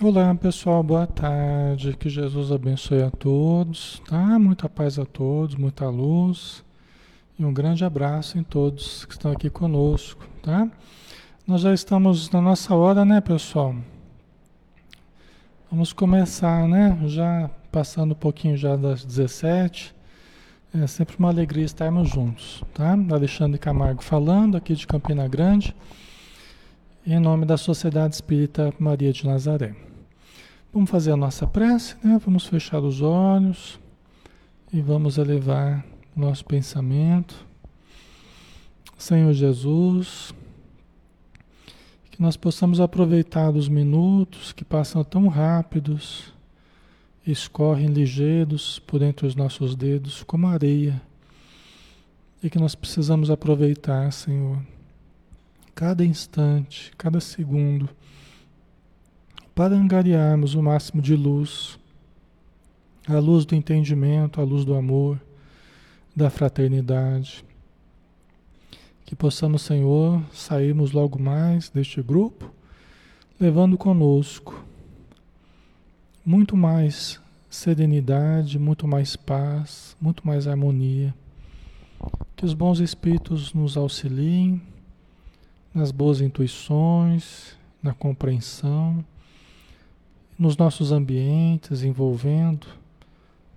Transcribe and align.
Olá 0.00 0.32
pessoal, 0.32 0.80
boa 0.80 1.08
tarde. 1.08 1.96
Que 1.96 2.08
Jesus 2.08 2.52
abençoe 2.52 3.02
a 3.02 3.10
todos, 3.10 4.00
tá? 4.08 4.38
Muita 4.38 4.68
paz 4.68 4.96
a 4.96 5.04
todos, 5.04 5.56
muita 5.56 5.88
luz 5.88 6.62
e 7.36 7.44
um 7.44 7.52
grande 7.52 7.84
abraço 7.84 8.38
em 8.38 8.44
todos 8.44 9.04
que 9.04 9.14
estão 9.14 9.32
aqui 9.32 9.50
conosco, 9.50 10.24
tá? 10.40 10.70
Nós 11.44 11.62
já 11.62 11.74
estamos 11.74 12.30
na 12.30 12.40
nossa 12.40 12.76
hora, 12.76 13.04
né, 13.04 13.20
pessoal? 13.20 13.74
Vamos 15.68 15.92
começar, 15.92 16.68
né? 16.68 16.96
Já 17.06 17.50
passando 17.72 18.12
um 18.12 18.14
pouquinho 18.14 18.56
já 18.56 18.76
das 18.76 19.04
17. 19.04 19.92
É 20.74 20.86
sempre 20.86 21.16
uma 21.18 21.30
alegria 21.30 21.64
estarmos 21.64 22.08
juntos, 22.08 22.62
tá? 22.72 22.96
Alexandre 23.10 23.58
Camargo 23.58 24.04
falando 24.04 24.56
aqui 24.56 24.76
de 24.76 24.86
Campina 24.86 25.26
Grande, 25.26 25.74
em 27.04 27.18
nome 27.18 27.44
da 27.44 27.56
Sociedade 27.56 28.14
Espírita 28.14 28.72
Maria 28.78 29.12
de 29.12 29.26
Nazaré. 29.26 29.87
Vamos 30.72 30.90
fazer 30.90 31.12
a 31.12 31.16
nossa 31.16 31.46
prece, 31.46 31.96
né? 32.04 32.20
Vamos 32.22 32.46
fechar 32.46 32.80
os 32.80 33.00
olhos 33.00 33.80
e 34.70 34.82
vamos 34.82 35.16
elevar 35.16 35.84
nosso 36.14 36.44
pensamento. 36.44 37.46
Senhor 38.98 39.32
Jesus, 39.32 40.34
que 42.10 42.20
nós 42.20 42.36
possamos 42.36 42.80
aproveitar 42.80 43.48
os 43.50 43.66
minutos 43.66 44.52
que 44.52 44.62
passam 44.62 45.02
tão 45.02 45.26
rápidos, 45.28 46.34
escorrem 47.26 47.86
ligeiros 47.86 48.78
por 48.80 49.00
entre 49.00 49.26
os 49.26 49.34
nossos 49.34 49.74
dedos 49.74 50.22
como 50.22 50.48
areia, 50.48 51.00
e 52.42 52.50
que 52.50 52.58
nós 52.58 52.74
precisamos 52.74 53.30
aproveitar, 53.30 54.12
Senhor, 54.12 54.58
cada 55.74 56.04
instante, 56.04 56.92
cada 56.98 57.20
segundo 57.20 57.88
para 59.58 59.74
angariarmos 59.74 60.54
o 60.54 60.62
máximo 60.62 61.02
de 61.02 61.16
luz, 61.16 61.80
a 63.08 63.18
luz 63.18 63.44
do 63.44 63.56
entendimento, 63.56 64.40
a 64.40 64.44
luz 64.44 64.64
do 64.64 64.72
amor, 64.72 65.20
da 66.14 66.30
fraternidade. 66.30 67.44
Que 69.04 69.16
possamos, 69.16 69.62
Senhor, 69.62 70.22
sairmos 70.32 70.92
logo 70.92 71.20
mais 71.20 71.70
deste 71.70 72.00
grupo, 72.00 72.48
levando 73.40 73.76
conosco 73.76 74.64
muito 76.24 76.56
mais 76.56 77.20
serenidade, 77.50 78.60
muito 78.60 78.86
mais 78.86 79.16
paz, 79.16 79.96
muito 80.00 80.24
mais 80.24 80.46
harmonia. 80.46 81.12
Que 82.36 82.44
os 82.44 82.54
bons 82.54 82.78
espíritos 82.78 83.52
nos 83.52 83.76
auxiliem 83.76 84.62
nas 85.74 85.90
boas 85.90 86.20
intuições, 86.20 87.56
na 87.82 87.92
compreensão 87.92 89.04
nos 90.38 90.56
nossos 90.56 90.92
ambientes, 90.92 91.82
envolvendo 91.82 92.66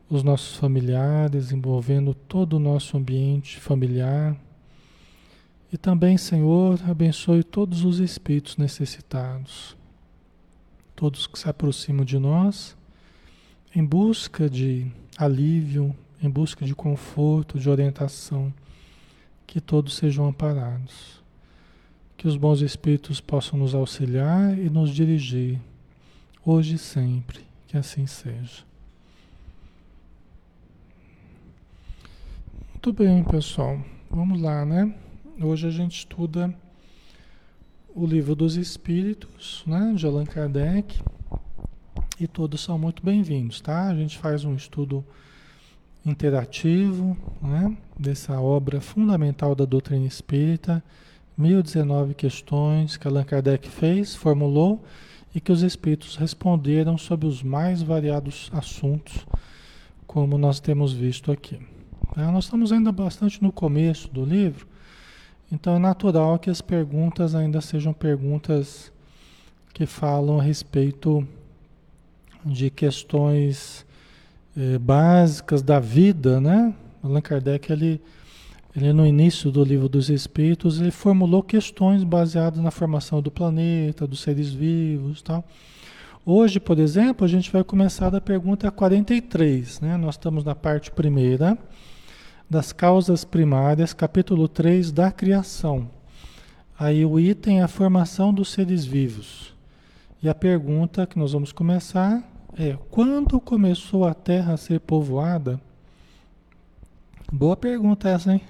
os 0.10 0.24
nossos 0.24 0.58
familiares, 0.58 1.52
envolvendo 1.52 2.14
todo 2.14 2.54
o 2.54 2.60
nosso 2.60 2.98
ambiente 2.98 3.60
familiar. 3.60 4.36
E 5.72 5.78
também, 5.78 6.18
Senhor, 6.18 6.80
abençoe 6.90 7.44
todos 7.44 7.86
os 7.86 8.00
espíritos 8.00 8.58
necessitados, 8.58 9.78
todos 10.96 11.28
que 11.28 11.40
se 11.40 11.48
aproximam 11.48 12.04
de 12.04 12.20
nós 12.20 12.76
em 13.74 13.86
busca 13.86 14.50
de 14.50 14.92
alívio, 15.18 15.96
em 16.22 16.30
busca 16.30 16.66
de 16.66 16.76
conforto, 16.76 17.58
de 17.58 17.70
orientação, 17.70 18.54
que 19.48 19.62
todos 19.62 19.96
sejam 19.96 20.28
amparados. 20.28 21.22
Que 22.18 22.28
os 22.28 22.36
bons 22.36 22.62
espíritos 22.62 23.22
possam 23.22 23.58
nos 23.58 23.74
auxiliar 23.74 24.58
e 24.60 24.70
nos 24.70 24.94
dirigir 24.94 25.60
hoje 26.46 26.76
e 26.76 26.78
sempre. 26.78 27.40
Que 27.68 27.78
assim 27.78 28.06
seja. 28.06 28.64
Muito 32.74 32.94
bem, 32.94 33.24
pessoal. 33.24 33.80
Vamos 34.10 34.42
lá, 34.42 34.66
né? 34.66 34.94
Hoje 35.40 35.68
a 35.68 35.72
gente 35.72 36.00
estuda 36.00 36.54
o 37.96 38.06
livro 38.06 38.36
dos 38.36 38.56
Espíritos, 38.56 39.64
né, 39.66 39.94
de 39.96 40.06
Allan 40.06 40.26
Kardec. 40.26 41.02
E 42.20 42.28
todos 42.28 42.62
são 42.62 42.78
muito 42.78 43.04
bem-vindos, 43.04 43.62
tá? 43.62 43.88
A 43.88 43.96
gente 43.96 44.18
faz 44.18 44.44
um 44.44 44.56
estudo 44.56 45.06
interativo, 46.06 47.18
né, 47.42 47.76
dessa 47.98 48.40
obra 48.40 48.82
fundamental 48.82 49.56
da 49.56 49.66
doutrina 49.66 50.06
espírita, 50.06 50.84
1019 51.38 52.14
questões 52.14 52.98
que 52.98 53.08
Allan 53.08 53.24
Kardec 53.24 53.70
fez, 53.70 54.16
formulou 54.16 54.84
e 55.34 55.40
que 55.40 55.52
os 55.52 55.62
espíritos 55.62 56.16
responderam 56.16 56.98
sobre 56.98 57.28
os 57.28 57.42
mais 57.42 57.82
variados 57.82 58.50
assuntos, 58.54 59.26
como 60.06 60.38
nós 60.38 60.60
temos 60.60 60.94
visto 60.94 61.32
aqui. 61.32 61.60
Tá? 62.14 62.32
Nós 62.32 62.46
estamos 62.46 62.72
ainda 62.72 62.92
bastante 62.92 63.42
no 63.42 63.52
começo 63.52 64.10
do 64.10 64.26
livro, 64.26 64.68
então 65.52 65.76
é 65.76 65.80
natural 65.80 66.40
que 66.40 66.50
as 66.50 66.62
perguntas 66.62 67.36
ainda 67.36 67.62
sejam 67.62 67.94
perguntas 67.94 68.92
que 69.74 69.86
falam 69.86 70.40
a 70.40 70.44
respeito 70.44 71.28
de 72.46 72.70
questões 72.70 73.86
eh, 74.56 74.78
básicas 74.78 75.62
da 75.62 75.80
vida, 75.80 76.42
né? 76.42 76.74
Allan 77.04 77.22
Kardec 77.22 77.72
ele 77.72 78.02
ele 78.76 78.94
no 78.94 79.06
início 79.06 79.52
do 79.52 79.64
livro 79.64 79.90
dos 79.90 80.10
Espíritos, 80.10 80.80
ele 80.80 80.92
formulou 80.92 81.44
questões 81.44 82.04
baseadas 82.04 82.60
na 82.60 82.72
formação 82.72 83.22
do 83.22 83.30
planeta, 83.30 84.08
dos 84.08 84.22
seres 84.22 84.52
vivos, 84.52 85.22
tal. 85.22 85.44
Hoje, 86.26 86.60
por 86.60 86.80
exemplo, 86.80 87.26
a 87.26 87.28
gente 87.28 87.52
vai 87.52 87.64
começar 87.64 88.10
da 88.10 88.22
pergunta 88.22 88.72
43, 88.72 89.82
né? 89.82 89.98
Nós 89.98 90.16
estamos 90.16 90.44
na 90.44 90.56
parte 90.56 90.92
primeira 90.92 91.58
das 92.50 92.72
causas 92.72 93.26
primárias, 93.26 93.94
capítulo 93.94 94.48
3 94.48 94.92
da 94.92 95.12
criação. 95.12 95.90
Aí 96.78 97.06
o 97.06 97.20
item 97.20 97.60
é 97.60 97.64
a 97.64 97.68
formação 97.68 98.34
dos 98.34 98.52
seres 98.52 98.86
vivos. 98.86 99.54
E 100.24 100.30
a 100.30 100.36
pergunta 100.36 101.08
que 101.08 101.18
nós 101.18 101.34
vamos 101.34 101.52
começar 101.52 102.24
é: 102.58 102.78
quando 102.90 103.40
começou 103.40 104.06
a 104.06 104.14
Terra 104.14 104.54
a 104.54 104.58
ser 104.58 104.80
povoada? 104.80 105.60
Boa 107.32 107.58
pergunta 107.58 108.08
essa, 108.08 108.34
hein? 108.34 108.42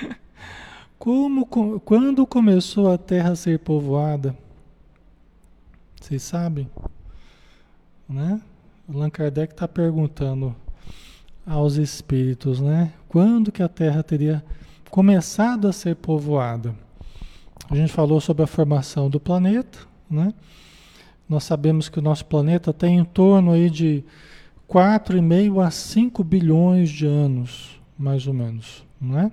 Como, 0.98 1.46
quando 1.46 2.26
começou 2.26 2.90
a 2.90 2.98
Terra 2.98 3.30
a 3.30 3.36
ser 3.36 3.58
povoada? 3.60 4.36
Vocês 6.00 6.22
sabem? 6.22 6.68
Né? 8.08 8.40
Allan 8.88 9.10
Kardec 9.10 9.52
está 9.52 9.68
perguntando 9.68 10.54
aos 11.46 11.76
espíritos, 11.76 12.60
né? 12.60 12.92
Quando 13.08 13.52
que 13.52 13.62
a 13.62 13.68
Terra 13.68 14.02
teria 14.02 14.44
começado 14.90 15.68
a 15.68 15.72
ser 15.72 15.96
povoada? 15.96 16.74
A 17.70 17.74
gente 17.74 17.92
falou 17.92 18.20
sobre 18.20 18.42
a 18.42 18.46
formação 18.46 19.10
do 19.10 19.20
planeta, 19.20 19.78
né? 20.10 20.32
Nós 21.28 21.44
sabemos 21.44 21.88
que 21.88 21.98
o 21.98 22.02
nosso 22.02 22.24
planeta 22.24 22.72
tem 22.72 22.98
em 22.98 23.04
torno 23.04 23.52
aí 23.52 23.68
de 23.68 24.02
4,5 24.68 25.62
a 25.62 25.70
5 25.70 26.24
bilhões 26.24 26.88
de 26.88 27.06
anos, 27.06 27.78
mais 27.98 28.26
ou 28.26 28.32
menos, 28.32 28.84
não 28.98 29.18
é? 29.18 29.30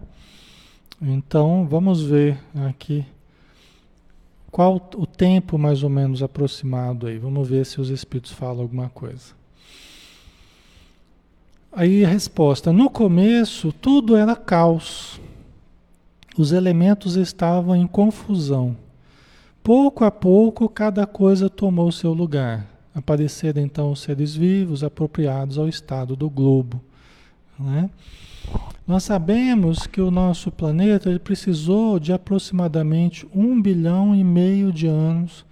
Então, 1.02 1.68
vamos 1.68 2.02
ver 2.02 2.38
aqui 2.68 3.06
qual 4.50 4.76
o 4.96 5.06
tempo 5.06 5.58
mais 5.58 5.84
ou 5.84 5.90
menos 5.90 6.24
aproximado 6.24 7.08
aí. 7.08 7.18
Vamos 7.18 7.50
ver 7.50 7.66
se 7.66 7.82
os 7.82 7.90
espíritos 7.90 8.32
falam 8.32 8.62
alguma 8.62 8.90
coisa. 8.90 9.34
Aí 11.74 12.06
a 12.06 12.08
resposta: 12.08 12.72
no 12.72 12.90
começo 12.90 13.74
tudo 13.74 14.16
era 14.16 14.34
caos. 14.34 15.20
Os 16.38 16.54
elementos 16.54 17.18
estavam 17.18 17.76
em 17.76 17.86
confusão. 17.86 18.78
Pouco 19.62 20.06
a 20.06 20.12
pouco 20.12 20.70
cada 20.70 21.06
coisa 21.06 21.50
tomou 21.50 21.92
seu 21.92 22.14
lugar. 22.14 22.66
Apareceram 22.94 23.62
então 23.62 23.92
os 23.92 24.00
seres 24.00 24.34
vivos 24.36 24.86
apropriados 24.86 25.58
ao 25.58 25.68
estado 25.68 26.16
do 26.16 26.30
globo. 26.30 26.82
Né? 27.60 27.90
Nós 28.88 29.04
sabemos 29.04 29.88
que 29.88 30.00
o 30.00 30.12
nosso 30.12 30.52
planeta 30.52 31.10
ele 31.10 31.20
precisou 31.20 32.00
de 32.00 32.14
aproximadamente 32.14 33.28
um 33.34 33.60
bilhão 33.60 34.16
e 34.16 34.24
meio 34.24 34.72
de 34.72 34.86
anos 34.86 35.44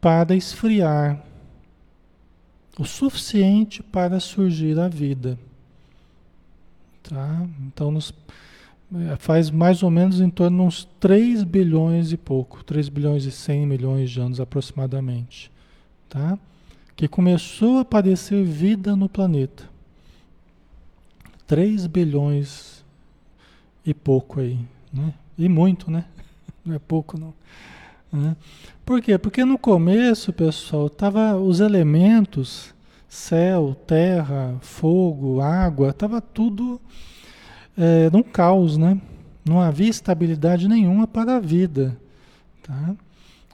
para 0.00 0.34
esfriar 0.34 1.22
o 2.78 2.84
suficiente 2.84 3.82
para 3.82 4.18
surgir 4.18 4.78
a 4.78 4.88
vida. 4.88 5.38
Tá? 7.02 7.46
Então 7.66 7.90
nos, 7.90 8.12
é, 8.94 9.16
faz 9.16 9.50
mais 9.50 9.82
ou 9.82 9.90
menos 9.90 10.20
em 10.20 10.28
torno 10.28 10.58
de 10.58 10.64
uns 10.64 10.88
3 10.98 11.44
bilhões 11.44 12.12
e 12.12 12.16
pouco, 12.16 12.64
3 12.64 12.88
bilhões 12.88 13.24
e 13.24 13.30
100 13.30 13.66
milhões 13.66 14.10
de 14.10 14.20
anos 14.20 14.40
aproximadamente, 14.40 15.50
tá? 16.08 16.38
Que 16.96 17.06
começou 17.06 17.78
a 17.78 17.82
aparecer 17.82 18.44
vida 18.44 18.96
no 18.96 19.08
planeta. 19.08 19.73
3 21.54 21.86
bilhões 21.86 22.84
e 23.86 23.94
pouco 23.94 24.40
aí, 24.40 24.58
né? 24.92 25.14
E 25.38 25.48
muito, 25.48 25.88
né? 25.88 26.04
Não 26.66 26.74
é 26.74 26.80
pouco 26.80 27.16
não. 27.16 27.32
Né? 28.12 28.36
Por 28.84 29.00
quê? 29.00 29.16
Porque 29.16 29.44
no 29.44 29.56
começo, 29.56 30.32
pessoal, 30.32 30.90
tava 30.90 31.36
os 31.36 31.60
elementos, 31.60 32.74
céu, 33.08 33.76
terra, 33.86 34.56
fogo, 34.62 35.40
água, 35.40 35.92
tava 35.92 36.20
tudo 36.20 36.80
é, 37.78 38.10
num 38.10 38.24
caos, 38.24 38.76
né? 38.76 39.00
Não 39.44 39.60
havia 39.60 39.90
estabilidade 39.90 40.66
nenhuma 40.66 41.06
para 41.06 41.36
a 41.36 41.40
vida, 41.40 41.96
tá? 42.64 42.96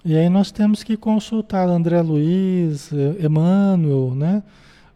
E 0.02 0.17
aí 0.17 0.31
nós 0.31 0.50
temos 0.50 0.82
que 0.82 0.97
consultar 0.97 1.69
André 1.69 2.00
Luiz, 2.00 2.91
Emmanuel, 3.23 4.14
né? 4.14 4.43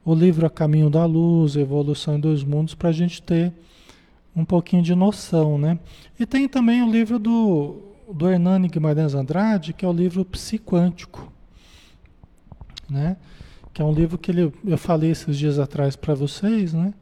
O 0.05 0.15
livro 0.15 0.47
A 0.47 0.51
Caminho 0.51 0.91
da 0.91 1.07
Luz, 1.07 1.57
Evolução 1.57 2.17
em 2.17 2.21
Dois 2.21 2.45
Mundos, 2.45 2.75
para 2.75 2.91
a 2.91 2.93
gente 2.93 3.23
ter 3.23 3.53
um 4.37 4.45
pouquinho 4.45 4.83
de 4.83 4.95
noção, 4.95 5.57
né? 5.57 5.79
E 6.19 6.27
tem 6.27 6.47
também 6.47 6.83
o 6.83 6.91
livro 6.91 7.19
do, 7.19 7.81
do 8.13 8.29
Hernani 8.29 8.69
Guimarães 8.69 9.15
Andrade, 9.15 9.73
que 9.73 9.85
é 9.85 9.89
o 9.89 9.93
livro 9.93 10.25
Psiquântico, 10.25 11.33
né? 12.91 13.17
Que 13.73 13.81
é 13.81 13.85
um 13.85 13.93
livro 13.93 14.19
que 14.19 14.31
ele, 14.31 14.53
eu 14.65 14.77
falei 14.77 15.11
esses 15.11 15.39
dias 15.39 15.59
atrás 15.59 15.97
para 15.97 16.15
vocês, 16.15 16.75
né? 16.75 16.93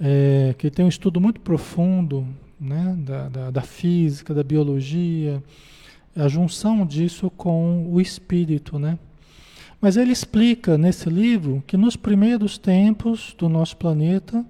É, 0.00 0.54
que 0.58 0.70
tem 0.70 0.84
um 0.84 0.88
estudo 0.88 1.20
muito 1.20 1.40
profundo, 1.40 2.26
né? 2.60 2.96
Da, 2.98 3.28
da, 3.28 3.50
da 3.50 3.62
física, 3.62 4.34
da 4.34 4.42
biologia, 4.42 5.42
a 6.16 6.28
junção 6.28 6.84
disso 6.86 7.30
com 7.30 7.86
o 7.92 8.00
espírito, 8.00 8.78
né? 8.78 8.98
Mas 9.84 9.98
ele 9.98 10.12
explica 10.12 10.78
nesse 10.78 11.10
livro 11.10 11.62
que 11.66 11.76
nos 11.76 11.94
primeiros 11.94 12.56
tempos 12.56 13.34
do 13.36 13.50
nosso 13.50 13.76
planeta, 13.76 14.42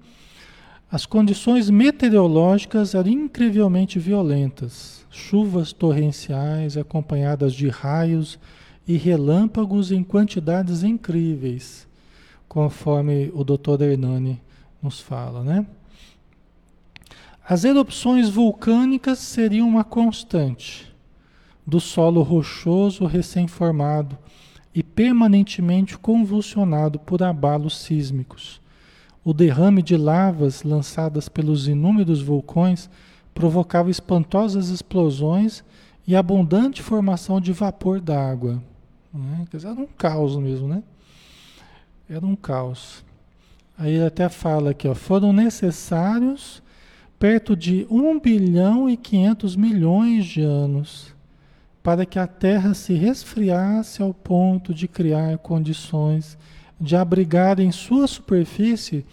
as 0.89 1.05
condições 1.05 1.69
meteorológicas 1.69 2.95
eram 2.95 3.09
incrivelmente 3.09 3.99
violentas. 3.99 5.05
Chuvas 5.11 5.73
torrenciais 5.73 6.77
acompanhadas 6.77 7.53
de 7.53 7.67
raios 7.67 8.39
e 8.87 8.95
relâmpagos 8.95 9.91
em 9.91 10.05
quantidades 10.05 10.83
incríveis, 10.83 11.85
conforme 12.47 13.29
o 13.35 13.43
Dr. 13.43 13.81
Hernani 13.81 14.41
nos 14.81 15.01
fala, 15.01 15.43
né? 15.43 15.65
As 17.45 17.65
erupções 17.65 18.29
vulcânicas 18.29 19.19
seriam 19.19 19.67
uma 19.67 19.83
constante 19.83 20.95
do 21.67 21.81
solo 21.81 22.21
rochoso 22.21 23.05
recém-formado 23.05 24.17
e 24.75 24.83
permanentemente 24.83 25.97
convulsionado 25.97 26.99
por 26.99 27.23
abalos 27.23 27.77
sísmicos. 27.77 28.61
O 29.23 29.33
derrame 29.33 29.81
de 29.81 29.95
lavas 29.95 30.63
lançadas 30.63 31.29
pelos 31.29 31.69
inúmeros 31.69 32.21
vulcões 32.21 32.89
provocava 33.33 33.89
espantosas 33.89 34.67
explosões 34.67 35.63
e 36.05 36.13
abundante 36.13 36.83
formação 36.83 37.39
de 37.39 37.53
vapor 37.53 38.01
d'água. 38.01 38.61
Né? 39.13 39.47
Quer 39.49 39.57
dizer, 39.57 39.69
era 39.69 39.79
um 39.79 39.87
caos 39.87 40.35
mesmo, 40.35 40.67
né? 40.67 40.83
Era 42.09 42.25
um 42.25 42.35
caos. 42.35 43.03
Aí 43.77 43.93
ele 43.93 44.05
até 44.05 44.27
fala 44.27 44.71
aqui, 44.71 44.87
ó, 44.87 44.93
foram 44.93 45.31
necessários 45.31 46.61
perto 47.17 47.55
de 47.55 47.87
1 47.89 48.19
bilhão 48.19 48.89
e 48.89 48.97
500 48.97 49.55
milhões 49.55 50.25
de 50.25 50.41
anos 50.41 51.14
para 51.85 52.03
que 52.03 52.17
a 52.17 52.25
Terra 52.25 52.73
se 52.73 52.95
resfriasse 52.95 54.01
ao 54.01 54.11
ponto 54.11 54.73
de 54.73 54.87
criar 54.87 55.37
condições 55.37 56.35
de 56.81 56.95
abrigar 56.95 57.59
em 57.59 57.71
sua 57.71 58.07
superfície 58.07 59.05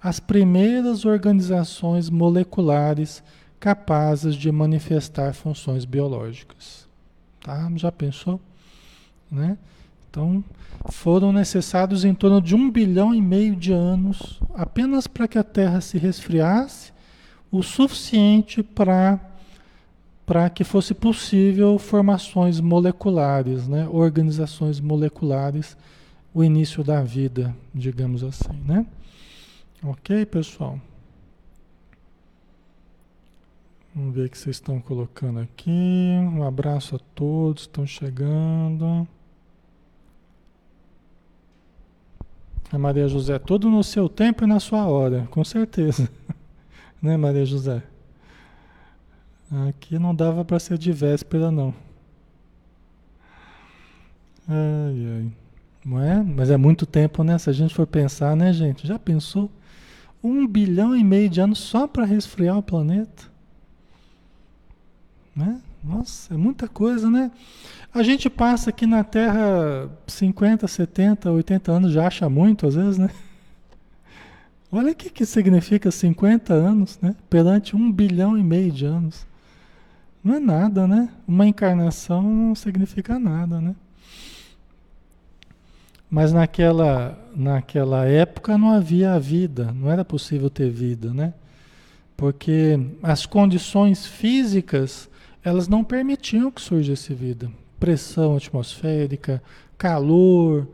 as 0.00 0.20
primeiras 0.20 1.04
organizações 1.04 2.08
moleculares 2.08 3.20
capazes 3.58 4.36
de 4.36 4.52
manifestar 4.52 5.34
funções 5.34 5.84
biológicas. 5.84 6.88
Tá? 7.42 7.68
Já 7.74 7.90
pensou? 7.90 8.40
Né? 9.28 9.58
Então, 10.08 10.44
foram 10.88 11.32
necessários 11.32 12.04
em 12.04 12.14
torno 12.14 12.40
de 12.40 12.54
um 12.54 12.70
bilhão 12.70 13.12
e 13.12 13.20
meio 13.20 13.56
de 13.56 13.72
anos 13.72 14.40
apenas 14.54 15.08
para 15.08 15.26
que 15.26 15.36
a 15.36 15.42
Terra 15.42 15.80
se 15.80 15.98
resfriasse 15.98 16.92
o 17.50 17.60
suficiente 17.60 18.62
para 18.62 19.18
para 20.30 20.48
que 20.48 20.62
fosse 20.62 20.94
possível 20.94 21.76
formações 21.76 22.60
moleculares, 22.60 23.66
né? 23.66 23.88
organizações 23.90 24.78
moleculares, 24.78 25.76
o 26.32 26.44
início 26.44 26.84
da 26.84 27.02
vida, 27.02 27.52
digamos 27.74 28.22
assim. 28.22 28.52
Né? 28.64 28.86
Ok, 29.82 30.24
pessoal? 30.26 30.80
Vamos 33.92 34.14
ver 34.14 34.26
o 34.26 34.30
que 34.30 34.38
vocês 34.38 34.54
estão 34.54 34.80
colocando 34.80 35.40
aqui. 35.40 35.68
Um 35.68 36.44
abraço 36.44 36.94
a 36.94 37.00
todos, 37.12 37.62
estão 37.62 37.84
chegando. 37.84 39.08
A 42.70 42.78
Maria 42.78 43.08
José, 43.08 43.36
tudo 43.40 43.68
no 43.68 43.82
seu 43.82 44.08
tempo 44.08 44.44
e 44.44 44.46
na 44.46 44.60
sua 44.60 44.86
hora, 44.86 45.26
com 45.32 45.42
certeza. 45.42 46.08
né, 47.02 47.16
Maria 47.16 47.44
José? 47.44 47.89
Aqui 49.68 49.98
não 49.98 50.14
dava 50.14 50.44
para 50.44 50.60
ser 50.60 50.78
de 50.78 50.92
véspera, 50.92 51.50
não. 51.50 51.74
Ai, 54.48 55.06
ai. 55.16 55.32
Não 55.84 56.00
é? 56.00 56.22
Mas 56.22 56.50
é 56.50 56.56
muito 56.56 56.86
tempo, 56.86 57.24
né? 57.24 57.36
Se 57.38 57.50
a 57.50 57.52
gente 57.52 57.74
for 57.74 57.86
pensar, 57.86 58.36
né, 58.36 58.52
gente? 58.52 58.86
Já 58.86 58.98
pensou? 58.98 59.50
Um 60.22 60.46
bilhão 60.46 60.94
e 60.94 61.02
meio 61.02 61.28
de 61.28 61.40
anos 61.40 61.58
só 61.58 61.88
para 61.88 62.04
resfriar 62.04 62.58
o 62.58 62.62
planeta? 62.62 63.24
Né? 65.34 65.60
Nossa, 65.82 66.34
é 66.34 66.36
muita 66.36 66.68
coisa, 66.68 67.10
né? 67.10 67.30
A 67.92 68.02
gente 68.02 68.28
passa 68.28 68.70
aqui 68.70 68.86
na 68.86 69.02
Terra 69.02 69.90
50, 70.06 70.68
70, 70.68 71.30
80 71.30 71.72
anos, 71.72 71.92
já 71.92 72.06
acha 72.06 72.28
muito 72.28 72.66
às 72.66 72.74
vezes, 72.74 72.98
né? 72.98 73.10
Olha 74.70 74.92
o 74.92 74.94
que, 74.94 75.10
que 75.10 75.26
significa 75.26 75.90
50 75.90 76.52
anos, 76.52 76.98
né? 77.00 77.16
Perante 77.28 77.74
um 77.74 77.90
bilhão 77.90 78.38
e 78.38 78.44
meio 78.44 78.70
de 78.70 78.84
anos. 78.84 79.26
Não 80.22 80.34
é 80.34 80.40
nada, 80.40 80.86
né? 80.86 81.08
Uma 81.26 81.46
encarnação 81.46 82.22
não 82.22 82.54
significa 82.54 83.18
nada, 83.18 83.60
né? 83.60 83.74
Mas 86.10 86.32
naquela, 86.32 87.18
naquela 87.34 88.04
época 88.04 88.58
não 88.58 88.70
havia 88.70 89.18
vida, 89.18 89.72
não 89.72 89.90
era 89.90 90.04
possível 90.04 90.50
ter 90.50 90.68
vida, 90.68 91.14
né? 91.14 91.32
Porque 92.16 92.78
as 93.02 93.24
condições 93.24 94.04
físicas, 94.04 95.08
elas 95.42 95.68
não 95.68 95.82
permitiam 95.82 96.50
que 96.50 96.60
surgisse 96.60 97.14
vida. 97.14 97.50
Pressão 97.78 98.36
atmosférica, 98.36 99.42
calor, 99.78 100.68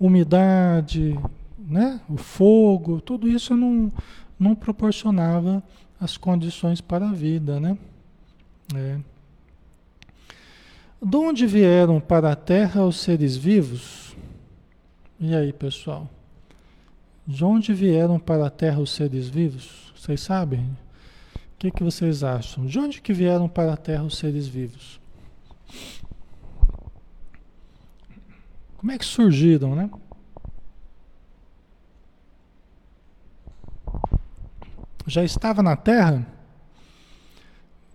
umidade, 0.00 1.16
né? 1.56 2.00
o 2.08 2.16
fogo, 2.16 3.00
tudo 3.00 3.28
isso 3.28 3.56
não, 3.56 3.92
não 4.36 4.54
proporcionava 4.56 5.62
as 6.00 6.16
condições 6.16 6.80
para 6.80 7.08
a 7.08 7.12
vida, 7.12 7.60
né? 7.60 7.78
É. 8.74 8.98
De 11.04 11.16
onde 11.16 11.46
vieram 11.46 12.00
para 12.00 12.32
a 12.32 12.36
Terra 12.36 12.84
os 12.84 13.00
seres 13.00 13.36
vivos? 13.36 14.16
E 15.18 15.34
aí, 15.34 15.52
pessoal? 15.52 16.08
De 17.26 17.44
onde 17.44 17.74
vieram 17.74 18.18
para 18.18 18.46
a 18.46 18.50
Terra 18.50 18.80
os 18.80 18.90
seres 18.90 19.28
vivos? 19.28 19.92
Vocês 19.96 20.20
sabem? 20.20 20.76
O 21.34 21.58
que, 21.58 21.70
que 21.70 21.84
vocês 21.84 22.24
acham? 22.24 22.66
De 22.66 22.78
onde 22.78 23.00
que 23.00 23.12
vieram 23.12 23.48
para 23.48 23.72
a 23.72 23.76
Terra 23.76 24.02
os 24.02 24.18
seres 24.18 24.46
vivos? 24.46 25.00
Como 28.76 28.90
é 28.90 28.98
que 28.98 29.04
surgiram, 29.04 29.76
né? 29.76 29.88
Já 35.06 35.22
estava 35.22 35.62
na 35.62 35.76
Terra? 35.76 36.26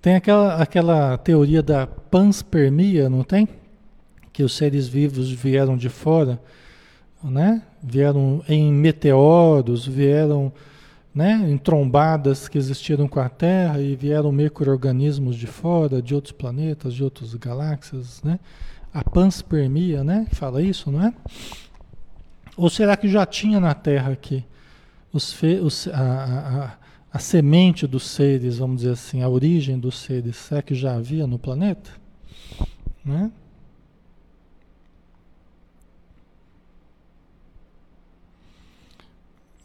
Tem 0.08 0.16
aquela, 0.16 0.56
aquela 0.56 1.18
teoria 1.18 1.62
da 1.62 1.86
panspermia, 1.86 3.10
não 3.10 3.26
tem? 3.26 3.46
Que 4.32 4.42
os 4.42 4.56
seres 4.56 4.88
vivos 4.88 5.30
vieram 5.30 5.76
de 5.76 5.90
fora, 5.90 6.40
né? 7.22 7.62
Vieram 7.84 8.42
em 8.48 8.72
meteoros, 8.72 9.86
vieram 9.86 10.50
né, 11.14 11.46
em 11.50 11.58
trombadas 11.58 12.48
que 12.48 12.58
existiram 12.58 13.06
com 13.06 13.20
a 13.20 13.28
Terra 13.28 13.82
e 13.82 13.98
vieram 13.98 14.32
micro-organismos 14.32 15.36
de 15.36 15.46
fora, 15.46 16.02
de 16.02 16.16
outros 16.16 16.32
planetas, 16.32 16.94
de 16.94 17.04
outras 17.04 17.34
galáxias, 17.34 18.24
né? 18.24 18.40
A 18.94 19.04
panspermia, 19.04 20.06
né? 20.06 20.26
Fala 20.32 20.62
isso, 20.62 20.90
não 20.90 21.06
é? 21.06 21.14
Ou 22.56 22.70
será 22.70 22.96
que 22.96 23.10
já 23.10 23.26
tinha 23.26 23.60
na 23.60 23.74
Terra 23.74 24.14
aqui 24.14 24.46
os, 25.12 25.34
fe, 25.34 25.60
os 25.60 25.86
a, 25.90 26.00
a, 26.00 26.87
a 27.12 27.20
semente 27.20 27.88
dos 27.88 28.08
seres, 28.08 28.58
vamos 28.58 28.78
dizer 28.78 28.92
assim, 28.92 29.22
a 29.22 29.30
origem 29.30 29.80
dos 29.80 29.98
seres, 30.00 30.36
será 30.36 30.62
que 30.62 30.76
já 30.76 30.96
havia 30.96 31.26
no 31.26 31.40
planeta? 31.40 31.92
Né? 33.04 33.32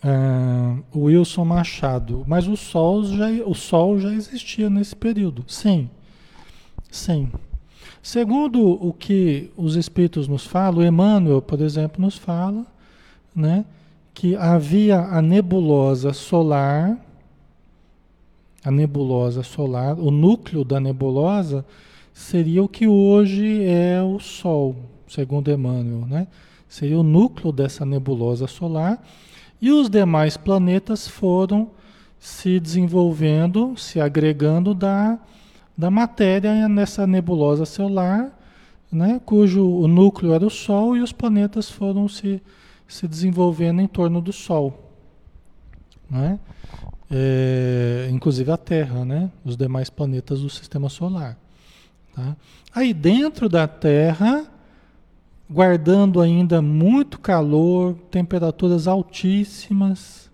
Ah, 0.05 0.79
Wilson 0.95 1.45
Machado, 1.45 2.25
mas 2.27 2.49
o 2.49 2.57
Sol, 2.57 3.05
já, 3.05 3.29
o 3.47 3.55
Sol 3.55 4.01
já 4.01 4.13
existia 4.13 4.69
nesse 4.69 4.97
período. 4.97 5.45
Sim, 5.47 5.89
sim. 6.91 7.31
Segundo 8.03 8.67
o 8.85 8.93
que 8.93 9.53
os 9.57 9.77
espíritos 9.77 10.27
nos 10.27 10.45
falam, 10.45 10.85
Emmanuel, 10.85 11.41
por 11.41 11.61
exemplo, 11.61 12.01
nos 12.01 12.17
fala, 12.17 12.67
né, 13.35 13.65
que 14.13 14.35
havia 14.35 14.99
a 14.99 15.23
nebulosa 15.23 16.13
solar, 16.13 16.99
a 18.65 18.71
nebulosa 18.71 19.43
solar, 19.43 19.99
o 19.99 20.11
núcleo 20.11 20.65
da 20.65 20.79
nebulosa 20.79 21.65
seria 22.13 22.63
o 22.63 22.69
que 22.69 22.87
hoje 22.87 23.65
é 23.65 24.03
o 24.03 24.19
Sol, 24.21 24.77
segundo 25.09 25.51
Emmanuel, 25.51 26.07
né? 26.07 26.27
Seria 26.69 26.99
o 26.99 27.03
núcleo 27.03 27.53
dessa 27.53 27.85
nebulosa 27.85 28.47
solar 28.47 29.03
e 29.61 29.71
os 29.71 29.91
demais 29.91 30.37
planetas 30.37 31.07
foram 31.07 31.71
se 32.19 32.61
desenvolvendo, 32.61 33.77
se 33.77 34.01
agregando 34.01 34.75
da, 34.75 35.19
da 35.77 35.91
matéria 35.91 36.69
nessa 36.69 37.07
nebulosa 37.07 37.67
solar, 37.67 38.39
né? 38.91 39.21
cujo 39.27 39.67
o 39.67 39.89
núcleo 39.89 40.33
era 40.33 40.47
o 40.47 40.51
Sol 40.51 40.97
e 40.97 41.01
os 41.01 41.13
planetas 41.13 41.69
foram 41.69 42.09
se, 42.09 42.41
se 42.87 43.09
desenvolvendo 43.09 43.81
em 43.81 43.89
torno 43.89 44.21
do 44.21 44.33
Sol. 44.33 44.89
Né? 46.09 46.39
É, 47.15 48.09
inclusive 48.11 48.51
a 48.51 48.57
Terra, 48.57 49.05
né? 49.05 49.31
os 49.45 49.55
demais 49.55 49.91
planetas 49.91 50.41
do 50.41 50.49
sistema 50.49 50.89
solar. 50.89 51.37
Tá? 52.15 52.35
Aí 52.75 52.95
dentro 52.95 53.51
da 53.51 53.69
Terra, 53.69 54.47
guardando 55.49 56.23
ainda 56.23 56.63
muito 56.63 57.21
calor, 57.21 57.95
temperaturas 58.11 58.89
altíssimas, 58.89 60.31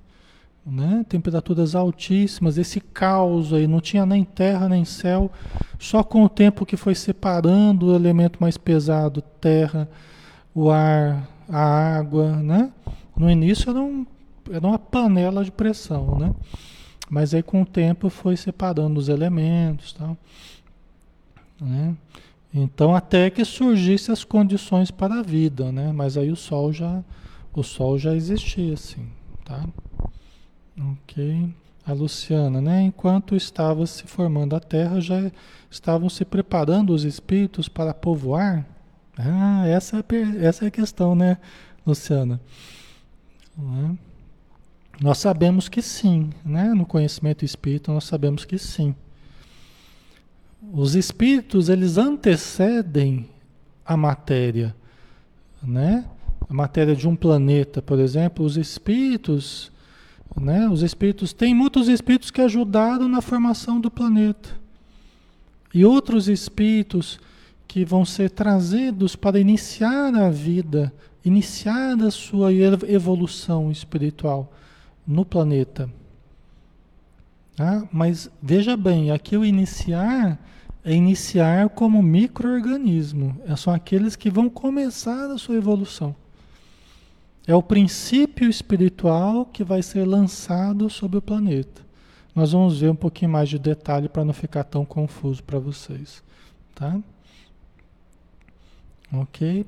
né? 0.65 1.05
Temperaturas 1.09 1.75
altíssimas, 1.75 2.59
esse 2.59 2.81
caos 2.81 3.53
aí, 3.53 3.67
não 3.67 3.81
tinha 3.81 4.05
nem 4.05 4.23
terra 4.23 4.69
nem 4.69 4.85
céu, 4.85 5.31
só 5.79 6.05
com 6.05 6.23
o 6.23 6.29
tempo 6.29 6.67
que 6.67 6.77
foi 6.77 6.95
separando 6.95 7.87
o 7.87 7.95
elemento 7.95 8.39
mais 8.41 8.57
pesado, 8.57 9.23
terra, 9.41 9.89
o 10.55 10.71
ar, 10.71 11.27
a 11.49 11.97
água, 11.97 12.37
né? 12.37 12.71
No 13.17 13.31
início 13.31 13.71
era, 13.71 13.81
um, 13.81 14.07
era 14.53 14.67
uma 14.67 14.79
panela 14.79 15.45
de 15.45 15.51
pressão, 15.51 16.19
né? 16.19 16.35
Mas 17.11 17.33
aí 17.33 17.43
com 17.43 17.63
o 17.63 17.67
tempo 17.67 18.11
foi 18.11 18.37
separando 18.37 18.99
os 19.01 19.09
elementos, 19.09 19.93
tal, 19.93 20.17
né? 21.61 21.97
Então 22.53 22.95
até 22.95 23.31
que 23.31 23.45
surgissem 23.45 24.13
as 24.13 24.25
condições 24.25 24.91
para 24.91 25.21
a 25.21 25.23
vida, 25.23 25.71
né? 25.73 25.93
Mas 25.93 26.17
aí 26.17 26.31
o 26.31 26.37
sol 26.37 26.73
já 26.73 27.03
o 27.55 27.63
sol 27.63 27.99
já 27.99 28.15
existia 28.15 28.75
assim, 28.75 29.07
tá? 29.45 29.67
Ok. 30.79 31.53
A 31.85 31.93
Luciana, 31.93 32.61
né? 32.61 32.83
Enquanto 32.83 33.35
estava 33.35 33.87
se 33.87 34.05
formando 34.05 34.55
a 34.55 34.61
Terra, 34.61 35.01
já 35.01 35.33
estavam 35.71 36.09
se 36.11 36.25
preparando 36.25 36.93
os 36.93 37.03
espíritos 37.05 37.69
para 37.69 37.95
povoar? 37.95 38.67
Ah, 39.17 39.67
essa 39.67 39.99
é, 39.99 40.47
essa 40.47 40.67
é 40.67 40.69
a 40.69 40.71
questão, 40.71 41.15
né, 41.15 41.39
Luciana? 41.87 42.41
Nós 45.01 45.19
sabemos 45.19 45.69
que 45.69 45.81
sim, 45.81 46.31
né? 46.45 46.75
No 46.75 46.85
conhecimento 46.85 47.45
espírita, 47.45 47.93
nós 47.93 48.05
sabemos 48.05 48.45
que 48.45 48.59
sim. 48.59 48.95
Os 50.73 50.95
espíritos, 50.95 51.69
eles 51.69 51.97
antecedem 51.97 53.29
a 53.87 53.97
matéria, 53.97 54.75
né? 55.63 56.05
A 56.49 56.53
matéria 56.53 56.97
de 56.97 57.07
um 57.07 57.15
planeta, 57.15 57.81
por 57.81 57.99
exemplo, 57.99 58.45
os 58.45 58.57
espíritos 58.57 59.71
né? 60.41 60.69
Os 60.69 60.83
espíritos, 60.83 61.33
tem 61.33 61.55
muitos 61.55 61.89
espíritos 61.89 62.31
que 62.31 62.41
ajudaram 62.41 63.09
na 63.09 63.21
formação 63.21 63.81
do 63.81 63.91
planeta. 63.91 64.51
E 65.75 65.85
outros 65.85 66.29
espíritos 66.29 67.19
que 67.67 67.85
vão 67.85 68.05
ser 68.05 68.31
trazidos 68.31 69.15
para 69.15 69.39
iniciar 69.39 70.15
a 70.15 70.31
vida, 70.31 70.93
iniciar 71.25 72.01
a 72.01 72.11
sua 72.11 72.53
evolução 72.53 73.71
espiritual 73.71 74.53
no 75.09 75.25
planeta. 75.25 75.91
Tá? 77.57 77.89
Mas 77.91 78.31
veja 78.43 78.77
bem, 78.77 79.11
aqui 79.11 79.37
o 79.39 79.45
iniciar 79.45 80.39
é 80.85 80.93
iniciar 80.93 81.71
como 81.71 82.03
microorganismo. 82.03 83.41
São 83.57 83.73
aqueles 83.73 84.15
que 84.15 84.31
vão 84.31 84.49
começar 84.49 85.31
a 85.31 85.39
sua 85.39 85.57
evolução. 85.57 86.15
É 87.47 87.55
o 87.55 87.63
princípio 87.63 88.49
espiritual 88.49 89.47
que 89.47 89.65
vai 89.65 89.83
ser 89.83 90.07
lançado 90.07 90.91
sobre 90.91 91.19
o 91.19 91.23
planeta. 91.23 91.83
Nós 92.35 92.53
vamos 92.53 92.79
ver 92.79 92.91
um 92.91 92.95
pouquinho 92.95 93.33
mais 93.33 93.49
de 93.49 93.59
detalhe 93.59 94.09
para 94.09 94.25
não 94.25 94.35
ficar 94.35 94.65
tão 94.65 94.85
confuso 94.85 95.43
para 95.43 95.59
vocês, 95.59 96.23
tá? 96.75 97.01
Ok? 99.13 99.67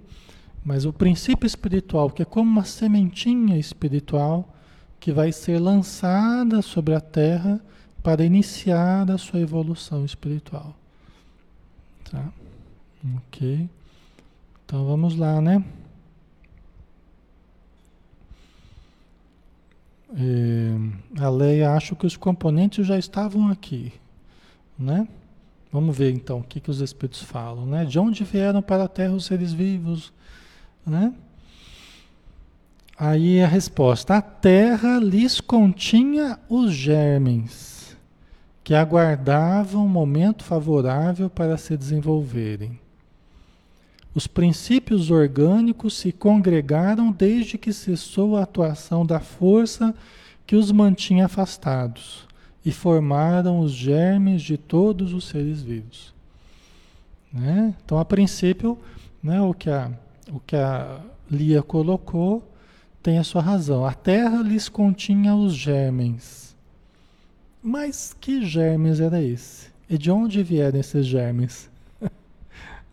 Mas 0.62 0.84
o 0.84 0.92
princípio 0.92 1.46
espiritual, 1.46 2.10
que 2.10 2.22
é 2.22 2.24
como 2.24 2.48
uma 2.48 2.64
sementinha 2.64 3.58
espiritual 3.58 4.54
que 5.00 5.10
vai 5.10 5.32
ser 5.32 5.58
lançada 5.58 6.60
sobre 6.60 6.94
a 6.94 7.00
Terra 7.00 7.58
para 8.02 8.24
iniciar 8.24 9.10
a 9.10 9.16
sua 9.16 9.40
evolução 9.40 10.04
espiritual. 10.04 10.76
Tá? 12.10 12.30
Ok? 13.16 13.68
Então 14.64 14.84
vamos 14.86 15.16
lá, 15.16 15.40
né? 15.40 15.64
É, 20.12 21.22
a 21.22 21.28
Leia 21.28 21.72
acha 21.72 21.94
que 21.94 22.06
os 22.06 22.16
componentes 22.16 22.86
já 22.86 22.98
estavam 22.98 23.48
aqui, 23.48 23.92
né? 24.78 25.08
Vamos 25.72 25.96
ver 25.96 26.12
então 26.12 26.40
o 26.40 26.42
que, 26.42 26.58
que 26.58 26.70
os 26.70 26.80
espíritos 26.80 27.22
falam, 27.22 27.64
né? 27.64 27.84
De 27.84 27.98
onde 27.98 28.24
vieram 28.24 28.60
para 28.60 28.84
a 28.84 28.88
Terra 28.88 29.14
os 29.14 29.24
seres 29.24 29.52
vivos, 29.52 30.12
né? 30.84 31.14
Aí 33.02 33.42
a 33.42 33.46
resposta: 33.46 34.16
a 34.16 34.20
Terra 34.20 34.98
lhes 34.98 35.40
continha 35.40 36.38
os 36.50 36.70
germes 36.70 37.96
que 38.62 38.74
aguardavam 38.74 39.86
um 39.86 39.88
momento 39.88 40.44
favorável 40.44 41.30
para 41.30 41.56
se 41.56 41.78
desenvolverem. 41.78 42.78
Os 44.14 44.26
princípios 44.26 45.10
orgânicos 45.10 45.96
se 45.96 46.12
congregaram 46.12 47.10
desde 47.10 47.56
que 47.56 47.72
cessou 47.72 48.36
a 48.36 48.42
atuação 48.42 49.06
da 49.06 49.18
força 49.18 49.94
que 50.46 50.54
os 50.54 50.70
mantinha 50.70 51.24
afastados 51.24 52.28
e 52.62 52.70
formaram 52.70 53.60
os 53.60 53.72
germes 53.72 54.42
de 54.42 54.58
todos 54.58 55.14
os 55.14 55.24
seres 55.24 55.62
vivos. 55.62 56.12
Né? 57.32 57.74
Então, 57.82 57.98
a 57.98 58.04
princípio, 58.04 58.76
né, 59.22 59.40
o, 59.40 59.54
que 59.54 59.70
a, 59.70 59.90
o 60.30 60.38
que 60.40 60.56
a 60.56 61.00
Lia 61.30 61.62
colocou 61.62 62.49
tem 63.02 63.18
a 63.18 63.24
sua 63.24 63.42
razão. 63.42 63.84
A 63.84 63.94
terra 63.94 64.42
lhes 64.42 64.68
continha 64.68 65.34
os 65.34 65.54
germes. 65.54 66.56
Mas 67.62 68.16
que 68.18 68.44
germes 68.44 69.00
era 69.00 69.22
esse? 69.22 69.70
E 69.88 69.98
de 69.98 70.10
onde 70.10 70.42
vieram 70.42 70.78
esses 70.78 71.06
germes? 71.06 71.70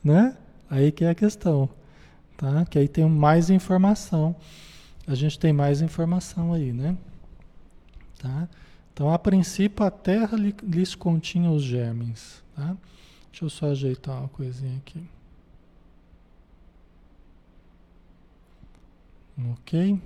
né? 0.03 0.35
Aí 0.69 0.91
que 0.91 1.05
é 1.05 1.09
a 1.09 1.15
questão, 1.15 1.69
tá? 2.35 2.65
Que 2.65 2.79
aí 2.79 2.87
tem 2.87 3.05
mais 3.05 3.49
informação. 3.49 4.35
A 5.05 5.15
gente 5.15 5.39
tem 5.39 5.53
mais 5.53 5.81
informação 5.81 6.53
aí, 6.53 6.73
né? 6.73 6.97
Tá? 8.19 8.49
Então, 8.93 9.13
a 9.13 9.19
princípio, 9.19 9.85
a 9.85 9.91
terra 9.91 10.37
lhes 10.63 10.95
continha 10.95 11.51
os 11.51 11.63
germes, 11.63 12.43
tá? 12.55 12.75
Deixa 13.31 13.45
eu 13.45 13.49
só 13.49 13.67
ajeitar 13.67 14.19
uma 14.19 14.27
coisinha 14.27 14.75
aqui. 14.77 15.07
Ok? 19.51 19.99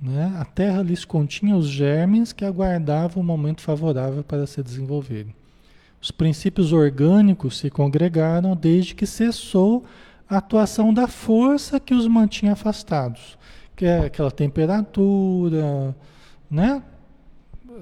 Né? 0.00 0.36
A 0.38 0.44
terra 0.44 0.82
lhes 0.82 1.04
continha 1.04 1.56
os 1.56 1.66
germes 1.66 2.32
que 2.32 2.44
aguardavam 2.44 3.22
o 3.22 3.26
momento 3.26 3.60
favorável 3.60 4.22
para 4.22 4.46
se 4.46 4.62
desenvolverem. 4.62 5.34
Os 6.00 6.10
princípios 6.10 6.72
orgânicos 6.72 7.58
se 7.58 7.70
congregaram 7.70 8.54
desde 8.54 8.94
que 8.94 9.06
cessou 9.06 9.84
a 10.28 10.36
atuação 10.36 10.92
da 10.92 11.08
força 11.08 11.80
que 11.80 11.94
os 11.94 12.06
mantinha 12.06 12.52
afastados, 12.52 13.38
que 13.74 13.84
é 13.84 14.06
aquela 14.06 14.30
temperatura, 14.30 15.96
né? 16.50 16.82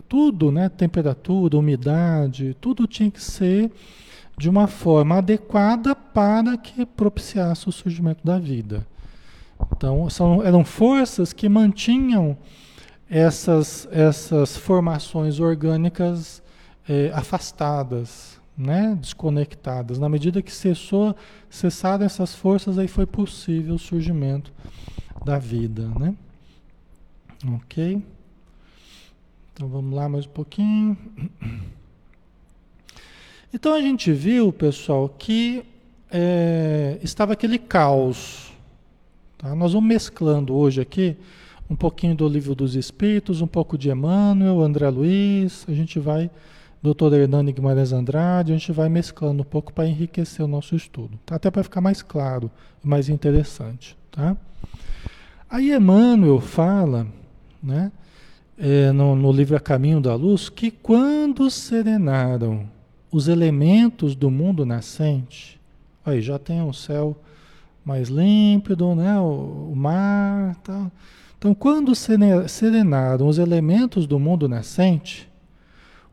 Tudo, 0.09 0.51
né? 0.51 0.69
Temperatura, 0.69 1.59
umidade, 1.59 2.57
tudo 2.61 2.87
tinha 2.87 3.11
que 3.11 3.23
ser 3.23 3.71
de 4.37 4.49
uma 4.49 4.67
forma 4.67 5.19
adequada 5.19 5.95
para 5.95 6.57
que 6.57 6.85
propiciasse 6.85 7.69
o 7.69 7.73
surgimento 7.73 8.25
da 8.25 8.39
vida. 8.39 8.87
Então, 9.73 10.09
são, 10.11 10.43
eram 10.43 10.65
forças 10.65 11.33
que 11.33 11.49
mantinham 11.49 12.37
essas, 13.09 13.89
essas 13.91 14.57
formações 14.57 15.41
orgânicas 15.41 16.43
é, 16.89 17.11
afastadas, 17.15 18.41
né? 18.57 18.97
desconectadas. 19.01 19.99
Na 19.99 20.09
medida 20.09 20.43
que 20.43 20.53
cessou, 20.53 21.15
cessaram 21.51 22.05
essas 22.05 22.35
forças, 22.35 22.79
aí 22.79 22.89
foi 22.89 23.07
possível 23.07 23.75
o 23.75 23.79
surgimento 23.79 24.53
da 25.25 25.39
vida. 25.39 25.89
Né? 25.99 26.15
Ok? 27.55 28.03
Então 29.53 29.69
vamos 29.69 29.95
lá 29.95 30.09
mais 30.09 30.27
um 30.27 30.31
pouquinho. 30.31 30.97
Então 33.53 33.73
a 33.73 33.81
gente 33.81 34.13
viu, 34.13 34.53
pessoal, 34.53 35.09
que 35.09 35.65
é, 36.11 36.99
estava 37.03 37.35
aquele 37.35 37.57
caos. 37.57 38.54
Tá? 39.45 39.55
Nós 39.55 39.75
vamos 39.75 39.87
mesclando 39.87 40.55
hoje 40.55 40.81
aqui 40.81 41.19
um 41.69 41.77
pouquinho 41.77 42.15
do 42.15 42.27
livro 42.27 42.55
dos 42.55 42.75
Espíritos, 42.75 43.43
um 43.43 43.47
pouco 43.47 43.77
de 43.77 43.91
Emmanuel, 43.91 44.63
André 44.63 44.89
Luiz, 44.89 45.67
a 45.69 45.73
gente 45.73 46.01
vai, 46.01 46.31
doutor 46.83 47.13
Hernani 47.13 47.53
Guimarães 47.53 47.93
Andrade, 47.93 48.53
a 48.53 48.57
gente 48.57 48.73
vai 48.73 48.89
mesclando 48.89 49.43
um 49.43 49.45
pouco 49.45 49.71
para 49.71 49.87
enriquecer 49.87 50.43
o 50.43 50.49
nosso 50.49 50.75
estudo, 50.75 51.19
tá? 51.27 51.37
até 51.37 51.51
para 51.51 51.63
ficar 51.63 51.83
mais 51.83 52.01
claro, 52.01 52.51
mais 52.83 53.11
interessante. 53.11 53.95
Tá? 54.11 54.35
Aí 55.51 55.75
Emmanuel 55.75 56.41
fala, 56.41 57.07
né, 57.63 57.93
é, 58.57 58.93
no, 58.93 59.15
no 59.15 59.31
livro 59.31 59.57
A 59.59 59.61
Caminho 59.61 60.01
da 60.01 60.15
Luz, 60.15 60.49
que 60.49 60.71
quando 60.71 61.51
serenaram 61.51 62.67
os 63.13 63.29
elementos 63.29 64.15
do 64.17 64.31
mundo 64.31 64.65
nascente, 64.65 65.61
aí 66.03 66.23
já 66.23 66.39
tem 66.39 66.63
o 66.63 66.73
céu 66.73 67.15
mais 67.85 68.09
límpido, 68.09 68.95
né, 68.95 69.19
o, 69.19 69.71
o 69.73 69.77
mar, 69.77 70.57
tal. 70.63 70.91
Então, 71.39 71.55
quando 71.55 71.93
serenaram 71.95 73.29
os 73.29 73.39
elementos 73.39 74.07
do 74.07 74.19
mundo 74.19 74.49
nascente, 74.49 75.29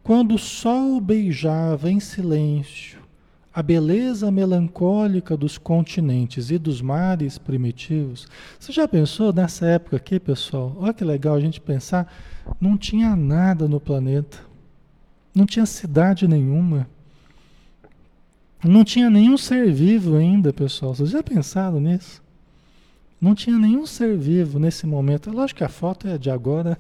quando 0.03 0.35
o 0.35 0.39
sol 0.39 0.99
beijava 0.99 1.89
em 1.89 2.00
silêncio 2.00 3.01
a 3.53 3.61
beleza 3.61 4.31
melancólica 4.31 5.35
dos 5.35 5.57
continentes 5.57 6.51
e 6.51 6.57
dos 6.57 6.81
mares 6.81 7.37
primitivos. 7.37 8.27
Você 8.57 8.72
já 8.72 8.87
pensou 8.87 9.33
nessa 9.33 9.65
época 9.65 9.98
aqui, 9.98 10.19
pessoal? 10.19 10.75
Olha 10.79 10.93
que 10.93 11.03
legal 11.03 11.35
a 11.35 11.39
gente 11.39 11.59
pensar. 11.59 12.11
Não 12.59 12.77
tinha 12.77 13.15
nada 13.15 13.67
no 13.67 13.79
planeta. 13.79 14.39
Não 15.35 15.46
tinha 15.46 15.65
cidade 15.65 16.27
nenhuma. 16.27 16.87
Não 18.63 18.83
tinha 18.83 19.09
nenhum 19.09 19.37
ser 19.37 19.71
vivo 19.71 20.15
ainda, 20.15 20.53
pessoal. 20.53 20.93
Vocês 20.93 21.09
já 21.09 21.24
pensaram 21.24 21.79
nisso? 21.79 22.21
Não 23.19 23.33
tinha 23.33 23.57
nenhum 23.57 23.85
ser 23.85 24.17
vivo 24.17 24.59
nesse 24.59 24.85
momento. 24.85 25.29
É 25.29 25.33
lógico 25.33 25.59
que 25.59 25.63
a 25.63 25.69
foto 25.69 26.07
é 26.07 26.17
de 26.17 26.29
agora. 26.29 26.77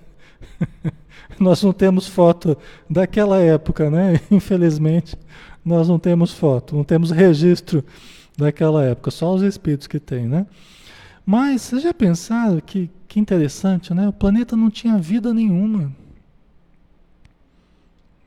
nós 1.39 1.61
não 1.63 1.73
temos 1.73 2.07
foto 2.07 2.57
daquela 2.89 3.39
época, 3.39 3.89
né? 3.89 4.19
Infelizmente, 4.29 5.17
nós 5.63 5.87
não 5.87 5.99
temos 5.99 6.31
foto, 6.31 6.75
não 6.75 6.83
temos 6.83 7.11
registro 7.11 7.83
daquela 8.37 8.83
época, 8.83 9.11
só 9.11 9.33
os 9.33 9.41
espíritos 9.41 9.87
que 9.87 9.99
têm, 9.99 10.27
né? 10.27 10.45
Mas 11.25 11.61
vocês 11.61 11.83
já 11.83 11.93
pensaram 11.93 12.59
que, 12.59 12.89
que 13.07 13.19
interessante, 13.19 13.93
né? 13.93 14.07
O 14.07 14.13
planeta 14.13 14.55
não 14.55 14.69
tinha 14.69 14.97
vida 14.97 15.33
nenhuma. 15.33 15.91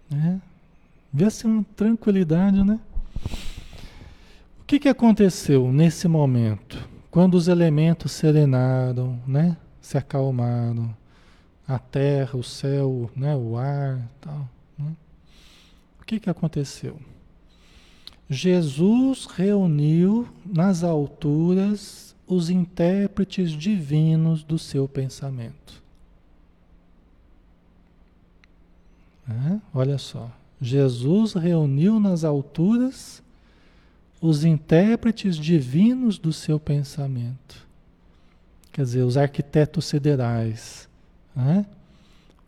Né? 0.08 0.40
Vê-se 1.12 1.46
uma 1.46 1.64
tranquilidade, 1.76 2.62
né? 2.62 2.78
O 4.60 4.64
que, 4.66 4.78
que 4.78 4.88
aconteceu 4.88 5.70
nesse 5.72 6.08
momento? 6.08 6.88
Quando 7.10 7.34
os 7.34 7.48
elementos 7.48 8.12
serenaram, 8.12 9.20
né? 9.26 9.56
Se 9.80 9.98
acalmaram, 9.98 10.96
a 11.68 11.78
terra, 11.78 12.36
o 12.38 12.42
céu, 12.42 13.10
né? 13.14 13.36
O 13.36 13.56
ar, 13.56 14.08
tal. 14.20 14.48
Né? 14.78 14.92
O 16.00 16.04
que 16.04 16.18
que 16.18 16.30
aconteceu? 16.30 16.98
Jesus 18.28 19.26
reuniu 19.26 20.28
nas 20.44 20.82
alturas 20.82 22.16
os 22.26 22.48
intérpretes 22.48 23.50
divinos 23.50 24.42
do 24.42 24.58
seu 24.58 24.88
pensamento. 24.88 25.82
É, 29.28 29.60
olha 29.72 29.98
só, 29.98 30.30
Jesus 30.64 31.34
reuniu 31.34 32.00
nas 32.00 32.24
alturas 32.24 33.22
os 34.20 34.44
intérpretes 34.44 35.36
divinos 35.36 36.18
do 36.18 36.32
seu 36.32 36.58
pensamento. 36.58 37.66
Quer 38.72 38.82
dizer, 38.82 39.02
os 39.02 39.18
arquitetos 39.18 39.84
siderais, 39.84 40.88
né? 41.36 41.66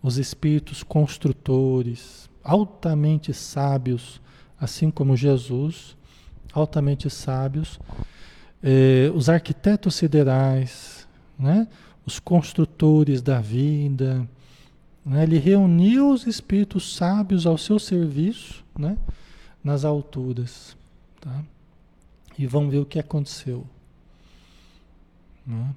os 0.03 0.17
espíritos 0.17 0.83
construtores, 0.83 2.31
altamente 2.43 3.35
sábios, 3.35 4.21
assim 4.59 4.91
como 4.91 5.15
Jesus, 5.17 5.95
altamente 6.53 7.11
sábios, 7.11 7.79
eh, 8.63 9.11
os 9.15 9.29
arquitetos 9.29 9.95
siderais, 9.95 11.07
né? 11.39 11.69
os 12.07 12.19
construtores 12.19 13.21
da 13.21 13.41
vida. 13.41 14.27
Né? 15.07 15.23
Ele 15.23 15.39
reuniu 15.39 16.11
os 16.11 16.27
espíritos 16.27 16.97
sábios 16.97 17.47
ao 17.47 17.57
seu 17.57 17.79
serviço 17.79 18.65
né? 18.77 18.99
nas 19.63 19.85
alturas. 19.85 20.77
Tá? 21.21 21.45
E 22.37 22.45
vamos 22.45 22.73
ver 22.73 22.79
o 22.79 22.85
que 22.85 22.99
aconteceu. 22.99 23.65
Né? 25.47 25.71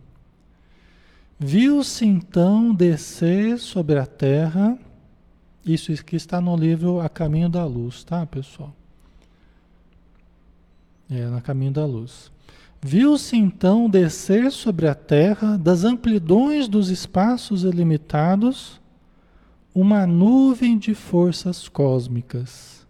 Viu-se 1.37 2.05
então 2.05 2.73
descer 2.73 3.59
sobre 3.59 3.99
a 3.99 4.05
terra, 4.05 4.77
isso 5.63 5.93
que 6.03 6.15
está 6.15 6.41
no 6.41 6.57
livro 6.57 6.99
A 6.99 7.07
Caminho 7.07 7.47
da 7.47 7.63
Luz, 7.63 8.03
tá, 8.03 8.25
pessoal? 8.25 8.73
É, 11.09 11.27
na 11.27 11.39
Caminho 11.39 11.71
da 11.71 11.85
Luz. 11.85 12.31
Viu-se 12.81 13.37
então 13.37 13.89
descer 13.89 14.51
sobre 14.51 14.87
a 14.87 14.95
terra, 14.95 15.57
das 15.57 15.83
amplidões 15.83 16.67
dos 16.67 16.89
espaços 16.89 17.63
ilimitados, 17.63 18.78
uma 19.73 20.05
nuvem 20.05 20.77
de 20.77 20.93
forças 20.93 21.67
cósmicas 21.67 22.85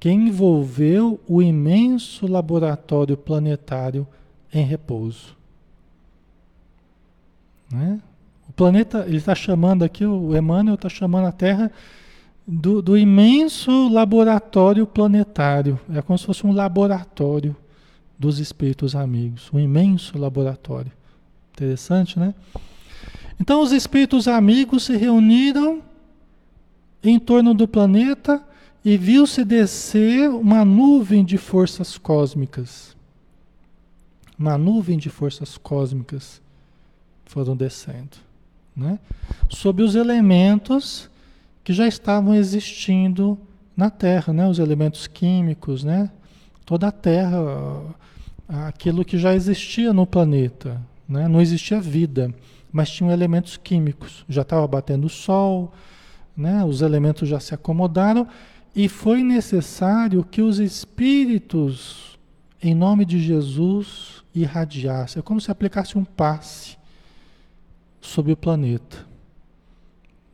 que 0.00 0.10
envolveu 0.10 1.18
o 1.26 1.42
imenso 1.42 2.26
laboratório 2.26 3.16
planetário 3.16 4.06
em 4.52 4.64
repouso. 4.64 5.34
Né? 7.72 8.00
O 8.48 8.52
planeta, 8.52 9.04
ele 9.06 9.16
está 9.16 9.34
chamando 9.34 9.82
aqui, 9.82 10.04
o 10.04 10.36
Emmanuel 10.36 10.74
está 10.74 10.88
chamando 10.88 11.26
a 11.26 11.32
Terra 11.32 11.72
do, 12.46 12.82
do, 12.82 12.98
imenso 12.98 13.88
laboratório 13.88 14.86
planetário. 14.86 15.80
É 15.92 16.02
como 16.02 16.18
se 16.18 16.26
fosse 16.26 16.46
um 16.46 16.52
laboratório 16.52 17.56
dos 18.18 18.38
espíritos 18.38 18.94
amigos, 18.94 19.50
um 19.52 19.58
imenso 19.58 20.18
laboratório. 20.18 20.92
Interessante, 21.52 22.18
né? 22.18 22.34
Então 23.40 23.60
os 23.60 23.72
espíritos 23.72 24.28
amigos 24.28 24.84
se 24.84 24.96
reuniram 24.96 25.82
em 27.02 27.18
torno 27.18 27.52
do 27.52 27.68
planeta 27.68 28.42
e 28.84 28.96
viu-se 28.96 29.44
descer 29.44 30.28
uma 30.30 30.64
nuvem 30.64 31.24
de 31.24 31.38
forças 31.38 31.96
cósmicas. 31.96 32.94
Uma 34.38 34.58
nuvem 34.58 34.98
de 34.98 35.08
forças 35.08 35.56
cósmicas 35.56 36.42
foram 37.24 37.56
descendo, 37.56 38.16
né? 38.76 38.98
Sob 39.48 39.82
os 39.82 39.94
elementos 39.94 41.08
que 41.62 41.72
já 41.72 41.86
estavam 41.86 42.34
existindo 42.34 43.38
na 43.76 43.90
Terra, 43.90 44.32
né? 44.32 44.46
Os 44.46 44.58
elementos 44.58 45.06
químicos, 45.06 45.82
né? 45.82 46.10
Toda 46.66 46.88
a 46.88 46.92
Terra, 46.92 47.38
aquilo 48.48 49.04
que 49.04 49.18
já 49.18 49.34
existia 49.34 49.92
no 49.92 50.06
planeta, 50.06 50.80
né? 51.08 51.26
Não 51.28 51.40
existia 51.40 51.80
vida, 51.80 52.34
mas 52.74 52.90
tinham 52.90 53.12
elementos 53.12 53.56
químicos. 53.56 54.24
Já 54.28 54.42
estava 54.42 54.66
batendo 54.66 55.04
o 55.04 55.08
Sol, 55.08 55.72
né? 56.36 56.64
Os 56.64 56.82
elementos 56.82 57.28
já 57.28 57.38
se 57.38 57.54
acomodaram 57.54 58.26
e 58.74 58.88
foi 58.88 59.22
necessário 59.22 60.24
que 60.24 60.42
os 60.42 60.58
espíritos, 60.58 62.18
em 62.60 62.74
nome 62.74 63.04
de 63.04 63.20
Jesus, 63.20 64.24
irradiassem. 64.34 65.20
É 65.20 65.22
como 65.22 65.40
se 65.40 65.52
aplicasse 65.52 65.96
um 65.96 66.04
passe 66.04 66.76
sobre 68.00 68.32
o 68.32 68.36
planeta. 68.36 69.06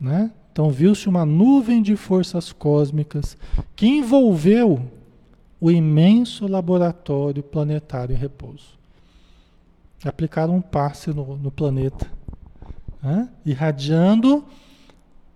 Né? 0.01 0.31
Então 0.51 0.71
viu-se 0.71 1.11
uma 1.11 1.27
nuvem 1.27 1.83
de 1.83 1.95
forças 1.95 2.55
cósmicas 2.55 3.37
que 3.77 3.87
envolveu 3.87 4.91
o 5.61 5.71
imenso 5.71 6.47
laboratório 6.47 7.43
planetário 7.43 8.15
em 8.15 8.19
repouso. 8.19 8.81
Aplicaram 10.03 10.57
um 10.57 10.63
passe 10.63 11.11
no, 11.11 11.37
no 11.37 11.51
planeta, 11.51 12.11
né? 13.03 13.29
irradiando 13.45 14.45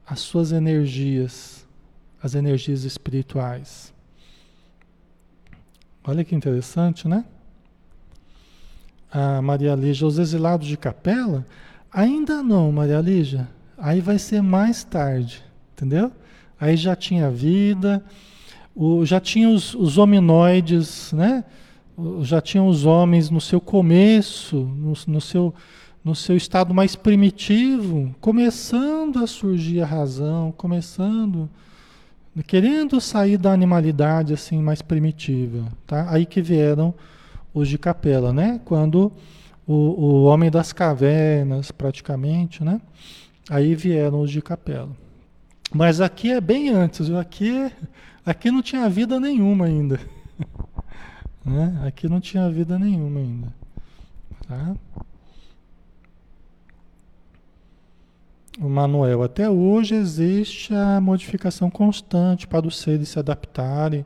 as 0.06 0.20
suas 0.20 0.52
energias 0.52 1.64
as 2.24 2.34
energias 2.34 2.84
espirituais. 2.84 3.92
Olha 6.02 6.24
que 6.24 6.34
interessante, 6.34 7.06
né? 7.06 7.22
A 9.12 9.42
Maria 9.42 9.74
Lígia, 9.74 10.06
os 10.06 10.18
exilados 10.18 10.66
de 10.66 10.78
capela? 10.78 11.44
Ainda 11.92 12.42
não, 12.42 12.72
Maria 12.72 12.98
Lígia. 13.02 13.46
Aí 13.76 14.00
vai 14.00 14.18
ser 14.18 14.40
mais 14.40 14.84
tarde, 14.84 15.44
entendeu? 15.74 16.10
Aí 16.58 16.78
já 16.78 16.96
tinha 16.96 17.30
vida, 17.30 18.02
o, 18.74 19.04
já 19.04 19.20
tinha 19.20 19.50
os, 19.50 19.74
os 19.74 19.98
hominoides, 19.98 21.12
né? 21.12 21.44
já 22.22 22.40
tinham 22.40 22.66
os 22.66 22.86
homens 22.86 23.28
no 23.28 23.40
seu 23.40 23.60
começo, 23.60 24.56
no, 24.56 24.94
no, 25.06 25.20
seu, 25.20 25.54
no 26.04 26.14
seu 26.14 26.36
estado 26.36 26.74
mais 26.74 26.94
primitivo, 26.94 28.14
começando 28.20 29.24
a 29.24 29.26
surgir 29.26 29.80
a 29.80 29.86
razão, 29.86 30.52
começando 30.56 31.48
querendo 32.42 33.00
sair 33.00 33.38
da 33.38 33.52
animalidade 33.52 34.32
assim 34.32 34.60
mais 34.60 34.82
primitiva, 34.82 35.64
tá? 35.86 36.10
Aí 36.10 36.26
que 36.26 36.42
vieram 36.42 36.92
os 37.52 37.68
de 37.68 37.78
capela, 37.78 38.32
né? 38.32 38.60
Quando 38.64 39.12
o, 39.66 39.72
o 39.72 40.24
homem 40.24 40.50
das 40.50 40.72
cavernas, 40.72 41.70
praticamente, 41.70 42.64
né? 42.64 42.80
Aí 43.48 43.74
vieram 43.74 44.20
os 44.20 44.30
de 44.30 44.42
capela. 44.42 44.90
Mas 45.72 46.00
aqui 46.00 46.32
é 46.32 46.40
bem 46.40 46.70
antes, 46.70 47.06
viu? 47.06 47.18
Aqui, 47.18 47.70
aqui 48.26 48.50
não 48.50 48.62
tinha 48.62 48.88
vida 48.88 49.20
nenhuma 49.20 49.66
ainda. 49.66 50.00
né? 51.44 51.82
Aqui 51.86 52.08
não 52.08 52.20
tinha 52.20 52.50
vida 52.50 52.78
nenhuma 52.78 53.20
ainda. 53.20 53.54
Tá? 54.48 54.74
O 58.60 58.68
Manuel, 58.68 59.22
até 59.22 59.50
hoje 59.50 59.96
existe 59.96 60.72
a 60.72 61.00
modificação 61.00 61.68
constante 61.68 62.46
para 62.46 62.66
os 62.66 62.78
seres 62.78 63.08
se 63.08 63.18
adaptarem 63.18 64.04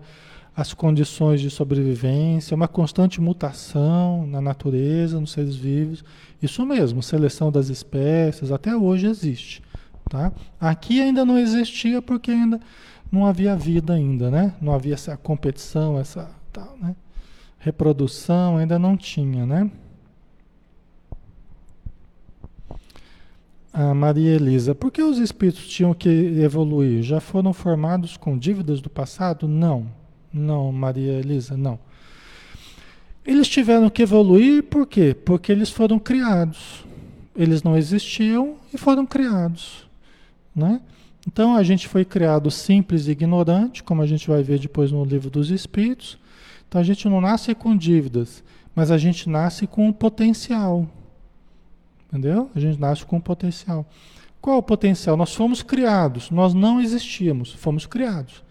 às 0.57 0.73
condições 0.73 1.41
de 1.41 1.51
sobrevivência, 1.51 2.55
uma 2.55 2.67
constante 2.67 3.21
mutação 3.21 4.27
na 4.27 4.41
natureza, 4.41 5.21
nos 5.21 5.33
seres 5.33 5.55
vivos. 5.55 6.03
Isso 6.43 6.65
mesmo, 6.65 7.03
seleção 7.03 7.53
das 7.53 7.69
espécies, 7.69 8.51
até 8.51 8.75
hoje 8.75 9.07
existe. 9.07 9.63
Tá? 10.09 10.33
Aqui 10.59 11.03
ainda 11.03 11.25
não 11.27 11.39
existia 11.39 12.01
porque 12.01 12.31
ainda 12.31 12.59
não 13.13 13.27
havia 13.27 13.55
vida 13.55 13.93
ainda, 13.93 14.31
né? 14.31 14.55
Não 14.61 14.73
havia 14.73 14.95
essa 14.95 15.15
competição, 15.17 15.99
essa 15.99 16.31
tal, 16.51 16.75
né? 16.81 16.97
reprodução, 17.59 18.57
ainda 18.57 18.79
não 18.79 18.97
tinha, 18.97 19.45
né? 19.45 19.71
A 23.73 23.95
Maria 23.95 24.35
Elisa, 24.35 24.75
por 24.75 24.91
que 24.91 25.03
os 25.03 25.19
espíritos 25.19 25.69
tinham 25.69 25.93
que 25.93 26.09
evoluir? 26.09 27.03
Já 27.03 27.21
foram 27.21 27.53
formados 27.53 28.17
com 28.17 28.39
dívidas 28.39 28.81
do 28.81 28.89
passado? 28.89 29.47
Não. 29.47 29.87
Não, 30.33 30.73
Maria 30.73 31.13
Elisa, 31.13 31.57
não. 31.57 31.79
Eles 33.25 33.47
tiveram 33.47 33.91
que 33.91 34.03
evoluir 34.03 34.63
por 34.63 34.87
quê? 34.87 35.15
Porque 35.15 35.53
eles 35.53 35.71
foram 35.71 35.99
criados. 35.99 36.85
Eles 37.37 37.63
não 37.63 37.77
existiam 37.77 38.57
e 38.73 38.79
foram 38.79 39.05
criados. 39.05 39.87
Né? 40.57 40.81
Então 41.27 41.55
a 41.55 41.63
gente 41.63 41.87
foi 41.87 42.07
criado 42.07 42.51
simples 42.51 43.07
e 43.07 43.11
ignorante, 43.11 43.83
como 43.83 44.01
a 44.01 44.07
gente 44.07 44.27
vai 44.27 44.43
ver 44.43 44.59
depois 44.59 44.91
no 44.91 45.05
livro 45.05 45.29
dos 45.29 45.51
Espíritos. 45.51 46.19
Então 46.67 46.81
a 46.81 46.85
gente 46.85 47.07
não 47.07 47.21
nasce 47.21 47.55
com 47.55 47.77
dívidas, 47.77 48.43
mas 48.75 48.91
a 48.91 48.97
gente 48.97 49.29
nasce 49.29 49.67
com 49.67 49.87
um 49.87 49.93
potencial. 49.93 50.89
Entendeu? 52.09 52.51
A 52.55 52.61
gente 52.61 52.81
nasce 52.81 53.05
com 53.05 53.17
um 53.17 53.21
potencial. 53.21 53.87
Qual 54.41 54.59
o 54.59 54.63
potencial? 54.63 55.17
Nós 55.17 55.35
fomos 55.35 55.63
criados, 55.63 56.31
nós 56.31 56.55
não 56.55 56.81
existíamos, 56.81 57.53
fomos 57.53 57.87
criados. 57.87 58.43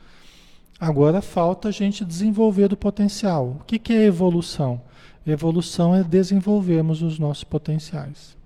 Agora 0.79 1.21
falta 1.21 1.69
a 1.69 1.71
gente 1.71 2.05
desenvolver 2.05 2.71
o 2.71 2.77
potencial. 2.77 3.57
O 3.59 3.63
que, 3.65 3.79
que 3.79 3.93
é 3.93 4.03
evolução? 4.03 4.81
Evolução 5.25 5.95
é 5.95 6.03
desenvolvermos 6.03 7.01
os 7.01 7.17
nossos 7.17 7.43
potenciais. 7.43 8.37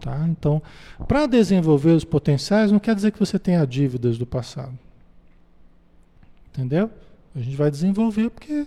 Tá? 0.00 0.26
Então, 0.26 0.62
para 1.06 1.26
desenvolver 1.26 1.90
os 1.90 2.04
potenciais, 2.04 2.72
não 2.72 2.78
quer 2.78 2.94
dizer 2.94 3.12
que 3.12 3.18
você 3.18 3.38
tenha 3.38 3.66
dívidas 3.66 4.16
do 4.16 4.24
passado. 4.24 4.76
Entendeu? 6.48 6.90
A 7.36 7.40
gente 7.40 7.56
vai 7.56 7.70
desenvolver 7.70 8.30
porque 8.30 8.66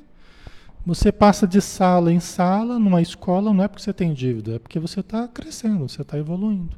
você 0.86 1.12
passa 1.12 1.48
de 1.48 1.62
sala 1.62 2.12
em 2.12 2.20
sala 2.20 2.78
numa 2.78 3.02
escola, 3.02 3.54
não 3.54 3.64
é 3.64 3.68
porque 3.68 3.84
você 3.84 3.94
tem 3.94 4.14
dívida, 4.14 4.56
é 4.56 4.60
porque 4.60 4.80
você 4.80 5.00
está 5.00 5.28
crescendo, 5.28 5.88
você 5.88 6.02
está 6.02 6.18
evoluindo. 6.18 6.78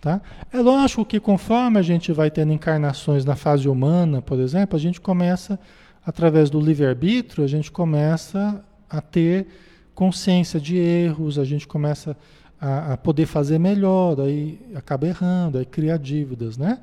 Tá? 0.00 0.20
É 0.52 0.60
lógico 0.60 1.04
que 1.04 1.18
conforme 1.18 1.78
a 1.78 1.82
gente 1.82 2.12
vai 2.12 2.30
tendo 2.30 2.52
encarnações 2.52 3.24
na 3.24 3.34
fase 3.34 3.66
humana, 3.68 4.20
por 4.20 4.38
exemplo, 4.38 4.76
a 4.76 4.80
gente 4.80 5.00
começa, 5.00 5.58
através 6.04 6.50
do 6.50 6.60
livre-arbítrio, 6.60 7.42
a 7.42 7.48
gente 7.48 7.72
começa 7.72 8.62
a 8.90 9.00
ter 9.00 9.46
consciência 9.94 10.60
de 10.60 10.76
erros, 10.76 11.38
a 11.38 11.44
gente 11.44 11.66
começa 11.66 12.14
a, 12.60 12.92
a, 12.92 12.96
poder 12.98 13.24
fazer 13.24 13.58
melhor, 13.58 14.20
aí 14.20 14.60
acaba 14.74 15.06
errando, 15.06 15.56
aí 15.56 15.64
cria 15.64 15.98
dívidas, 15.98 16.58
né? 16.58 16.80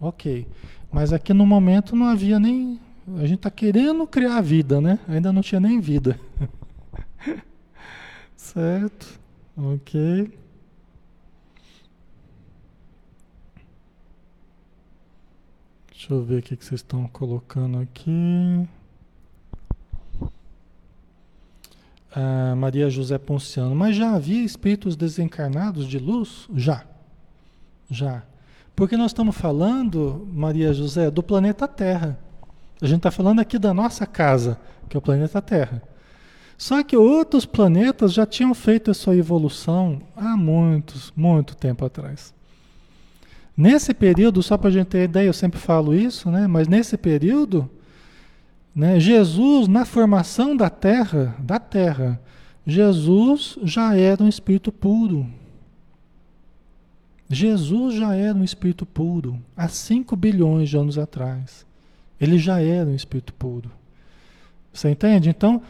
Ok. 0.00 0.46
Mas 0.92 1.12
aqui 1.12 1.34
no 1.34 1.44
momento 1.44 1.96
não 1.96 2.06
havia 2.06 2.38
nem 2.38 2.78
a 3.16 3.26
gente 3.26 3.34
está 3.34 3.50
querendo 3.50 4.06
criar 4.06 4.40
vida, 4.40 4.80
né? 4.80 4.98
Ainda 5.06 5.32
não 5.32 5.42
tinha 5.42 5.60
nem 5.60 5.80
vida. 5.80 6.18
certo? 8.34 9.20
Ok. 9.56 10.32
Deixa 15.90 16.12
eu 16.12 16.22
ver 16.22 16.38
o 16.38 16.42
que 16.42 16.54
vocês 16.56 16.80
estão 16.80 17.06
colocando 17.08 17.78
aqui. 17.78 18.68
Ah, 22.14 22.54
Maria 22.56 22.88
José 22.88 23.18
Ponciano. 23.18 23.74
Mas 23.74 23.96
já 23.96 24.14
havia 24.14 24.44
espíritos 24.44 24.96
desencarnados 24.96 25.86
de 25.86 25.98
luz? 25.98 26.48
Já. 26.54 26.84
Já. 27.90 28.22
Porque 28.76 28.96
nós 28.96 29.10
estamos 29.10 29.36
falando, 29.36 30.28
Maria 30.32 30.72
José, 30.72 31.10
do 31.10 31.22
planeta 31.22 31.66
Terra. 31.68 32.18
A 32.80 32.86
gente 32.86 32.98
está 32.98 33.10
falando 33.10 33.40
aqui 33.40 33.58
da 33.58 33.72
nossa 33.72 34.06
casa, 34.06 34.58
que 34.88 34.96
é 34.96 34.98
o 34.98 35.02
planeta 35.02 35.40
Terra. 35.40 35.82
Só 36.56 36.82
que 36.82 36.96
outros 36.96 37.44
planetas 37.44 38.12
já 38.12 38.24
tinham 38.24 38.54
feito 38.54 38.90
a 38.90 38.94
sua 38.94 39.16
evolução 39.16 40.02
há 40.16 40.36
muitos, 40.36 41.12
muito 41.16 41.56
tempo 41.56 41.84
atrás. 41.84 42.32
Nesse 43.56 43.94
período, 43.94 44.42
só 44.42 44.56
para 44.56 44.68
a 44.68 44.72
gente 44.72 44.88
ter 44.88 45.04
ideia, 45.04 45.26
eu 45.26 45.32
sempre 45.32 45.58
falo 45.58 45.94
isso, 45.94 46.30
né? 46.30 46.46
mas 46.46 46.66
nesse 46.66 46.96
período, 46.96 47.70
né, 48.74 48.98
Jesus, 48.98 49.68
na 49.68 49.84
formação 49.84 50.56
da 50.56 50.68
Terra, 50.68 51.36
da 51.38 51.60
Terra, 51.60 52.20
Jesus 52.66 53.56
já 53.62 53.96
era 53.96 54.22
um 54.22 54.28
espírito 54.28 54.72
puro. 54.72 55.26
Jesus 57.28 57.94
já 57.94 58.14
era 58.14 58.36
um 58.36 58.44
espírito 58.44 58.84
puro, 58.84 59.40
há 59.56 59.68
5 59.68 60.14
bilhões 60.16 60.68
de 60.68 60.76
anos 60.76 60.98
atrás. 60.98 61.64
Ele 62.20 62.38
já 62.38 62.60
era 62.60 62.88
um 62.88 62.94
espírito 62.94 63.32
puro. 63.34 63.70
Você 64.72 64.90
entende? 64.90 65.28
Então, 65.28 65.62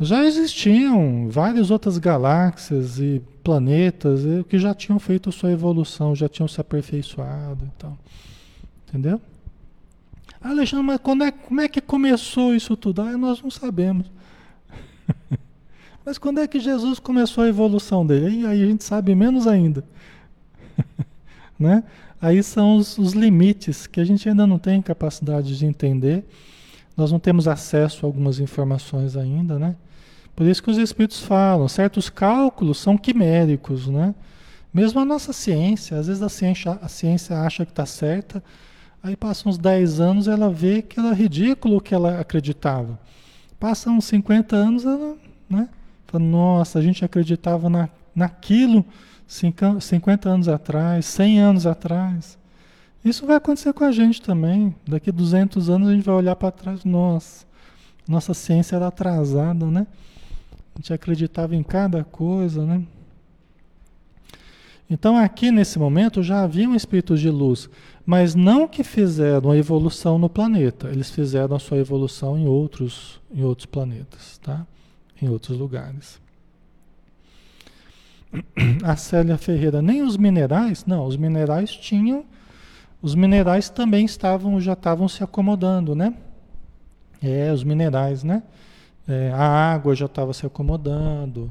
já 0.00 0.24
existiam 0.24 1.28
várias 1.28 1.70
outras 1.70 1.98
galáxias 1.98 2.98
e 2.98 3.22
planetas 3.42 4.20
que 4.48 4.58
já 4.58 4.74
tinham 4.74 4.98
feito 4.98 5.32
sua 5.32 5.50
evolução, 5.50 6.14
já 6.14 6.28
tinham 6.28 6.46
se 6.46 6.60
aperfeiçoado 6.60 7.64
e 7.64 7.78
tal. 7.78 7.98
Entendeu? 8.88 9.20
Alexandre, 10.40 10.86
mas 10.86 11.00
quando 11.00 11.24
é, 11.24 11.32
como 11.32 11.60
é 11.60 11.68
que 11.68 11.80
começou 11.80 12.54
isso 12.54 12.76
tudo? 12.76 13.02
Ah, 13.02 13.16
nós 13.16 13.42
não 13.42 13.50
sabemos. 13.50 14.06
mas 16.04 16.16
quando 16.16 16.38
é 16.40 16.46
que 16.46 16.60
Jesus 16.60 16.98
começou 16.98 17.44
a 17.44 17.48
evolução 17.48 18.06
dele? 18.06 18.42
E 18.42 18.46
aí 18.46 18.62
a 18.62 18.66
gente 18.66 18.84
sabe 18.84 19.14
menos 19.14 19.46
ainda. 19.46 19.84
né? 21.58 21.82
Aí 22.20 22.42
são 22.42 22.76
os, 22.76 22.98
os 22.98 23.12
limites 23.12 23.86
que 23.86 24.00
a 24.00 24.04
gente 24.04 24.28
ainda 24.28 24.46
não 24.46 24.58
tem 24.58 24.82
capacidade 24.82 25.56
de 25.56 25.66
entender. 25.66 26.24
Nós 26.96 27.12
não 27.12 27.20
temos 27.20 27.46
acesso 27.46 28.04
a 28.04 28.08
algumas 28.08 28.40
informações 28.40 29.16
ainda, 29.16 29.58
né? 29.58 29.76
Por 30.34 30.46
isso 30.46 30.62
que 30.62 30.70
os 30.70 30.78
espíritos 30.78 31.20
falam, 31.20 31.68
certos 31.68 32.08
cálculos 32.08 32.78
são 32.78 32.96
quiméricos, 32.96 33.88
né? 33.88 34.14
Mesmo 34.72 35.00
a 35.00 35.04
nossa 35.04 35.32
ciência, 35.32 35.98
às 35.98 36.06
vezes 36.06 36.22
a 36.22 36.28
ciência, 36.28 36.78
a 36.82 36.88
ciência 36.88 37.40
acha 37.40 37.64
que 37.64 37.72
está 37.72 37.86
certa, 37.86 38.42
aí 39.02 39.16
passam 39.16 39.50
uns 39.50 39.58
10 39.58 40.00
anos 40.00 40.28
ela 40.28 40.50
vê 40.50 40.82
que 40.82 41.00
era 41.00 41.12
ridículo 41.12 41.76
o 41.76 41.80
que 41.80 41.94
ela 41.94 42.20
acreditava. 42.20 42.98
Passam 43.58 43.96
uns 43.96 44.04
50 44.06 44.54
anos 44.54 44.84
ela, 44.84 45.16
né? 45.48 45.68
Fala, 46.06 46.24
nossa, 46.24 46.78
a 46.78 46.82
gente 46.82 47.04
acreditava 47.04 47.68
na, 47.68 47.88
naquilo 48.14 48.84
50 49.28 50.28
anos 50.28 50.48
atrás, 50.48 51.04
100 51.04 51.40
anos 51.40 51.66
atrás. 51.66 52.38
Isso 53.04 53.26
vai 53.26 53.36
acontecer 53.36 53.72
com 53.74 53.84
a 53.84 53.92
gente 53.92 54.22
também. 54.22 54.74
Daqui 54.86 55.10
a 55.10 55.12
200 55.12 55.68
anos 55.68 55.88
a 55.88 55.92
gente 55.92 56.04
vai 56.04 56.14
olhar 56.14 56.34
para 56.34 56.50
trás, 56.50 56.84
nossa, 56.84 57.46
nossa 58.08 58.32
ciência 58.32 58.76
era 58.76 58.88
atrasada, 58.88 59.66
né? 59.66 59.86
A 60.74 60.78
gente 60.78 60.92
acreditava 60.92 61.54
em 61.54 61.62
cada 61.62 62.02
coisa, 62.02 62.64
né? 62.64 62.82
Então 64.90 65.18
aqui 65.18 65.50
nesse 65.50 65.78
momento 65.78 66.22
já 66.22 66.42
haviam 66.42 66.74
espíritos 66.74 67.20
de 67.20 67.28
luz, 67.28 67.68
mas 68.06 68.34
não 68.34 68.66
que 68.66 68.82
fizeram 68.82 69.50
a 69.50 69.56
evolução 69.56 70.18
no 70.18 70.30
planeta, 70.30 70.88
eles 70.88 71.10
fizeram 71.10 71.54
a 71.54 71.58
sua 71.58 71.76
evolução 71.76 72.38
em 72.38 72.46
outros, 72.46 73.20
em 73.30 73.42
outros 73.42 73.66
planetas, 73.66 74.38
tá? 74.38 74.66
Em 75.20 75.28
outros 75.28 75.58
lugares. 75.58 76.18
A 78.82 78.96
Célia 78.96 79.38
Ferreira, 79.38 79.80
nem 79.80 80.02
os 80.02 80.16
minerais, 80.16 80.84
não, 80.86 81.06
os 81.06 81.16
minerais 81.16 81.70
tinham, 81.70 82.24
os 83.00 83.14
minerais 83.14 83.70
também 83.70 84.04
estavam, 84.04 84.60
já 84.60 84.74
estavam 84.74 85.08
se 85.08 85.22
acomodando, 85.22 85.94
né? 85.94 86.14
É, 87.22 87.52
os 87.52 87.64
minerais, 87.64 88.22
né? 88.22 88.42
É, 89.06 89.30
a 89.32 89.72
água 89.72 89.94
já 89.94 90.06
estava 90.06 90.34
se 90.34 90.44
acomodando, 90.44 91.50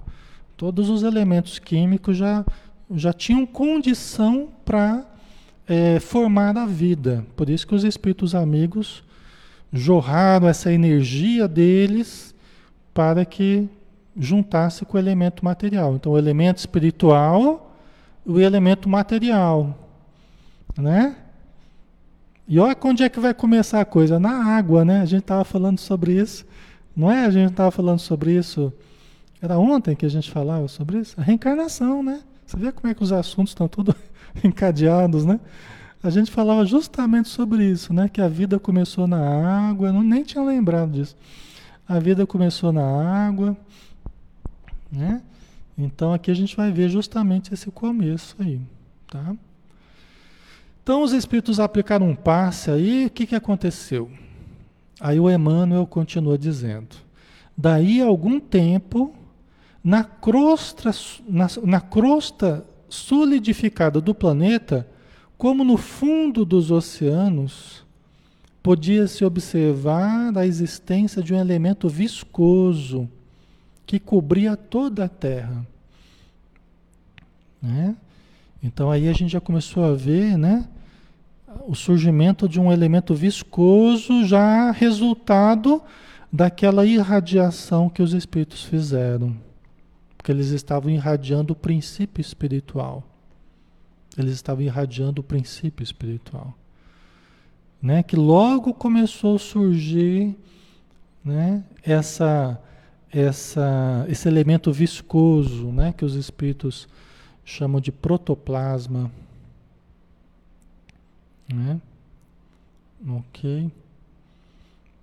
todos 0.55 0.89
os 0.89 1.03
elementos 1.03 1.57
químicos 1.57 2.17
já, 2.17 2.45
já 2.91 3.11
tinham 3.11 3.45
condição 3.45 4.49
para 4.63 5.05
é, 5.67 5.99
formar 5.99 6.57
a 6.57 6.65
vida. 6.65 7.25
Por 7.35 7.49
isso 7.49 7.65
que 7.65 7.75
os 7.75 7.83
espíritos 7.83 8.35
amigos 8.35 9.03
jorraram 9.73 10.47
essa 10.47 10.71
energia 10.71 11.47
deles 11.47 12.33
para 12.93 13.25
que 13.25 13.67
juntasse 14.17 14.85
com 14.85 14.97
o 14.97 14.99
elemento 14.99 15.45
material. 15.45 15.95
Então, 15.95 16.13
o 16.13 16.17
elemento 16.17 16.57
espiritual 16.57 17.75
e 18.25 18.31
o 18.31 18.39
elemento 18.39 18.89
material, 18.89 19.77
né? 20.77 21.15
E 22.47 22.59
olha 22.59 22.75
onde 22.83 23.03
é 23.03 23.09
que 23.09 23.19
vai 23.19 23.33
começar 23.33 23.81
a 23.81 23.85
coisa? 23.85 24.19
Na 24.19 24.55
água, 24.55 24.85
né? 24.85 25.01
A 25.01 25.05
gente 25.05 25.21
estava 25.21 25.43
falando 25.43 25.79
sobre 25.79 26.13
isso, 26.13 26.45
não 26.95 27.11
é? 27.11 27.25
A 27.25 27.29
gente 27.29 27.51
estava 27.51 27.71
falando 27.71 27.99
sobre 27.99 28.31
isso. 28.33 28.71
Era 29.41 29.59
ontem 29.59 29.95
que 29.95 30.05
a 30.05 30.09
gente 30.09 30.31
falava 30.31 30.67
sobre 30.67 30.99
isso? 30.99 31.19
A 31.19 31.23
reencarnação, 31.23 32.01
né? 32.01 32.21
Você 32.45 32.57
vê 32.57 32.71
como 32.71 32.89
é 32.89 32.95
que 32.95 33.03
os 33.03 33.11
assuntos 33.11 33.51
estão 33.51 33.67
todos 33.67 33.93
encadeados, 34.43 35.25
né? 35.25 35.39
A 36.01 36.09
gente 36.09 36.31
falava 36.31 36.65
justamente 36.65 37.27
sobre 37.27 37.65
isso, 37.65 37.93
né? 37.93 38.07
Que 38.07 38.21
a 38.21 38.29
vida 38.29 38.57
começou 38.57 39.07
na 39.07 39.69
água, 39.69 39.91
não, 39.91 40.01
nem 40.01 40.23
tinha 40.23 40.43
lembrado 40.43 40.91
disso. 40.91 41.15
A 41.87 41.99
vida 41.99 42.25
começou 42.25 42.71
na 42.71 43.27
água, 43.27 43.57
né? 44.91 45.21
Então 45.77 46.13
aqui 46.13 46.31
a 46.31 46.33
gente 46.33 46.55
vai 46.55 46.71
ver 46.71 46.89
justamente 46.89 47.53
esse 47.53 47.69
começo 47.69 48.35
aí, 48.39 48.59
tá? 49.07 49.35
Então 50.81 51.03
os 51.03 51.11
espíritos 51.11 51.59
aplicaram 51.59 52.09
um 52.09 52.15
passe 52.15 52.71
aí, 52.71 53.05
o 53.05 53.09
que, 53.09 53.27
que 53.27 53.35
aconteceu? 53.35 54.09
Aí 54.99 55.19
o 55.19 55.29
Emmanuel 55.29 55.85
continua 55.85 56.37
dizendo: 56.37 56.95
daí 57.55 58.01
algum 58.01 58.39
tempo, 58.39 59.13
na 59.83 60.03
crosta, 60.03 60.91
na, 61.27 61.47
na 61.63 61.81
crosta 61.81 62.65
solidificada 62.89 64.01
do 64.01 64.15
planeta, 64.15 64.87
como 65.37 65.63
no 65.63 65.77
fundo 65.77 66.43
dos 66.43 66.71
oceanos, 66.71 67.85
podia-se 68.63 69.23
observar 69.23 70.35
a 70.35 70.47
existência 70.47 71.21
de 71.21 71.33
um 71.33 71.39
elemento 71.39 71.87
viscoso 71.87 73.07
que 73.87 73.99
cobria 73.99 74.57
toda 74.57 75.05
a 75.05 75.09
Terra. 75.09 75.65
Né? 77.61 77.95
Então 78.61 78.91
aí 78.91 79.07
a 79.07 79.13
gente 79.13 79.31
já 79.31 79.39
começou 79.39 79.85
a 79.85 79.93
ver 79.93 80.37
né, 80.37 80.67
o 81.65 81.73
surgimento 81.73 82.49
de 82.49 82.59
um 82.59 82.71
elemento 82.71 83.15
viscoso 83.15 84.25
já 84.25 84.71
resultado 84.71 85.81
daquela 86.31 86.85
irradiação 86.85 87.89
que 87.89 88.03
os 88.03 88.13
espíritos 88.13 88.63
fizeram. 88.65 89.35
Porque 90.17 90.33
eles 90.33 90.47
estavam 90.47 90.91
irradiando 90.91 91.53
o 91.53 91.55
princípio 91.55 92.21
espiritual. 92.21 93.03
Eles 94.17 94.33
estavam 94.33 94.63
irradiando 94.63 95.21
o 95.21 95.23
princípio 95.23 95.81
espiritual. 95.81 96.53
Né? 97.81 98.03
Que 98.03 98.17
logo 98.17 98.73
começou 98.73 99.37
a 99.37 99.39
surgir 99.39 100.35
né? 101.23 101.63
essa 101.83 102.59
essa, 103.11 104.05
esse 104.09 104.27
elemento 104.27 104.71
viscoso, 104.71 105.71
né, 105.71 105.93
que 105.93 106.05
os 106.05 106.15
espíritos 106.15 106.87
chamam 107.43 107.79
de 107.79 107.91
protoplasma. 107.91 109.11
Né? 111.53 111.79
Ok. 113.07 113.71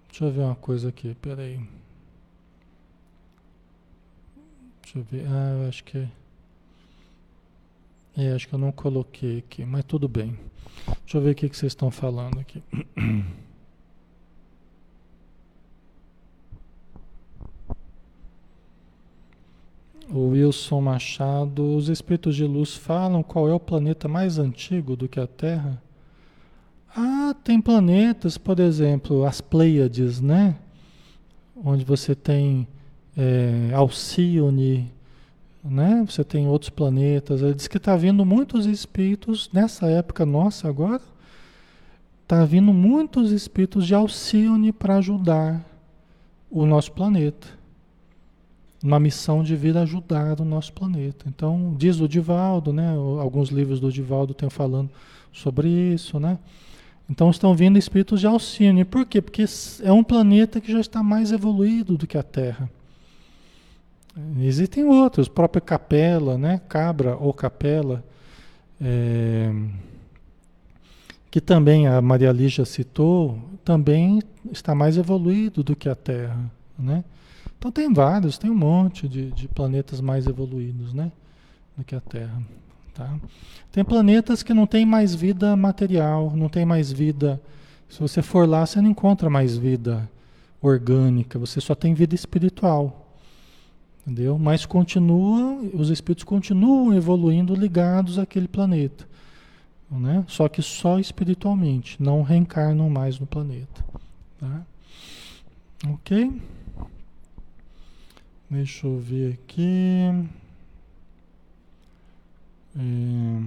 Deixa 0.08 0.24
eu 0.26 0.32
ver 0.32 0.40
uma 0.42 0.54
coisa 0.54 0.90
aqui, 0.90 1.16
peraí. 1.20 1.58
Deixa 4.82 4.98
eu 4.98 5.04
ver. 5.04 5.26
Ah, 5.26 5.62
eu 5.62 5.68
acho 5.68 5.82
que. 5.84 6.06
É, 8.16 8.32
acho 8.32 8.46
que 8.46 8.54
eu 8.54 8.58
não 8.58 8.70
coloquei 8.70 9.38
aqui, 9.38 9.64
mas 9.64 9.84
tudo 9.84 10.06
bem. 10.06 10.38
Deixa 11.02 11.18
eu 11.18 11.22
ver 11.22 11.30
o 11.30 11.34
que, 11.34 11.48
que 11.48 11.56
vocês 11.56 11.72
estão 11.72 11.90
falando 11.90 12.38
aqui. 12.38 12.62
O 20.10 20.28
Wilson 20.28 20.82
Machado, 20.82 21.76
os 21.76 21.88
espíritos 21.88 22.36
de 22.36 22.44
luz 22.44 22.74
falam 22.76 23.22
qual 23.22 23.48
é 23.48 23.54
o 23.54 23.60
planeta 23.60 24.06
mais 24.06 24.38
antigo 24.38 24.96
do 24.96 25.08
que 25.08 25.18
a 25.18 25.26
Terra? 25.26 25.82
Ah, 26.94 27.34
tem 27.42 27.60
planetas, 27.60 28.36
por 28.36 28.60
exemplo, 28.60 29.24
as 29.24 29.40
Pleiades, 29.40 30.20
né? 30.20 30.56
Onde 31.56 31.84
você 31.84 32.14
tem 32.14 32.68
é, 33.16 33.70
Alcione, 33.74 34.92
né? 35.64 36.04
Você 36.06 36.22
tem 36.22 36.46
outros 36.46 36.70
planetas. 36.70 37.40
Ele 37.40 37.54
diz 37.54 37.66
que 37.66 37.78
está 37.78 37.96
vindo 37.96 38.24
muitos 38.26 38.66
espíritos 38.66 39.48
nessa 39.52 39.86
época 39.86 40.26
nossa 40.26 40.68
agora. 40.68 41.02
Está 42.22 42.44
vindo 42.44 42.72
muitos 42.72 43.32
espíritos 43.32 43.86
de 43.86 43.94
Alcione 43.94 44.70
para 44.70 44.96
ajudar 44.96 45.64
o 46.50 46.66
nosso 46.66 46.92
planeta 46.92 47.63
uma 48.84 49.00
missão 49.00 49.42
de 49.42 49.56
vir 49.56 49.74
ajudar 49.78 50.38
o 50.42 50.44
nosso 50.44 50.70
planeta. 50.74 51.24
Então, 51.26 51.74
diz 51.78 52.00
o 52.00 52.06
Divaldo, 52.06 52.70
né? 52.70 52.94
Alguns 53.18 53.48
livros 53.48 53.80
do 53.80 53.90
Divaldo 53.90 54.34
têm 54.34 54.50
falando 54.50 54.90
sobre 55.32 55.68
isso, 55.68 56.20
né? 56.20 56.38
Então 57.08 57.30
estão 57.30 57.54
vindo 57.54 57.78
espíritos 57.78 58.20
de 58.20 58.26
Alcine. 58.26 58.84
Por 58.84 59.06
quê? 59.06 59.22
Porque 59.22 59.46
é 59.82 59.90
um 59.90 60.04
planeta 60.04 60.60
que 60.60 60.70
já 60.70 60.80
está 60.80 61.02
mais 61.02 61.32
evoluído 61.32 61.96
do 61.96 62.06
que 62.06 62.18
a 62.18 62.22
Terra. 62.22 62.68
Existem 64.40 64.84
outros, 64.84 65.28
própria 65.28 65.62
Capela, 65.62 66.36
né? 66.36 66.60
Cabra 66.68 67.16
ou 67.16 67.32
Capela, 67.32 68.04
é, 68.80 69.50
que 71.30 71.40
também 71.40 71.88
a 71.88 72.02
Maria 72.02 72.30
Lígia 72.30 72.66
citou, 72.66 73.38
também 73.64 74.22
está 74.52 74.74
mais 74.74 74.98
evoluído 74.98 75.62
do 75.64 75.74
que 75.74 75.88
a 75.88 75.94
Terra, 75.94 76.38
né? 76.78 77.02
Então 77.58 77.70
tem 77.70 77.92
vários, 77.92 78.38
tem 78.38 78.50
um 78.50 78.56
monte 78.56 79.08
de, 79.08 79.30
de 79.30 79.48
planetas 79.48 80.00
mais 80.00 80.26
evoluídos, 80.26 80.92
né? 80.92 81.10
Do 81.76 81.84
que 81.84 81.94
a 81.94 82.00
Terra. 82.00 82.42
Tá? 82.94 83.18
Tem 83.72 83.84
planetas 83.84 84.42
que 84.42 84.54
não 84.54 84.66
tem 84.66 84.86
mais 84.86 85.14
vida 85.14 85.56
material, 85.56 86.32
não 86.36 86.48
tem 86.48 86.64
mais 86.64 86.92
vida. 86.92 87.40
Se 87.88 88.00
você 88.00 88.22
for 88.22 88.48
lá, 88.48 88.64
você 88.64 88.80
não 88.80 88.90
encontra 88.90 89.28
mais 89.28 89.56
vida 89.56 90.08
orgânica, 90.62 91.38
você 91.38 91.60
só 91.60 91.74
tem 91.74 91.92
vida 91.92 92.14
espiritual. 92.14 93.04
Entendeu? 94.06 94.38
Mas 94.38 94.66
continua, 94.66 95.58
os 95.72 95.88
espíritos 95.88 96.24
continuam 96.24 96.94
evoluindo 96.94 97.54
ligados 97.54 98.18
àquele 98.18 98.46
planeta. 98.46 99.06
Né? 99.90 100.24
Só 100.28 100.48
que 100.48 100.60
só 100.60 100.98
espiritualmente, 100.98 102.02
não 102.02 102.22
reencarnam 102.22 102.90
mais 102.90 103.18
no 103.18 103.26
planeta. 103.26 103.84
Tá? 104.38 104.62
Ok? 105.88 106.32
Deixa 108.54 108.86
eu 108.86 108.96
ver 109.00 109.32
aqui. 109.32 110.28
É... 112.76 113.42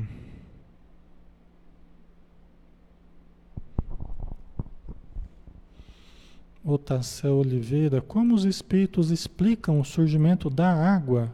Otacel 6.61 7.37
Oliveira, 7.37 8.01
como 8.01 8.35
os 8.35 8.43
espíritos 8.43 9.09
explicam 9.09 9.79
o 9.79 9.85
surgimento 9.85 10.49
da 10.49 10.73
água? 10.73 11.31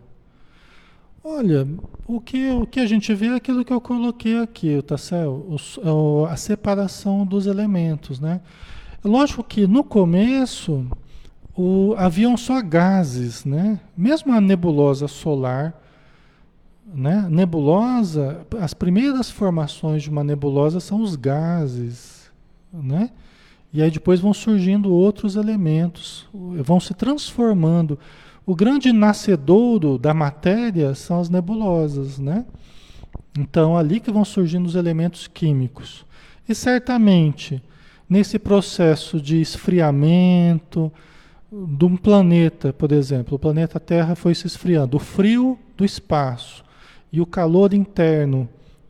Olha, 1.23 1.67
o 2.05 2.21
que, 2.21 2.51
o 2.51 2.67
que 2.67 2.79
a 2.79 2.85
gente 2.85 3.11
vê 3.15 3.25
é 3.25 3.35
aquilo 3.35 3.65
que 3.65 3.73
eu 3.73 3.81
coloquei 3.81 4.37
aqui, 4.37 4.77
Otacel, 4.77 5.47
a 6.29 6.37
separação 6.37 7.25
dos 7.25 7.47
elementos, 7.47 8.19
né? 8.19 8.39
Lógico 9.03 9.43
que 9.43 9.65
no 9.65 9.83
começo 9.83 10.87
o, 11.55 11.93
haviam 11.97 12.35
só 12.35 12.61
gases, 12.61 13.45
né? 13.45 13.79
Mesmo 13.95 14.33
a 14.33 14.41
nebulosa 14.41 15.07
solar, 15.07 15.79
né? 16.93 17.27
Nebulosa, 17.29 18.45
as 18.59 18.73
primeiras 18.73 19.29
formações 19.29 20.03
de 20.03 20.09
uma 20.09 20.23
nebulosa 20.23 20.79
são 20.79 21.01
os 21.01 21.15
gases, 21.15 22.31
né? 22.71 23.11
E 23.71 23.81
aí 23.81 23.89
depois 23.89 24.19
vão 24.19 24.33
surgindo 24.33 24.93
outros 24.93 25.35
elementos, 25.35 26.27
vão 26.63 26.79
se 26.79 26.93
transformando. 26.93 27.97
O 28.45 28.55
grande 28.55 28.91
nascedouro 28.91 29.97
da 29.97 30.13
matéria 30.13 30.93
são 30.93 31.19
as 31.19 31.29
nebulosas, 31.29 32.19
né? 32.19 32.45
Então 33.37 33.77
ali 33.77 33.99
que 33.99 34.11
vão 34.11 34.25
surgindo 34.25 34.65
os 34.65 34.75
elementos 34.75 35.27
químicos. 35.27 36.05
E 36.47 36.53
certamente 36.53 37.61
nesse 38.07 38.37
processo 38.37 39.19
de 39.19 39.41
esfriamento, 39.41 40.91
de 41.67 41.85
um 41.85 41.95
planeta, 41.95 42.73
por 42.73 42.91
exemplo, 42.91 43.35
o 43.35 43.39
planeta 43.39 43.79
Terra 43.79 44.15
foi 44.15 44.33
se 44.33 44.47
esfriando, 44.47 44.97
o 44.97 44.99
frio 44.99 45.57
do 45.77 45.85
espaço 45.85 46.63
e 47.11 47.21
o 47.21 47.25
calor 47.27 47.73
interno, 47.73 48.49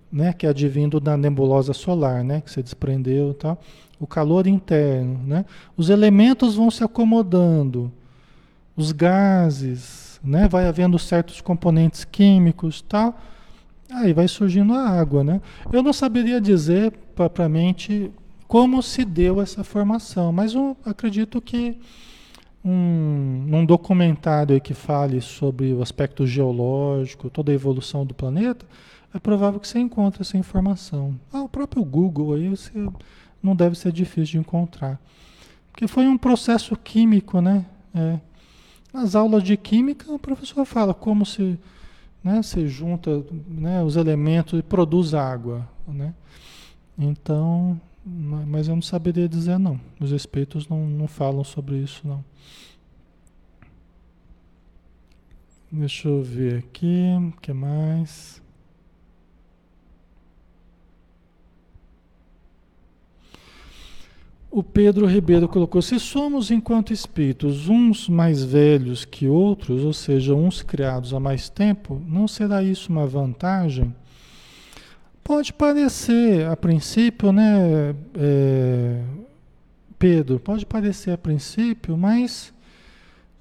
né, 0.10 0.32
que 0.32 0.46
é 0.46 0.50
advindo 0.50 1.00
da 1.00 1.18
nebulosa 1.18 1.74
solar, 1.74 2.24
né, 2.24 2.40
que 2.40 2.50
se 2.50 2.64
desprendeu 2.64 3.34
tal, 3.34 3.60
o 4.00 4.08
calor 4.08 4.48
interno, 4.48 5.20
né, 5.26 5.46
os 5.76 5.90
elementos 5.90 6.56
vão 6.56 6.72
se 6.72 6.84
acomodando, 6.84 7.92
os 8.78 8.94
gases, 8.94 10.20
né, 10.24 10.48
vai 10.48 10.66
havendo 10.66 10.98
certos 10.98 11.42
componentes 11.42 12.06
químicos, 12.06 12.82
tal, 12.82 13.20
aí 13.92 14.14
vai 14.14 14.28
surgindo 14.28 14.74
a 14.74 14.88
água, 14.88 15.22
né. 15.22 15.42
Eu 15.72 15.84
não 15.84 15.92
saberia 15.92 16.40
dizer 16.40 16.94
propriamente 17.14 18.10
como 18.48 18.82
se 18.84 19.04
deu 19.04 19.42
essa 19.42 19.64
formação. 19.64 20.32
Mas 20.32 20.54
eu 20.54 20.78
acredito 20.86 21.42
que 21.42 21.78
um, 22.64 23.46
um 23.52 23.66
documentário 23.66 24.60
que 24.62 24.74
fale 24.74 25.20
sobre 25.22 25.74
o 25.74 25.82
aspecto 25.82 26.26
geológico, 26.26 27.30
toda 27.30 27.52
a 27.52 27.56
evolução 27.56 28.06
do 28.06 28.14
planeta, 28.14 28.66
é 29.14 29.20
provável 29.20 29.60
que 29.60 29.68
você 29.68 29.80
encontre 29.80 30.22
essa 30.22 30.38
informação. 30.38 31.20
Ah, 31.32 31.44
o 31.44 31.50
próprio 31.50 31.84
Google 31.84 32.34
aí 32.34 32.50
você 32.50 32.72
não 33.42 33.56
deve 33.56 33.78
ser 33.78 33.92
difícil 33.92 34.34
de 34.34 34.38
encontrar. 34.40 35.00
Porque 35.72 35.88
foi 35.88 36.08
um 36.08 36.18
processo 36.18 36.76
químico, 36.76 37.42
né? 37.42 37.66
É. 37.94 38.20
Nas 38.94 39.16
aulas 39.16 39.44
de 39.44 39.58
química, 39.58 40.12
o 40.12 40.20
professor 40.20 40.64
fala 40.66 40.94
como 40.94 41.26
se, 41.26 41.60
né, 42.24 42.42
se 42.44 42.68
junta 42.68 43.24
né, 43.48 43.84
os 43.84 43.96
elementos 43.96 44.58
e 44.58 44.62
produz 44.62 45.14
água, 45.14 45.68
né? 45.88 46.14
Então, 46.98 47.80
mas 48.06 48.68
eu 48.68 48.76
não 48.76 48.82
saberia 48.82 49.30
dizer 49.30 49.58
não. 49.58 49.80
Os 50.00 50.12
espíritos 50.12 50.68
não, 50.68 50.88
não 50.88 51.08
falam 51.08 51.44
sobre 51.44 51.78
isso 51.78 52.08
não. 52.08 52.24
Deixa 55.72 56.08
eu 56.08 56.22
ver 56.22 56.60
aqui, 56.60 57.08
o 57.20 57.42
que 57.42 57.52
mais? 57.52 58.44
O 64.52 64.62
Pedro 64.62 65.08
Ribeiro 65.08 65.48
colocou: 65.48 65.82
se 65.82 66.00
somos, 66.00 66.52
enquanto 66.52 66.94
espíritos, 66.94 67.70
uns 67.70 68.08
mais 68.08 68.44
velhos 68.44 69.04
que 69.04 69.28
outros, 69.28 69.84
ou 69.84 69.94
seja, 69.94 70.36
uns 70.36 70.62
criados 70.62 71.12
há 71.12 71.20
mais 71.20 71.50
tempo, 71.50 72.00
não 72.08 72.28
será 72.28 72.62
isso 72.62 72.92
uma 72.92 73.08
vantagem? 73.08 73.96
Pode 75.24 75.54
parecer, 75.54 76.46
a 76.48 76.58
princípio, 76.58 77.32
né, 77.32 77.96
é, 78.16 79.02
Pedro, 79.98 80.40
pode 80.40 80.66
parecer 80.66 81.12
a 81.12 81.18
princípio, 81.18 81.96
mas 81.98 82.54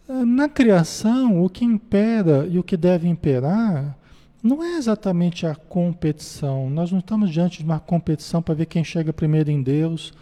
é, 0.08 0.12
na 0.24 0.48
criação, 0.48 1.42
o 1.44 1.50
que 1.50 1.64
impera 1.64 2.46
e 2.48 2.58
o 2.58 2.62
que 2.62 2.76
deve 2.76 3.08
imperar 3.08 3.96
não 4.42 4.62
é 4.62 4.76
exatamente 4.76 5.46
a 5.46 5.54
competição. 5.54 6.70
Nós 6.70 6.92
não 6.92 7.00
estamos 7.00 7.30
diante 7.30 7.58
de 7.58 7.64
uma 7.64 7.80
competição 7.80 8.40
para 8.40 8.54
ver 8.54 8.66
quem 8.66 8.84
chega 8.84 9.12
primeiro 9.12 9.50
em 9.50 9.62
Deus 9.62 10.12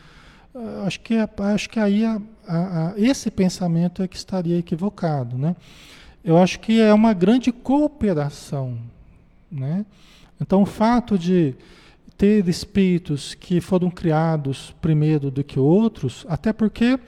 ah, 0.54 0.84
acho 0.86 1.00
que, 1.00 1.14
acho 1.16 1.70
que 1.70 1.78
aí 1.78 2.04
a, 2.04 2.20
a, 2.46 2.88
a, 2.88 2.94
esse 2.96 3.30
pensamento 3.30 4.02
é 4.02 4.08
que 4.08 4.16
estaria 4.16 4.58
equivocado. 4.58 5.36
Né? 5.38 5.54
Eu 6.24 6.38
acho 6.38 6.60
que 6.60 6.80
é 6.80 6.92
uma 6.92 7.12
grande 7.12 7.52
cooperação. 7.52 8.78
Né? 9.50 9.84
Então, 10.40 10.62
o 10.62 10.66
fato 10.66 11.18
de 11.18 11.54
ter 12.16 12.46
espíritos 12.48 13.34
que 13.34 13.60
foram 13.60 13.90
criados 13.90 14.74
primeiro 14.80 15.30
do 15.30 15.42
que 15.42 15.58
outros, 15.58 16.24
até 16.28 16.52
porque 16.52 16.98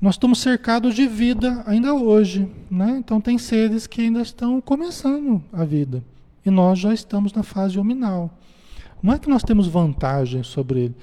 nós 0.00 0.14
estamos 0.14 0.40
cercados 0.40 0.94
de 0.94 1.06
vida 1.06 1.62
ainda 1.66 1.94
hoje. 1.94 2.48
Né? 2.70 2.96
Então, 2.98 3.20
tem 3.20 3.38
seres 3.38 3.86
que 3.86 4.02
ainda 4.02 4.20
estão 4.20 4.60
começando 4.60 5.42
a 5.52 5.64
vida. 5.64 6.02
E 6.44 6.50
nós 6.50 6.78
já 6.78 6.92
estamos 6.92 7.32
na 7.32 7.42
fase 7.42 7.78
hominal. 7.78 8.30
Não 9.02 9.12
é 9.12 9.18
que 9.18 9.28
nós 9.28 9.42
temos 9.42 9.66
vantagem 9.66 10.42
sobre 10.42 10.80
ele 10.80 10.94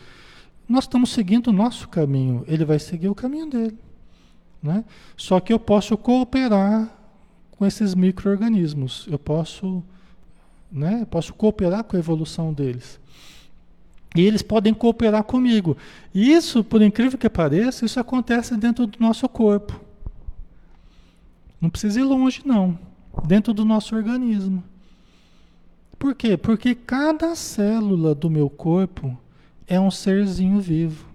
nós 0.72 0.86
estamos 0.86 1.12
seguindo 1.12 1.48
o 1.48 1.54
nosso 1.54 1.90
caminho, 1.90 2.46
ele 2.48 2.64
vai 2.64 2.80
seguir 2.80 3.10
o 3.10 3.16
caminho 3.16 3.50
dele. 3.50 3.78
Né? 4.64 4.86
Só 5.18 5.40
que 5.40 5.52
eu 5.52 5.60
posso 5.60 5.98
cooperar 5.98 6.90
com 7.52 7.66
esses 7.66 7.94
micro-organismos, 7.94 9.06
eu 9.12 9.20
posso, 9.20 9.84
né, 10.72 11.06
posso 11.10 11.34
cooperar 11.34 11.84
com 11.84 11.96
a 11.96 12.00
evolução 12.00 12.54
deles. 12.54 13.00
E 14.16 14.22
eles 14.22 14.42
podem 14.42 14.74
cooperar 14.74 15.24
comigo. 15.24 15.78
E 16.14 16.32
isso, 16.32 16.64
por 16.64 16.82
incrível 16.82 17.18
que 17.18 17.30
pareça, 17.30 17.86
isso 17.86 18.00
acontece 18.00 18.56
dentro 18.58 18.86
do 18.86 19.00
nosso 19.00 19.28
corpo. 19.30 19.80
Não 21.60 21.70
precisa 21.70 22.00
ir 22.00 22.04
longe, 22.04 22.42
não. 22.46 22.78
Dentro 23.26 23.54
do 23.54 23.64
nosso 23.64 23.96
organismo. 23.96 24.64
Por 25.98 26.16
quê? 26.16 26.36
Porque 26.36 26.74
cada 26.74 27.36
célula 27.36 28.16
do 28.16 28.30
meu 28.30 28.50
corpo 28.50 29.18
é 29.68 29.80
um 29.80 29.92
serzinho 29.92 30.60
vivo. 30.60 31.06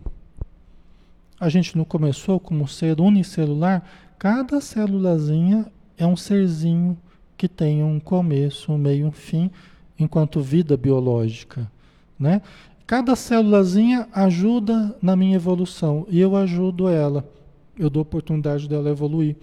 A 1.39 1.49
gente 1.49 1.77
não 1.77 1.85
começou 1.85 2.41
como 2.41 2.67
ser 2.67 2.99
unicelular? 3.01 3.83
Cada 4.19 4.61
célulazinha 4.61 5.67
é 5.99 6.07
um 6.07 6.17
serzinho 6.17 6.97
que 7.37 7.49
tem 7.49 7.83
um 7.83 8.01
começo, 8.01 8.73
um 8.73 8.79
meio, 8.79 9.07
um 9.07 9.13
fim, 9.13 9.51
enquanto 9.99 10.41
vida 10.41 10.77
biológica, 10.77 11.71
né? 12.19 12.43
Cada 12.87 13.17
célulazinha 13.17 14.09
ajuda 14.13 14.97
na 15.03 15.17
minha 15.17 15.35
evolução 15.35 16.07
e 16.09 16.21
eu 16.21 16.37
ajudo 16.37 16.89
ela. 16.89 17.29
Eu 17.77 17.91
dou 17.91 18.03
oportunidade 18.03 18.69
dela 18.69 18.89
evoluir. 18.89 19.37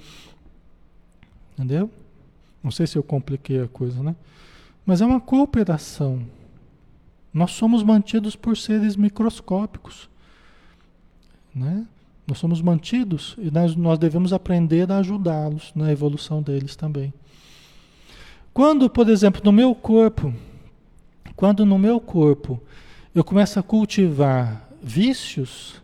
Entendeu? 1.53 1.89
Não 2.63 2.71
sei 2.71 2.87
se 2.87 2.97
eu 2.97 3.03
compliquei 3.03 3.61
a 3.61 3.67
coisa, 3.67 4.01
né? 4.01 4.15
Mas 4.85 5.01
é 5.01 5.05
uma 5.05 5.19
cooperação. 5.19 6.21
Nós 7.33 7.51
somos 7.51 7.83
mantidos 7.83 8.35
por 8.35 8.55
seres 8.55 8.95
microscópicos. 8.95 10.09
Né? 11.53 11.85
Nós 12.25 12.37
somos 12.37 12.61
mantidos 12.61 13.35
e 13.37 13.51
nós, 13.51 13.75
nós 13.75 13.99
devemos 13.99 14.31
aprender 14.31 14.89
a 14.89 14.99
ajudá-los 14.99 15.71
na 15.75 15.91
evolução 15.91 16.41
deles 16.41 16.75
também. 16.75 17.13
Quando, 18.53 18.87
por 18.87 19.09
exemplo, 19.09 19.41
no 19.43 19.51
meu 19.51 19.73
corpo, 19.73 20.31
quando 21.35 21.65
no 21.65 21.79
meu 21.79 21.99
corpo 21.99 22.61
eu 23.15 23.23
começo 23.23 23.59
a 23.59 23.63
cultivar 23.63 24.69
vícios, 24.81 25.81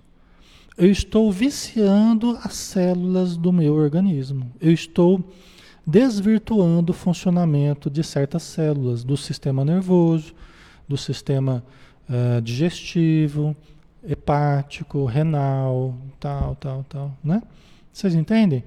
eu 0.77 0.89
estou 0.89 1.31
viciando 1.31 2.37
as 2.43 2.53
células 2.53 3.35
do 3.35 3.51
meu 3.51 3.73
organismo. 3.73 4.51
Eu 4.61 4.71
estou 4.71 5.23
desvirtuando 5.85 6.91
o 6.91 6.95
funcionamento 6.95 7.89
de 7.89 8.03
certas 8.03 8.43
células 8.43 9.03
do 9.03 9.17
sistema 9.17 9.65
nervoso, 9.65 10.35
do 10.87 10.95
sistema 10.95 11.63
uh, 12.07 12.39
digestivo, 12.39 13.55
hepático, 14.07 15.05
renal, 15.05 15.95
tal, 16.19 16.55
tal, 16.55 16.85
tal, 16.87 17.17
né? 17.23 17.41
Vocês 17.91 18.15
entendem? 18.15 18.63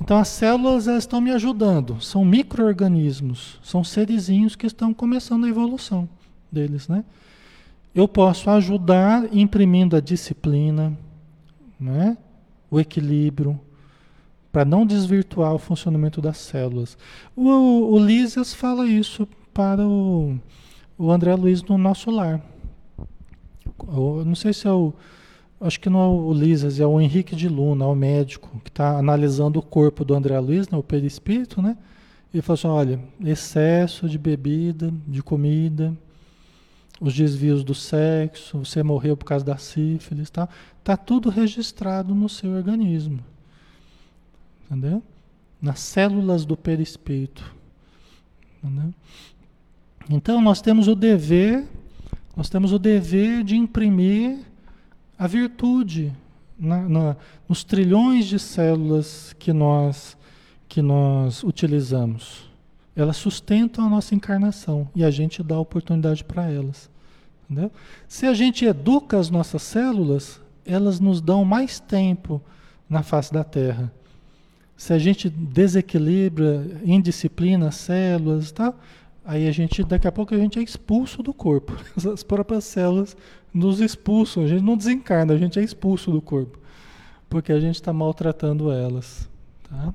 Então 0.00 0.16
as 0.16 0.28
células 0.28 0.86
estão 0.86 1.20
me 1.20 1.30
ajudando, 1.30 2.00
são 2.00 2.24
micro-organismos, 2.24 3.60
são 3.62 3.84
serizinhos 3.84 4.56
que 4.56 4.66
estão 4.66 4.92
começando 4.92 5.44
a 5.44 5.48
evolução 5.48 6.08
deles, 6.50 6.88
né? 6.88 7.04
Eu 7.94 8.08
posso 8.08 8.50
ajudar 8.50 9.32
imprimindo 9.34 9.94
a 9.94 10.00
disciplina, 10.00 10.96
né? 11.78 12.16
o 12.72 12.80
equilíbrio, 12.80 13.60
para 14.50 14.64
não 14.64 14.86
desvirtuar 14.86 15.52
o 15.52 15.58
funcionamento 15.58 16.22
das 16.22 16.38
células. 16.38 16.96
O, 17.36 17.50
o 17.92 17.98
Lísias 17.98 18.54
fala 18.54 18.86
isso 18.86 19.28
para 19.52 19.86
o, 19.86 20.38
o 20.96 21.12
André 21.12 21.34
Luiz 21.34 21.62
no 21.62 21.76
nosso 21.76 22.10
lar. 22.10 22.40
Eu 23.88 24.24
não 24.24 24.34
sei 24.34 24.54
se 24.54 24.66
é 24.66 24.72
o. 24.72 24.94
Acho 25.62 25.78
que 25.78 25.88
não 25.88 26.00
é 26.00 26.06
o 26.08 26.32
Lisas, 26.32 26.80
é 26.80 26.86
o 26.86 27.00
Henrique 27.00 27.36
de 27.36 27.48
Luna, 27.48 27.86
o 27.86 27.94
médico, 27.94 28.60
que 28.64 28.68
está 28.68 28.98
analisando 28.98 29.60
o 29.60 29.62
corpo 29.62 30.04
do 30.04 30.12
André 30.12 30.36
Luiz, 30.40 30.68
né, 30.68 30.76
o 30.76 30.82
perispírito, 30.82 31.62
né? 31.62 31.76
E 32.34 32.42
falou 32.42 32.54
assim: 32.54 32.66
olha, 32.66 33.00
excesso 33.24 34.08
de 34.08 34.18
bebida, 34.18 34.92
de 35.06 35.22
comida, 35.22 35.96
os 37.00 37.14
desvios 37.14 37.62
do 37.62 37.74
sexo, 37.74 38.58
você 38.58 38.82
morreu 38.82 39.16
por 39.16 39.24
causa 39.24 39.44
da 39.44 39.56
sífilis, 39.56 40.30
tá? 40.30 40.48
Tá 40.82 40.96
tudo 40.96 41.30
registrado 41.30 42.12
no 42.12 42.28
seu 42.28 42.50
organismo. 42.50 43.20
Entendeu? 44.66 45.00
Nas 45.60 45.78
células 45.78 46.44
do 46.44 46.56
perispírito. 46.56 47.54
Entendeu? 48.58 48.92
Então 50.10 50.42
nós 50.42 50.60
temos 50.60 50.88
o 50.88 50.96
dever, 50.96 51.68
nós 52.36 52.48
temos 52.48 52.72
o 52.72 52.80
dever 52.80 53.44
de 53.44 53.54
imprimir 53.54 54.40
a 55.22 55.26
virtude 55.28 56.12
na, 56.58 56.88
na, 56.88 57.16
nos 57.48 57.62
trilhões 57.62 58.26
de 58.26 58.40
células 58.40 59.32
que 59.38 59.52
nós, 59.52 60.18
que 60.68 60.82
nós 60.82 61.44
utilizamos. 61.44 62.50
Elas 62.96 63.18
sustentam 63.18 63.86
a 63.86 63.88
nossa 63.88 64.16
encarnação 64.16 64.90
e 64.96 65.04
a 65.04 65.12
gente 65.12 65.40
dá 65.40 65.56
oportunidade 65.56 66.24
para 66.24 66.50
elas. 66.50 66.90
Entendeu? 67.48 67.70
Se 68.08 68.26
a 68.26 68.34
gente 68.34 68.64
educa 68.64 69.16
as 69.16 69.30
nossas 69.30 69.62
células, 69.62 70.40
elas 70.66 70.98
nos 70.98 71.20
dão 71.20 71.44
mais 71.44 71.78
tempo 71.78 72.42
na 72.90 73.04
face 73.04 73.32
da 73.32 73.44
Terra. 73.44 73.92
Se 74.76 74.92
a 74.92 74.98
gente 74.98 75.30
desequilibra, 75.30 76.66
indisciplina 76.84 77.68
as 77.68 77.76
células, 77.76 78.50
tá? 78.50 78.74
Aí 79.24 79.46
a 79.46 79.52
gente, 79.52 79.84
daqui 79.84 80.08
a 80.08 80.12
pouco 80.12 80.34
a 80.34 80.38
gente 80.38 80.58
é 80.58 80.62
expulso 80.62 81.22
do 81.22 81.32
corpo. 81.32 81.76
As 82.12 82.24
próprias 82.24 82.64
células 82.64 83.16
nos 83.52 83.80
expulsam. 83.80 84.44
A 84.44 84.46
gente 84.46 84.62
não 84.62 84.76
desencarna, 84.76 85.34
a 85.34 85.38
gente 85.38 85.58
é 85.58 85.62
expulso 85.62 86.10
do 86.10 86.20
corpo. 86.20 86.58
Porque 87.28 87.52
a 87.52 87.60
gente 87.60 87.74
está 87.76 87.92
maltratando 87.92 88.70
elas. 88.70 89.28
Tá? 89.68 89.92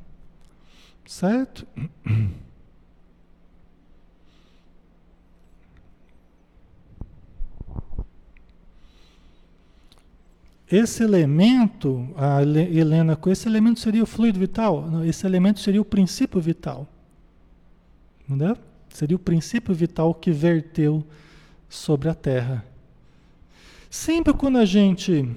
Certo? 1.06 1.66
esse 10.70 11.02
elemento, 11.04 12.10
a 12.18 12.42
Helena, 12.42 13.18
esse 13.28 13.48
elemento 13.48 13.80
seria 13.80 14.04
o 14.04 14.06
fluido 14.06 14.38
vital? 14.40 14.86
esse 15.06 15.26
elemento 15.26 15.62
seria 15.62 15.82
o 15.82 15.86
princípio 15.86 16.42
vital. 16.42 16.88
Entendeu? 18.28 18.58
Seria 18.90 19.16
o 19.16 19.20
princípio 19.20 19.74
vital 19.74 20.14
que 20.14 20.32
verteu 20.32 21.06
sobre 21.70 22.10
a 22.10 22.14
Terra. 22.14 22.66
Sempre 23.90 24.34
quando 24.34 24.58
a 24.58 24.66
gente 24.66 25.36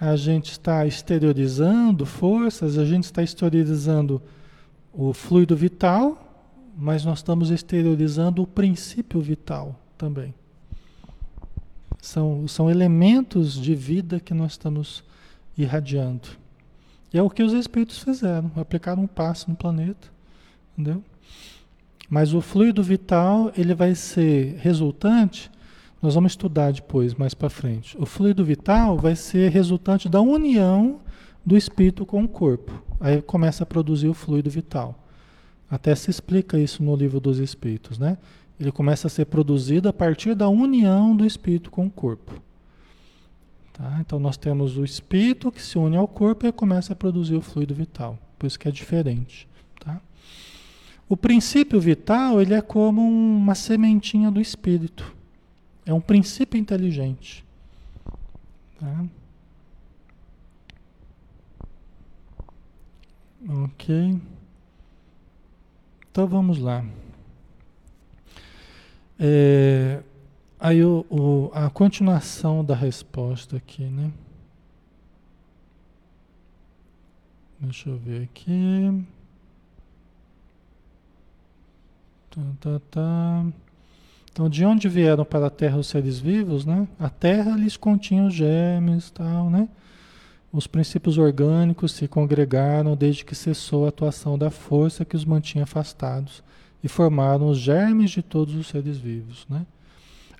a 0.00 0.16
gente 0.16 0.50
está 0.50 0.84
exteriorizando 0.84 2.04
forças, 2.04 2.76
a 2.76 2.84
gente 2.84 3.04
está 3.04 3.22
exteriorizando 3.22 4.20
o 4.92 5.12
fluido 5.12 5.54
vital, 5.54 6.50
mas 6.76 7.04
nós 7.04 7.20
estamos 7.20 7.50
exteriorizando 7.50 8.42
o 8.42 8.46
princípio 8.46 9.20
vital 9.20 9.78
também. 9.96 10.34
São, 12.00 12.48
são 12.48 12.68
elementos 12.68 13.54
de 13.54 13.76
vida 13.76 14.18
que 14.18 14.34
nós 14.34 14.52
estamos 14.52 15.04
irradiando. 15.56 16.30
E 17.14 17.18
é 17.18 17.22
o 17.22 17.30
que 17.30 17.44
os 17.44 17.52
espíritos 17.52 17.98
fizeram, 17.98 18.50
aplicaram 18.56 19.04
um 19.04 19.06
passo 19.06 19.48
no 19.48 19.54
planeta, 19.54 20.08
entendeu? 20.72 21.00
Mas 22.10 22.34
o 22.34 22.40
fluido 22.40 22.82
vital, 22.82 23.52
ele 23.56 23.72
vai 23.72 23.94
ser 23.94 24.56
resultante, 24.56 25.48
nós 26.02 26.16
vamos 26.16 26.32
estudar 26.32 26.72
depois, 26.72 27.14
mais 27.14 27.32
para 27.32 27.48
frente. 27.48 27.96
O 27.96 28.04
fluido 28.04 28.44
vital 28.44 28.98
vai 28.98 29.14
ser 29.14 29.50
resultante 29.52 30.08
da 30.08 30.20
união 30.20 31.00
do 31.46 31.56
espírito 31.56 32.04
com 32.04 32.24
o 32.24 32.28
corpo. 32.28 32.82
Aí 33.00 33.22
começa 33.22 33.62
a 33.62 33.66
produzir 33.66 34.08
o 34.08 34.14
fluido 34.14 34.50
vital. 34.50 34.98
Até 35.70 35.94
se 35.94 36.10
explica 36.10 36.58
isso 36.58 36.82
no 36.82 36.94
livro 36.96 37.20
dos 37.20 37.38
espíritos, 37.38 37.98
né? 37.98 38.18
ele 38.58 38.72
começa 38.72 39.06
a 39.06 39.10
ser 39.10 39.26
produzido 39.26 39.88
a 39.88 39.92
partir 39.92 40.34
da 40.34 40.48
união 40.48 41.16
do 41.16 41.24
espírito 41.24 41.70
com 41.70 41.86
o 41.86 41.90
corpo. 41.90 42.40
Tá? 43.72 43.98
Então 44.00 44.18
nós 44.18 44.36
temos 44.36 44.76
o 44.76 44.84
espírito 44.84 45.50
que 45.50 45.62
se 45.62 45.78
une 45.78 45.96
ao 45.96 46.06
corpo 46.06 46.46
e 46.46 46.52
começa 46.52 46.92
a 46.92 46.96
produzir 46.96 47.36
o 47.36 47.40
fluido 47.40 47.74
vital. 47.74 48.18
Por 48.38 48.46
isso 48.46 48.58
que 48.58 48.68
é 48.68 48.70
diferente. 48.70 49.48
Tá? 49.80 50.00
O 51.08 51.16
princípio 51.16 51.80
vital 51.80 52.40
ele 52.40 52.54
é 52.54 52.60
como 52.60 53.02
uma 53.02 53.54
sementinha 53.54 54.30
do 54.30 54.40
espírito. 54.40 55.21
É 55.84 55.92
um 55.92 56.00
princípio 56.00 56.58
inteligente. 56.58 57.44
Tá? 58.78 59.04
Ok. 63.64 64.20
Então 66.10 66.26
vamos 66.26 66.58
lá. 66.58 66.84
É, 69.18 70.02
aí 70.58 70.84
o, 70.84 71.04
o, 71.10 71.50
a 71.54 71.70
continuação 71.70 72.64
da 72.64 72.74
resposta 72.74 73.56
aqui, 73.56 73.84
né? 73.84 74.12
Deixa 77.58 77.88
eu 77.88 77.96
ver 77.96 78.24
aqui. 78.24 79.04
Tá, 82.30 82.42
tá, 82.60 82.80
tá. 82.90 83.46
Então, 84.32 84.48
de 84.48 84.64
onde 84.64 84.88
vieram 84.88 85.24
para 85.24 85.46
a 85.46 85.50
Terra 85.50 85.76
os 85.76 85.86
seres 85.86 86.18
vivos, 86.18 86.64
né? 86.64 86.88
A 86.98 87.10
Terra 87.10 87.54
lhes 87.54 87.76
continha 87.76 88.24
os 88.24 88.34
germes, 88.34 89.10
tal, 89.10 89.50
né? 89.50 89.68
Os 90.50 90.66
princípios 90.66 91.16
orgânicos 91.16 91.92
se 91.92 92.08
congregaram 92.08 92.94
desde 92.94 93.24
que 93.24 93.34
cessou 93.34 93.86
a 93.86 93.88
atuação 93.88 94.36
da 94.36 94.50
força 94.50 95.04
que 95.04 95.16
os 95.16 95.24
mantinha 95.24 95.64
afastados 95.64 96.42
e 96.84 96.88
formaram 96.88 97.48
os 97.48 97.58
germes 97.58 98.10
de 98.10 98.22
todos 98.22 98.54
os 98.54 98.66
seres 98.66 98.98
vivos. 98.98 99.46
Né? 99.48 99.64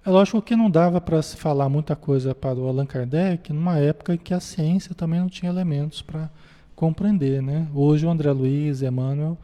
É 0.04 0.10
lógico 0.10 0.42
que 0.42 0.54
não 0.54 0.70
dava 0.70 1.00
para 1.00 1.22
se 1.22 1.36
falar 1.36 1.68
muita 1.70 1.96
coisa 1.96 2.34
para 2.34 2.58
o 2.58 2.68
Allan 2.68 2.84
Kardec 2.84 3.52
numa 3.52 3.78
época 3.78 4.14
em 4.14 4.18
que 4.18 4.34
a 4.34 4.40
ciência 4.40 4.94
também 4.94 5.20
não 5.20 5.28
tinha 5.28 5.50
elementos 5.50 6.02
para 6.02 6.28
compreender. 6.76 7.40
Né? 7.40 7.66
Hoje 7.74 8.04
o 8.04 8.10
André 8.10 8.32
Luiz 8.32 8.82
e 8.82 8.86
Emmanuel 8.86 9.38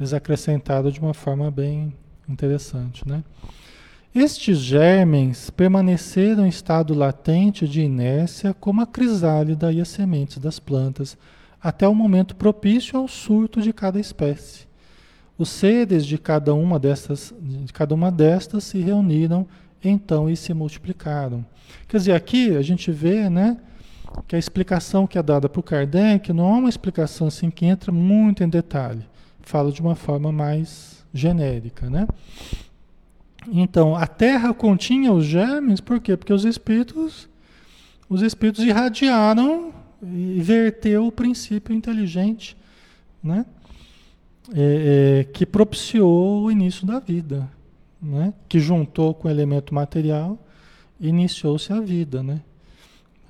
eles 0.00 0.14
acrescentaram 0.14 0.90
de 0.90 1.00
uma 1.00 1.12
forma 1.12 1.50
bem 1.50 1.92
interessante. 2.26 3.06
Né? 3.06 3.22
Estes 4.16 4.56
germes 4.60 5.50
permaneceram 5.50 6.46
em 6.46 6.48
estado 6.48 6.94
latente 6.94 7.68
de 7.68 7.82
inércia 7.82 8.54
como 8.54 8.80
a 8.80 8.86
crisálida 8.86 9.70
e 9.70 9.78
as 9.78 9.88
sementes 9.88 10.38
das 10.38 10.58
plantas, 10.58 11.18
até 11.62 11.86
o 11.86 11.94
momento 11.94 12.34
propício 12.34 12.98
ao 12.98 13.06
surto 13.08 13.60
de 13.60 13.74
cada 13.74 14.00
espécie. 14.00 14.66
Os 15.36 15.50
seres 15.50 16.06
de 16.06 16.16
cada 16.16 16.54
uma 16.54 16.78
destas, 16.78 17.34
de 17.38 17.70
cada 17.74 17.94
uma 17.94 18.10
destas 18.10 18.64
se 18.64 18.80
reuniram 18.80 19.46
então 19.84 20.30
e 20.30 20.34
se 20.34 20.54
multiplicaram. 20.54 21.44
Quer 21.86 21.98
dizer, 21.98 22.12
aqui 22.12 22.56
a 22.56 22.62
gente 22.62 22.90
vê, 22.90 23.28
né, 23.28 23.58
que 24.26 24.34
a 24.34 24.38
explicação 24.38 25.06
que 25.06 25.18
é 25.18 25.22
dada 25.22 25.50
o 25.54 25.62
Kardec 25.62 26.32
não 26.32 26.54
é 26.54 26.58
uma 26.60 26.70
explicação 26.70 27.26
assim 27.26 27.50
que 27.50 27.66
entra 27.66 27.92
muito 27.92 28.42
em 28.42 28.48
detalhe. 28.48 29.04
Fala 29.42 29.70
de 29.70 29.82
uma 29.82 29.94
forma 29.94 30.32
mais 30.32 31.04
genérica, 31.12 31.90
né? 31.90 32.08
Então, 33.52 33.94
a 33.94 34.06
Terra 34.06 34.52
continha 34.52 35.12
os 35.12 35.24
germes, 35.24 35.80
por 35.80 36.00
quê? 36.00 36.16
Porque 36.16 36.32
os 36.32 36.44
espíritos, 36.44 37.28
os 38.08 38.22
espíritos 38.22 38.64
irradiaram 38.64 39.72
e 40.02 40.40
verteu 40.40 41.06
o 41.06 41.12
princípio 41.12 41.74
inteligente, 41.74 42.56
né? 43.22 43.46
é, 44.54 45.20
é, 45.20 45.24
que 45.24 45.46
propiciou 45.46 46.44
o 46.44 46.50
início 46.50 46.86
da 46.86 46.98
vida, 46.98 47.48
né? 48.00 48.32
que 48.48 48.58
juntou 48.60 49.14
com 49.14 49.28
o 49.28 49.30
elemento 49.30 49.74
material 49.74 50.38
iniciou-se 51.00 51.72
a 51.72 51.80
vida. 51.80 52.22
Né? 52.22 52.40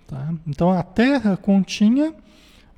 Tá? 0.07 0.35
Então 0.47 0.71
a 0.71 0.83
Terra 0.83 1.37
continha 1.37 2.15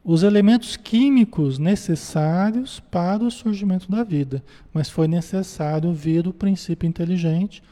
os 0.09 0.23
elementos 0.23 0.75
químicos 0.75 1.59
necessários 1.59 2.81
para 2.81 3.23
o 3.23 3.31
surgimento 3.31 3.91
da 3.91 4.03
vida, 4.03 4.43
mas 4.73 4.89
foi 4.89 5.07
necessário 5.07 5.93
vir 5.93 6.27
o 6.27 6.33
princípio 6.33 6.89
inteligente 6.89 7.63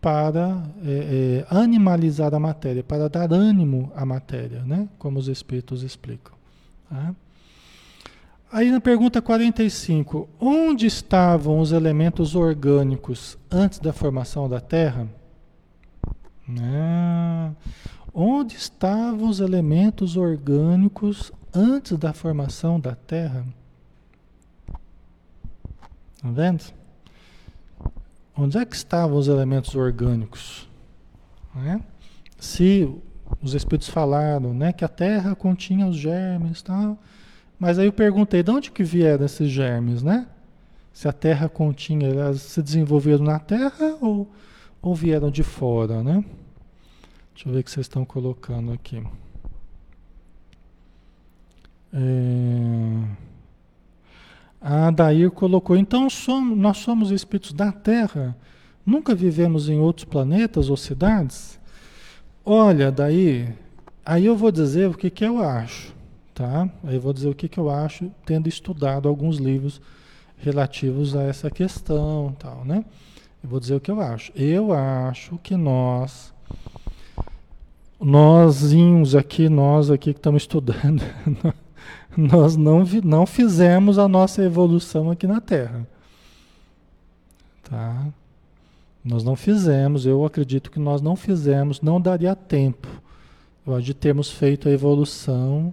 para 0.00 0.62
é, 0.84 1.42
é, 1.42 1.46
animalizar 1.50 2.32
a 2.32 2.38
matéria, 2.38 2.84
para 2.84 3.08
dar 3.08 3.32
ânimo 3.32 3.90
à 3.96 4.06
matéria, 4.06 4.62
né? 4.62 4.88
como 5.00 5.18
os 5.18 5.26
espíritos 5.26 5.82
explicam. 5.82 6.34
Tá? 6.88 7.12
Aí 8.52 8.70
na 8.70 8.80
pergunta 8.80 9.20
45, 9.20 10.28
onde 10.38 10.86
estavam 10.86 11.58
os 11.58 11.72
elementos 11.72 12.36
orgânicos 12.36 13.36
antes 13.50 13.80
da 13.80 13.92
formação 13.92 14.48
da 14.48 14.60
Terra? 14.60 15.08
Ah, 16.60 17.50
onde 18.14 18.54
estavam 18.56 19.28
os 19.28 19.40
elementos 19.40 20.16
orgânicos 20.16 21.32
antes 21.52 21.98
da 21.98 22.12
formação 22.12 22.78
da 22.78 22.94
Terra? 22.94 23.44
Está 26.14 26.30
vendo? 26.30 26.64
Onde 28.36 28.58
é 28.58 28.64
que 28.64 28.76
estavam 28.76 29.16
os 29.16 29.28
elementos 29.28 29.74
orgânicos? 29.74 30.68
Né? 31.54 31.80
Se 32.38 32.88
os 33.42 33.54
Espíritos 33.54 33.88
falaram 33.88 34.54
né, 34.54 34.72
que 34.72 34.84
a 34.84 34.88
Terra 34.88 35.34
continha 35.34 35.86
os 35.86 35.96
germes 35.96 36.62
tal 36.62 36.98
mas 37.58 37.78
aí 37.78 37.86
eu 37.86 37.92
perguntei, 37.92 38.42
de 38.42 38.50
onde 38.50 38.70
que 38.70 38.82
vieram 38.82 39.24
esses 39.24 39.48
germes, 39.48 40.02
né? 40.02 40.26
Se 40.92 41.08
a 41.08 41.12
Terra 41.12 41.48
continha, 41.48 42.08
elas 42.08 42.42
se 42.42 42.62
desenvolveram 42.62 43.24
na 43.24 43.38
Terra 43.38 43.96
ou, 44.00 44.30
ou 44.82 44.94
vieram 44.94 45.30
de 45.30 45.42
fora, 45.42 46.02
né? 46.02 46.24
Deixa 47.34 47.48
eu 47.48 47.52
ver 47.52 47.60
o 47.60 47.64
que 47.64 47.70
vocês 47.70 47.84
estão 47.84 48.04
colocando 48.04 48.72
aqui. 48.72 49.02
É... 51.92 53.04
A 54.60 54.88
Adair 54.88 55.30
colocou, 55.30 55.76
então 55.76 56.08
somos, 56.08 56.56
nós 56.56 56.78
somos 56.78 57.10
espíritos 57.10 57.52
da 57.52 57.70
Terra, 57.70 58.34
nunca 58.86 59.14
vivemos 59.14 59.68
em 59.68 59.78
outros 59.78 60.06
planetas 60.06 60.70
ou 60.70 60.76
cidades? 60.76 61.60
Olha, 62.42 62.90
daí, 62.90 63.54
aí 64.04 64.24
eu 64.24 64.36
vou 64.36 64.50
dizer 64.50 64.88
o 64.88 64.94
que, 64.94 65.10
que 65.10 65.24
eu 65.24 65.42
acho. 65.42 65.94
Tá? 66.34 66.68
Aí 66.82 66.96
eu 66.96 67.00
vou 67.00 67.12
dizer 67.12 67.28
o 67.28 67.34
que, 67.34 67.48
que 67.48 67.58
eu 67.60 67.70
acho, 67.70 68.10
tendo 68.26 68.48
estudado 68.48 69.08
alguns 69.08 69.36
livros 69.36 69.80
relativos 70.36 71.14
a 71.14 71.22
essa 71.22 71.48
questão, 71.48 72.34
tal, 72.38 72.64
né? 72.64 72.84
Eu 73.42 73.48
vou 73.48 73.60
dizer 73.60 73.76
o 73.76 73.80
que 73.80 73.90
eu 73.90 74.00
acho. 74.00 74.32
Eu 74.34 74.72
acho 74.72 75.38
que 75.38 75.56
nós, 75.56 76.33
nós 78.00 78.62
aqui, 79.14 79.48
nós 79.48 79.90
aqui 79.90 80.12
que 80.12 80.18
estamos 80.18 80.42
estudando, 80.42 81.02
nós 82.16 82.56
não, 82.56 82.84
não 83.02 83.26
fizemos 83.26 83.98
a 83.98 84.08
nossa 84.08 84.42
evolução 84.42 85.10
aqui 85.10 85.26
na 85.26 85.40
Terra. 85.40 85.86
Tá? 87.62 88.06
Nós 89.04 89.22
não 89.24 89.36
fizemos, 89.36 90.06
eu 90.06 90.24
acredito 90.24 90.70
que 90.70 90.78
nós 90.78 91.00
não 91.00 91.16
fizemos, 91.16 91.80
não 91.80 92.00
daria 92.00 92.34
tempo 92.34 92.88
de 93.82 93.94
termos 93.94 94.30
feito 94.30 94.68
a 94.68 94.72
evolução 94.72 95.72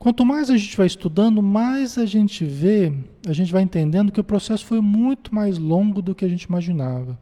Quanto 0.00 0.24
mais 0.24 0.48
a 0.48 0.56
gente 0.56 0.74
vai 0.78 0.86
estudando, 0.86 1.42
mais 1.42 1.98
a 1.98 2.06
gente 2.06 2.42
vê, 2.42 2.90
a 3.28 3.34
gente 3.34 3.52
vai 3.52 3.60
entendendo 3.60 4.10
que 4.10 4.18
o 4.18 4.24
processo 4.24 4.64
foi 4.64 4.80
muito 4.80 5.34
mais 5.34 5.58
longo 5.58 6.00
do 6.00 6.14
que 6.14 6.24
a 6.24 6.28
gente 6.28 6.44
imaginava. 6.44 7.18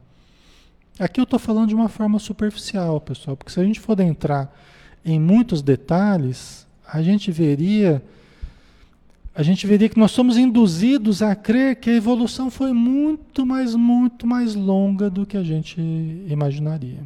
Aqui 0.99 1.19
eu 1.19 1.23
estou 1.23 1.39
falando 1.39 1.69
de 1.69 1.75
uma 1.75 1.87
forma 1.87 2.19
superficial, 2.19 2.99
pessoal, 2.99 3.37
porque 3.37 3.51
se 3.51 3.59
a 3.59 3.63
gente 3.63 3.79
for 3.79 3.99
entrar 3.99 4.53
em 5.05 5.19
muitos 5.19 5.61
detalhes, 5.61 6.67
a 6.85 7.01
gente 7.01 7.31
veria 7.31 8.03
a 9.33 9.41
gente 9.41 9.65
veria 9.65 9.87
que 9.87 9.97
nós 9.97 10.11
somos 10.11 10.37
induzidos 10.37 11.21
a 11.21 11.33
crer 11.33 11.77
que 11.77 11.89
a 11.89 11.93
evolução 11.93 12.51
foi 12.51 12.73
muito 12.73 13.45
mais, 13.45 13.73
muito 13.73 14.27
mais 14.27 14.53
longa 14.53 15.09
do 15.09 15.25
que 15.25 15.37
a 15.37 15.43
gente 15.43 15.79
imaginaria. 16.27 16.99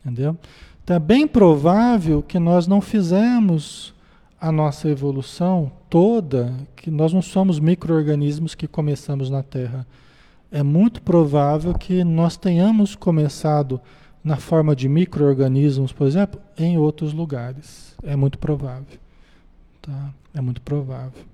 Entendeu? 0.00 0.36
Então 0.84 0.96
é 0.96 0.98
bem 0.98 1.26
provável 1.26 2.22
que 2.22 2.38
nós 2.38 2.66
não 2.66 2.82
fizemos 2.82 3.94
a 4.38 4.52
nossa 4.52 4.90
evolução 4.90 5.72
toda, 5.88 6.52
que 6.76 6.90
nós 6.90 7.14
não 7.14 7.22
somos 7.22 7.58
micro-organismos 7.58 8.54
que 8.54 8.66
começamos 8.66 9.30
na 9.30 9.42
Terra. 9.42 9.86
É 10.52 10.62
muito 10.62 11.00
provável 11.00 11.72
que 11.72 12.04
nós 12.04 12.36
tenhamos 12.36 12.94
começado 12.94 13.80
na 14.22 14.36
forma 14.36 14.76
de 14.76 14.86
micro-organismos, 14.86 15.92
por 15.92 16.06
exemplo, 16.06 16.38
em 16.58 16.76
outros 16.76 17.14
lugares. 17.14 17.96
É 18.02 18.14
muito 18.14 18.38
provável. 18.38 18.98
Tá? 19.80 20.12
É 20.34 20.42
muito 20.42 20.60
provável. 20.60 21.24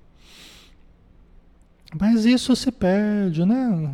Mas 1.99 2.23
isso 2.23 2.55
se 2.55 2.71
perde, 2.71 3.45
né? 3.45 3.93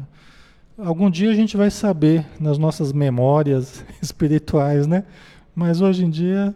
Algum 0.78 1.10
dia 1.10 1.32
a 1.32 1.36
gente 1.36 1.58
vai 1.58 1.72
saber 1.72 2.26
nas 2.40 2.60
nossas 2.60 2.94
memórias 2.94 3.84
espirituais, 4.00 4.86
né? 4.86 5.06
Mas 5.56 5.82
hoje 5.82 6.06
em 6.06 6.10
dia 6.10 6.54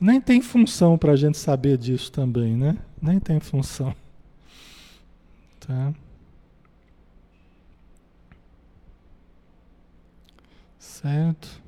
nem 0.00 0.20
tem 0.20 0.40
função 0.40 0.96
para 0.96 1.12
a 1.12 1.16
gente 1.16 1.36
saber 1.36 1.76
disso 1.76 2.10
também, 2.10 2.56
né? 2.56 2.76
Nem 3.02 3.20
tem 3.20 3.38
função. 3.38 3.94
Tá? 5.60 5.92
Certo? 11.00 11.62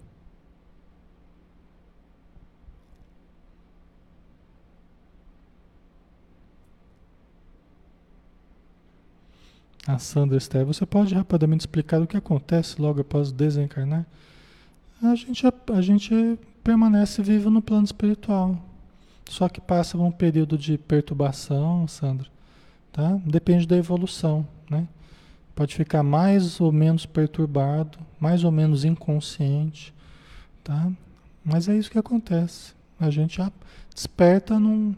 A 9.86 9.98
Sandra 9.98 10.36
Esther, 10.36 10.66
você 10.66 10.84
pode 10.84 11.14
rapidamente 11.14 11.60
explicar 11.60 12.02
o 12.02 12.08
que 12.08 12.16
acontece 12.16 12.82
logo 12.82 13.00
após 13.02 13.30
desencarnar? 13.30 14.04
A 15.00 15.14
gente, 15.14 15.46
a 15.46 15.80
gente 15.80 16.38
permanece 16.64 17.22
vivo 17.22 17.50
no 17.50 17.62
plano 17.62 17.84
espiritual. 17.84 18.60
Só 19.28 19.48
que 19.48 19.60
passa 19.60 19.96
um 19.96 20.10
período 20.10 20.58
de 20.58 20.76
perturbação, 20.76 21.86
Sandra. 21.86 22.26
Tá? 22.90 23.16
Depende 23.24 23.64
da 23.64 23.76
evolução. 23.76 24.44
Né? 24.68 24.88
Pode 25.54 25.74
ficar 25.74 26.02
mais 26.02 26.60
ou 26.60 26.72
menos 26.72 27.04
perturbado, 27.06 27.98
mais 28.18 28.44
ou 28.44 28.50
menos 28.50 28.84
inconsciente. 28.84 29.92
Tá? 30.64 30.90
Mas 31.44 31.68
é 31.68 31.76
isso 31.76 31.90
que 31.90 31.98
acontece. 31.98 32.74
A 32.98 33.10
gente 33.10 33.40
desperta 33.94 34.58
num, 34.58 34.94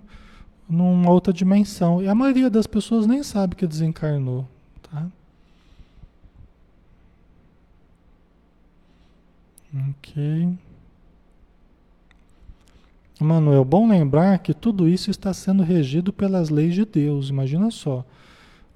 numa 0.68 1.10
outra 1.10 1.32
dimensão. 1.32 2.02
E 2.02 2.08
a 2.08 2.14
maioria 2.14 2.50
das 2.50 2.66
pessoas 2.66 3.06
nem 3.06 3.22
sabe 3.22 3.56
que 3.56 3.66
desencarnou. 3.66 4.46
Tá? 4.82 5.06
Ok. 9.90 10.58
Manuel, 13.20 13.64
bom 13.64 13.88
lembrar 13.88 14.38
que 14.40 14.52
tudo 14.52 14.88
isso 14.88 15.10
está 15.10 15.32
sendo 15.32 15.62
regido 15.62 16.12
pelas 16.12 16.48
leis 16.50 16.74
de 16.74 16.84
Deus. 16.84 17.28
Imagina 17.28 17.70
só. 17.70 18.04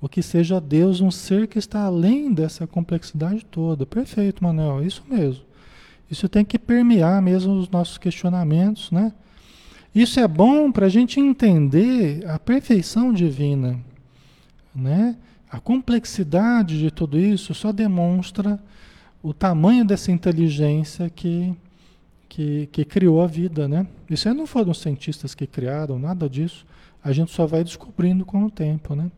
O 0.01 0.09
que 0.09 0.23
seja 0.23 0.61
Deus 0.61 1.01
um 1.01 1.11
ser 1.11 1.47
que 1.47 1.59
está 1.59 1.83
além 1.83 2.33
dessa 2.33 2.67
complexidade 2.67 3.45
toda. 3.45 3.87
Perfeito, 3.87 4.45
Manuel, 4.45 4.85
isso 4.85 5.03
mesmo. 5.09 5.45
Isso 6.11 6.29
tem 6.29 6.45
que 6.45 6.59
permear 6.59 7.21
mesmo 7.21 7.55
os 7.55 7.69
nossos 7.69 7.99
questionamentos, 7.99 8.91
né? 8.91 9.13
Isso 9.95 10.21
é 10.21 10.29
bom 10.29 10.71
para 10.71 10.87
a 10.87 10.91
gente 10.91 11.19
entender 11.19 12.25
a 12.29 12.39
perfeição 12.39 13.13
divina, 13.13 13.81
né? 14.75 15.17
A 15.51 15.59
complexidade 15.59 16.79
de 16.79 16.91
tudo 16.91 17.19
isso 17.19 17.55
só 17.55 17.73
demonstra 17.73 18.61
o 19.23 19.33
tamanho 19.33 19.85
dessa 19.85 20.13
inteligência 20.13 21.09
que, 21.09 21.57
que, 22.29 22.69
que 22.71 22.85
criou 22.85 23.23
a 23.23 23.27
vida, 23.27 23.67
né? 23.67 23.87
Isso 24.09 24.29
aí 24.29 24.35
não 24.35 24.47
foram 24.47 24.71
os 24.71 24.81
cientistas 24.81 25.35
que 25.35 25.47
criaram, 25.47 25.99
nada 25.99 26.29
disso. 26.29 26.67
A 27.03 27.11
gente 27.11 27.33
só 27.33 27.47
vai 27.47 27.65
descobrindo 27.65 28.25
com 28.25 28.45
o 28.45 28.51
tempo, 28.51 28.95
né? 28.95 29.11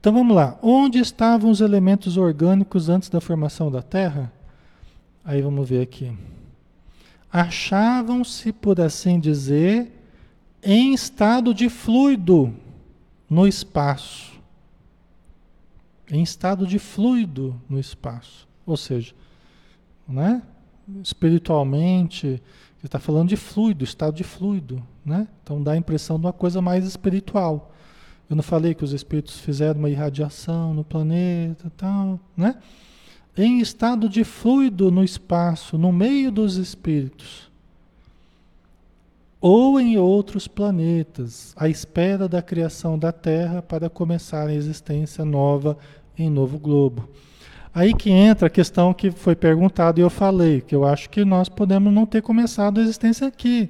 Então 0.00 0.12
vamos 0.12 0.34
lá. 0.34 0.58
Onde 0.62 0.98
estavam 0.98 1.50
os 1.50 1.60
elementos 1.60 2.16
orgânicos 2.16 2.88
antes 2.88 3.08
da 3.08 3.20
formação 3.20 3.70
da 3.70 3.82
Terra? 3.82 4.32
Aí 5.24 5.42
vamos 5.42 5.68
ver 5.68 5.82
aqui. 5.82 6.16
Achavam-se, 7.32 8.52
por 8.52 8.80
assim 8.80 9.18
dizer, 9.18 9.92
em 10.62 10.94
estado 10.94 11.52
de 11.52 11.68
fluido 11.68 12.54
no 13.28 13.46
espaço 13.46 14.36
em 16.10 16.22
estado 16.22 16.66
de 16.66 16.78
fluido 16.78 17.60
no 17.68 17.78
espaço. 17.78 18.48
Ou 18.64 18.76
seja, 18.76 19.14
né? 20.06 20.42
espiritualmente, 21.02 22.40
está 22.82 22.98
falando 22.98 23.28
de 23.28 23.36
fluido, 23.36 23.84
estado 23.84 24.14
de 24.14 24.24
fluido. 24.24 24.82
Né? 25.04 25.26
Então 25.42 25.62
dá 25.62 25.72
a 25.72 25.76
impressão 25.76 26.18
de 26.18 26.26
uma 26.26 26.32
coisa 26.32 26.60
mais 26.60 26.86
espiritual. 26.86 27.72
Eu 28.28 28.36
não 28.36 28.42
falei 28.42 28.74
que 28.74 28.84
os 28.84 28.92
espíritos 28.92 29.38
fizeram 29.38 29.78
uma 29.78 29.90
irradiação 29.90 30.74
no 30.74 30.82
planeta 30.82 31.70
tal, 31.76 32.18
né? 32.36 32.56
Em 33.36 33.60
estado 33.60 34.08
de 34.08 34.24
fluido 34.24 34.90
no 34.90 35.04
espaço, 35.04 35.78
no 35.78 35.92
meio 35.92 36.32
dos 36.32 36.56
espíritos. 36.56 37.50
Ou 39.40 39.78
em 39.78 39.96
outros 39.98 40.48
planetas, 40.48 41.54
à 41.56 41.68
espera 41.68 42.26
da 42.26 42.42
criação 42.42 42.98
da 42.98 43.12
Terra 43.12 43.62
para 43.62 43.88
começar 43.88 44.48
a 44.48 44.54
existência 44.54 45.24
nova 45.24 45.76
em 46.18 46.30
novo 46.30 46.58
globo. 46.58 47.08
Aí 47.72 47.92
que 47.92 48.10
entra 48.10 48.46
a 48.46 48.50
questão 48.50 48.94
que 48.94 49.10
foi 49.10 49.36
perguntada 49.36 50.00
e 50.00 50.02
eu 50.02 50.08
falei, 50.08 50.62
que 50.62 50.74
eu 50.74 50.86
acho 50.86 51.10
que 51.10 51.26
nós 51.26 51.46
podemos 51.46 51.92
não 51.92 52.06
ter 52.06 52.22
começado 52.22 52.80
a 52.80 52.82
existência 52.82 53.26
aqui. 53.26 53.68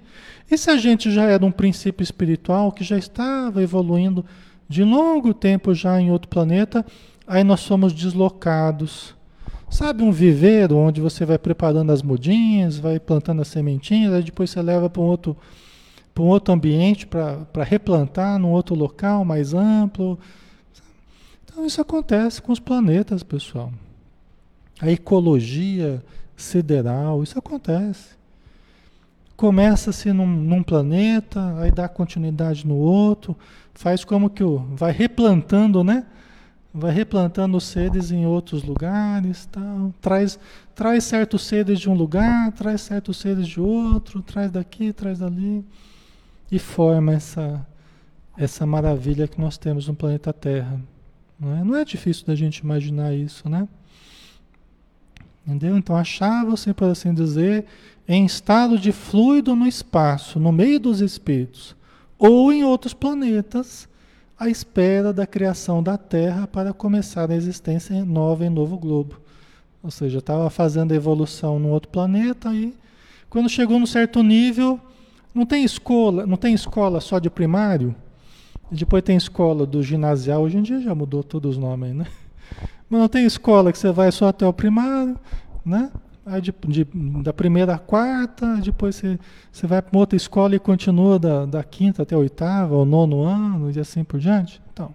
E 0.49 0.57
se 0.57 0.71
a 0.71 0.77
gente 0.77 1.11
já 1.11 1.25
era 1.25 1.45
um 1.45 1.51
princípio 1.51 2.05
espiritual 2.05 2.71
que 2.71 2.85
já 2.85 2.97
estava 2.97 3.61
evoluindo 3.61 4.25
de 4.69 4.83
longo 4.85 5.33
tempo 5.33 5.75
já 5.75 6.01
em 6.01 6.11
outro 6.11 6.29
planeta, 6.29 6.85
aí 7.27 7.45
nós 7.45 7.61
somos 7.61 7.93
deslocados. 7.93 9.15
Sabe 9.69 10.03
um 10.03 10.13
viveiro 10.13 10.77
onde 10.77 11.01
você 11.01 11.25
vai 11.25 11.39
preparando 11.39 11.91
as 11.93 12.03
mudinhas, 12.03 12.79
vai 12.79 12.99
plantando 13.01 13.43
as 13.43 13.49
sementinhas, 13.49 14.13
aí 14.13 14.23
depois 14.23 14.51
você 14.51 14.63
leva 14.63 14.89
para 14.89 15.03
um 15.03 15.07
outro, 15.07 15.37
para 16.15 16.23
um 16.23 16.29
outro 16.29 16.55
ambiente 16.55 17.07
para 17.07 17.65
replantar 17.65 18.39
num 18.39 18.51
outro 18.51 18.75
local 18.75 19.25
mais 19.25 19.55
amplo. 19.55 20.19
Então 21.45 21.67
isso 21.67 21.81
acontece 21.81 22.41
com 22.41 22.53
os 22.53 22.61
planetas, 22.61 23.23
pessoal. 23.23 23.73
A 24.81 24.91
ecologia 24.91 26.03
sideral, 26.37 27.23
isso 27.23 27.39
acontece. 27.39 28.17
Começa-se 29.37 30.13
num, 30.13 30.27
num, 30.27 30.63
planeta, 30.63 31.55
aí 31.59 31.71
dá 31.71 31.89
continuidade 31.89 32.67
no 32.67 32.77
outro, 32.77 33.37
faz 33.75 34.05
como 34.05 34.31
que 34.31 34.43
o, 34.43 34.59
vai 34.75 34.93
replantando, 34.93 35.85
né? 35.85 36.07
Vai 36.73 36.93
replantando 36.93 37.57
os 37.57 37.65
seres 37.65 38.11
em 38.11 38.27
outros 38.27 38.63
lugares, 38.63 39.47
tal. 39.47 39.95
Traz, 40.01 40.39
traz 40.75 41.05
certos 41.05 41.43
seres 41.43 41.79
de 41.79 41.89
um 41.89 41.95
lugar, 41.95 42.53
traz 42.53 42.83
certos 42.83 43.19
seres 43.19 43.47
de 43.47 43.61
outro, 43.61 44.23
traz 44.23 44.51
daqui, 44.51 44.93
traz 44.93 45.19
dali 45.19 45.65
e 46.51 46.59
forma 46.59 47.13
essa 47.13 47.67
essa 48.37 48.67
maravilha 48.67 49.27
que 49.27 49.41
nós 49.41 49.57
temos 49.57 49.89
no 49.89 49.95
planeta 49.95 50.33
Terra. 50.33 50.81
Não 51.39 51.57
é, 51.57 51.65
não 51.65 51.77
é 51.77 51.85
difícil 51.85 52.27
da 52.27 52.35
gente 52.35 52.59
imaginar 52.59 53.15
isso, 53.15 53.49
né? 53.49 53.67
Entendeu? 55.47 55.79
Então 55.79 55.95
achava-se, 55.95 56.75
por 56.75 56.89
assim 56.89 57.15
dizer, 57.15 57.67
em 58.09 58.25
estado 58.25 58.79
de 58.79 58.91
fluido 58.91 59.55
no 59.55 59.67
espaço, 59.67 60.41
no 60.41 60.51
meio 60.51 60.81
dos 60.81 61.01
espíritos, 61.01 61.77
ou 62.19 62.53
em 62.53 62.65
outros 62.65 62.93
planetas, 62.93 63.89
à 64.39 64.49
espera 64.49 65.13
da 65.13 65.27
criação 65.27 65.83
da 65.83 65.97
Terra 65.97 66.47
para 66.47 66.73
começar 66.73 67.31
a 67.31 67.35
existência 67.35 68.05
nova 68.05 68.45
em 68.45 68.51
novo 68.51 68.77
globo. 68.77 69.21
Ou 69.83 69.91
seja, 69.91 70.19
estava 70.19 70.51
fazendo 70.51 70.93
evolução 70.93 71.59
num 71.59 71.71
outro 71.71 71.91
planeta 71.91 72.53
e 72.53 72.75
quando 73.31 73.49
chegou 73.49 73.79
num 73.79 73.87
certo 73.87 74.23
nível, 74.23 74.81
não 75.33 75.47
tem 75.47 75.65
escola, 75.65 76.27
não 76.27 76.37
tem 76.37 76.55
escola 76.55 77.01
só 77.01 77.19
de 77.19 77.31
primário, 77.31 77.95
depois 78.71 79.03
tem 79.03 79.17
escola 79.17 79.65
do 79.65 79.83
ginasial, 79.83 80.43
hoje 80.43 80.59
em 80.59 80.63
dia 80.63 80.81
já 80.81 80.95
mudou 80.95 81.23
todos 81.23 81.53
os 81.53 81.59
nomes, 81.59 81.95
né? 81.95 82.07
Mas 82.89 83.01
não 83.01 83.09
tem 83.09 83.25
escola 83.25 83.73
que 83.73 83.79
você 83.79 83.91
vai 83.91 84.11
só 84.13 84.29
até 84.29 84.47
o 84.47 84.53
primário, 84.53 85.19
né? 85.65 85.91
Aí 86.25 86.41
de, 86.41 86.53
de, 86.67 86.85
da 87.23 87.33
primeira 87.33 87.75
à 87.75 87.79
quarta, 87.79 88.57
depois 88.57 88.97
você, 88.97 89.19
você 89.53 89.67
vai 89.67 89.81
para 89.81 89.99
outra 89.99 90.17
escola 90.17 90.57
e 90.57 90.59
continua 90.59 91.19
da, 91.19 91.47
da 91.47 91.63
quinta 91.63 92.03
até 92.03 92.15
a 92.15 92.19
oitava, 92.19 92.75
ou 92.75 92.85
nono 92.85 93.23
ano, 93.23 93.71
e 93.71 93.79
assim 93.79 94.03
por 94.03 94.19
diante. 94.19 94.61
Então, 94.73 94.93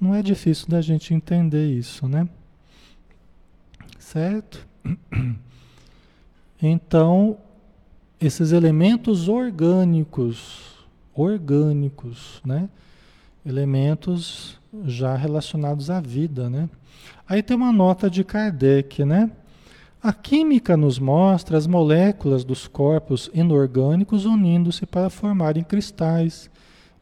não 0.00 0.14
é 0.14 0.22
difícil 0.22 0.68
da 0.68 0.80
gente 0.80 1.12
entender 1.12 1.66
isso, 1.66 2.06
né? 2.08 2.28
Certo? 3.98 4.66
Então, 6.66 7.36
esses 8.18 8.52
elementos 8.52 9.28
orgânicos, 9.28 10.86
orgânicos, 11.12 12.40
né? 12.42 12.70
Elementos 13.44 14.58
já 14.84 15.14
relacionados 15.16 15.90
à 15.90 16.00
vida, 16.00 16.48
né? 16.50 16.68
Aí 17.28 17.42
tem 17.42 17.56
uma 17.56 17.72
nota 17.72 18.10
de 18.10 18.24
Kardec, 18.24 19.04
né? 19.04 19.30
A 20.02 20.12
química 20.12 20.76
nos 20.76 20.98
mostra 20.98 21.56
as 21.56 21.66
moléculas 21.66 22.44
dos 22.44 22.66
corpos 22.66 23.30
inorgânicos 23.32 24.26
unindo-se 24.26 24.84
para 24.84 25.08
formarem 25.08 25.64
cristais 25.64 26.50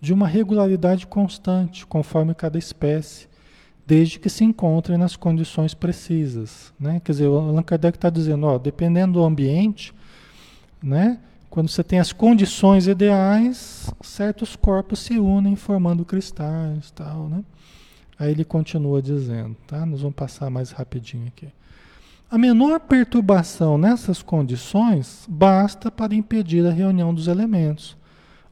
de 0.00 0.12
uma 0.12 0.26
regularidade 0.26 1.06
constante, 1.06 1.86
conforme 1.86 2.34
cada 2.34 2.58
espécie, 2.58 3.28
desde 3.86 4.18
que 4.18 4.28
se 4.28 4.44
encontrem 4.44 4.96
nas 4.96 5.16
condições 5.16 5.74
precisas. 5.74 6.72
Né? 6.78 7.00
Quer 7.04 7.12
dizer, 7.12 7.26
o 7.26 7.36
Allan 7.38 7.62
Kardec 7.62 7.96
está 7.96 8.10
dizendo, 8.10 8.46
ó, 8.46 8.58
dependendo 8.58 9.14
do 9.14 9.24
ambiente, 9.24 9.92
né? 10.82 11.18
Quando 11.52 11.68
você 11.68 11.84
tem 11.84 12.00
as 12.00 12.14
condições 12.14 12.86
ideais, 12.86 13.92
certos 14.00 14.56
corpos 14.56 15.00
se 15.00 15.18
unem 15.18 15.54
formando 15.54 16.02
cristais 16.02 16.90
tal, 16.92 17.28
né? 17.28 17.44
Aí 18.18 18.30
ele 18.30 18.42
continua 18.42 19.02
dizendo, 19.02 19.54
tá? 19.66 19.84
Nós 19.84 20.00
vamos 20.00 20.16
passar 20.16 20.48
mais 20.48 20.70
rapidinho 20.70 21.26
aqui. 21.26 21.48
A 22.30 22.38
menor 22.38 22.80
perturbação 22.80 23.76
nessas 23.76 24.22
condições 24.22 25.26
basta 25.28 25.90
para 25.90 26.14
impedir 26.14 26.66
a 26.66 26.70
reunião 26.70 27.12
dos 27.12 27.28
elementos, 27.28 27.98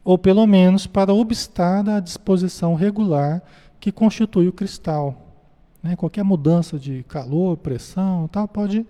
ou 0.05 0.19
pelo 0.19 0.47
menos 0.47 0.87
para 0.87 1.15
obstar 1.15 1.89
a 1.89 2.01
disposição 2.01 2.75
regular 2.75 3.43
que 3.81 3.91
constitui 3.91 4.47
o 4.47 4.53
cristal. 4.53 5.39
Né? 5.83 5.97
Qualquer 5.97 6.23
mudança 6.23 6.79
de 6.79 7.03
calor, 7.05 7.57
pressão, 7.57 8.29
tal, 8.29 8.47
pode 8.47 8.87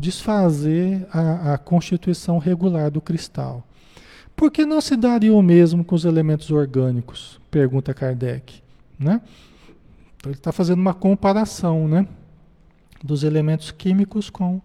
desfazer 0.00 1.06
a, 1.12 1.54
a 1.54 1.58
constituição 1.58 2.38
regular 2.38 2.90
do 2.90 3.00
cristal. 3.00 3.64
Por 4.34 4.50
que 4.50 4.64
não 4.64 4.80
se 4.80 4.96
daria 4.96 5.34
o 5.34 5.42
mesmo 5.42 5.84
com 5.84 5.94
os 5.94 6.04
elementos 6.04 6.50
orgânicos? 6.50 7.38
Pergunta 7.50 7.92
Kardec. 7.92 8.62
Né? 8.98 9.20
Então 10.16 10.30
ele 10.30 10.38
está 10.38 10.50
fazendo 10.50 10.80
uma 10.80 10.94
comparação 10.94 11.86
né? 11.86 12.06
dos 13.04 13.22
elementos 13.22 13.70
químicos 13.70 14.30
com 14.30 14.60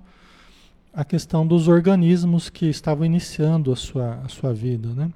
a 0.94 1.04
questão 1.04 1.46
dos 1.46 1.68
organismos 1.68 2.50
que 2.50 2.68
estavam 2.68 3.06
iniciando 3.06 3.72
a 3.72 3.76
sua, 3.76 4.22
a 4.24 4.30
sua 4.30 4.54
vida. 4.54 4.90
Né? 4.94 5.12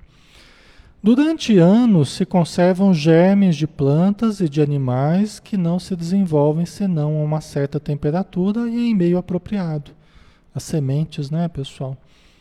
Durante 1.02 1.58
anos 1.58 2.10
se 2.10 2.26
conservam 2.26 2.94
germes 2.94 3.56
de 3.56 3.66
plantas 3.66 4.42
e 4.42 4.50
de 4.50 4.62
animais 4.62 5.40
que 5.40 5.56
não 5.56 5.80
se 5.80 5.96
desenvolvem 5.96 6.66
senão 6.66 7.18
a 7.18 7.24
uma 7.24 7.40
certa 7.40 7.80
temperatura 7.80 8.70
e 8.70 8.90
em 8.90 8.94
meio 8.94 9.18
apropriado. 9.18 9.92
As 10.54 10.64
sementes, 10.64 11.30
né, 11.30 11.48
pessoal? 11.48 11.98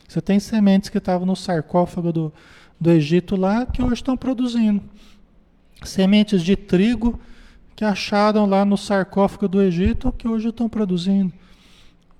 Você 0.08 0.20
tem 0.20 0.40
sementes 0.40 0.88
que 0.88 0.98
estavam 0.98 1.26
no 1.26 1.36
sarcófago 1.36 2.12
do, 2.12 2.32
do 2.80 2.90
Egito 2.90 3.36
lá 3.36 3.66
que 3.66 3.82
hoje 3.82 3.94
estão 3.94 4.16
produzindo. 4.16 4.82
Sementes 5.84 6.42
de 6.42 6.56
trigo 6.56 7.20
que 7.76 7.84
acharam 7.84 8.46
lá 8.46 8.64
no 8.64 8.76
sarcófago 8.76 9.46
do 9.46 9.62
Egito 9.62 10.10
que 10.10 10.26
hoje 10.26 10.48
estão 10.48 10.68
produzindo. 10.68 11.32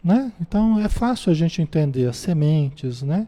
Né? 0.05 0.33
Então 0.41 0.79
é 0.79 0.89
fácil 0.89 1.33
a 1.33 1.35
gente 1.35 1.61
entender 1.61 2.07
as 2.09 2.17
sementes, 2.17 3.03
né? 3.03 3.27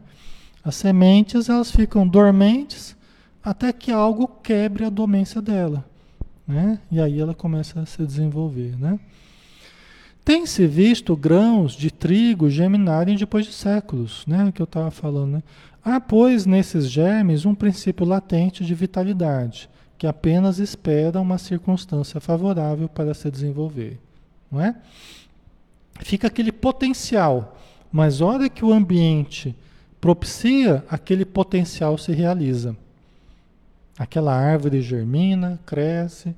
As 0.63 0.75
sementes 0.75 1.49
elas 1.49 1.71
ficam 1.71 2.07
dormentes 2.07 2.95
até 3.43 3.73
que 3.73 3.91
algo 3.91 4.27
quebre 4.27 4.85
a 4.85 4.89
dormência 4.89 5.41
dela, 5.41 5.83
né? 6.47 6.79
E 6.91 7.01
aí 7.01 7.19
ela 7.19 7.33
começa 7.33 7.81
a 7.81 7.85
se 7.85 8.05
desenvolver, 8.05 8.79
né? 8.79 8.99
Tem-se 10.23 10.67
visto 10.67 11.15
grãos 11.15 11.73
de 11.73 11.91
trigo 11.91 12.49
germinarem 12.49 13.15
depois 13.15 13.45
de 13.45 13.53
séculos, 13.53 14.23
né? 14.27 14.51
Que 14.53 14.61
eu 14.61 14.65
estava 14.65 14.91
falando, 14.91 15.33
né? 15.33 15.43
Há, 15.83 15.99
pois, 15.99 16.45
nesses 16.45 16.89
germes 16.89 17.45
um 17.45 17.55
princípio 17.55 18.05
latente 18.05 18.63
de 18.63 18.75
vitalidade, 18.75 19.67
que 19.97 20.05
apenas 20.05 20.59
espera 20.59 21.19
uma 21.19 21.39
circunstância 21.39 22.19
favorável 22.19 22.87
para 22.87 23.15
se 23.15 23.31
desenvolver, 23.31 23.99
não 24.51 24.61
é? 24.61 24.75
Fica 26.01 26.27
aquele 26.27 26.51
potencial, 26.51 27.59
mas 27.91 28.21
hora 28.21 28.47
que 28.47 28.63
o 28.63 28.71
ambiente 28.71 29.55
propicia, 29.99 30.83
aquele 30.87 31.25
potencial 31.25 31.97
se 31.97 32.11
realiza. 32.11 32.75
Aquela 33.97 34.35
árvore 34.35 34.81
germina, 34.81 35.59
cresce, 35.65 36.35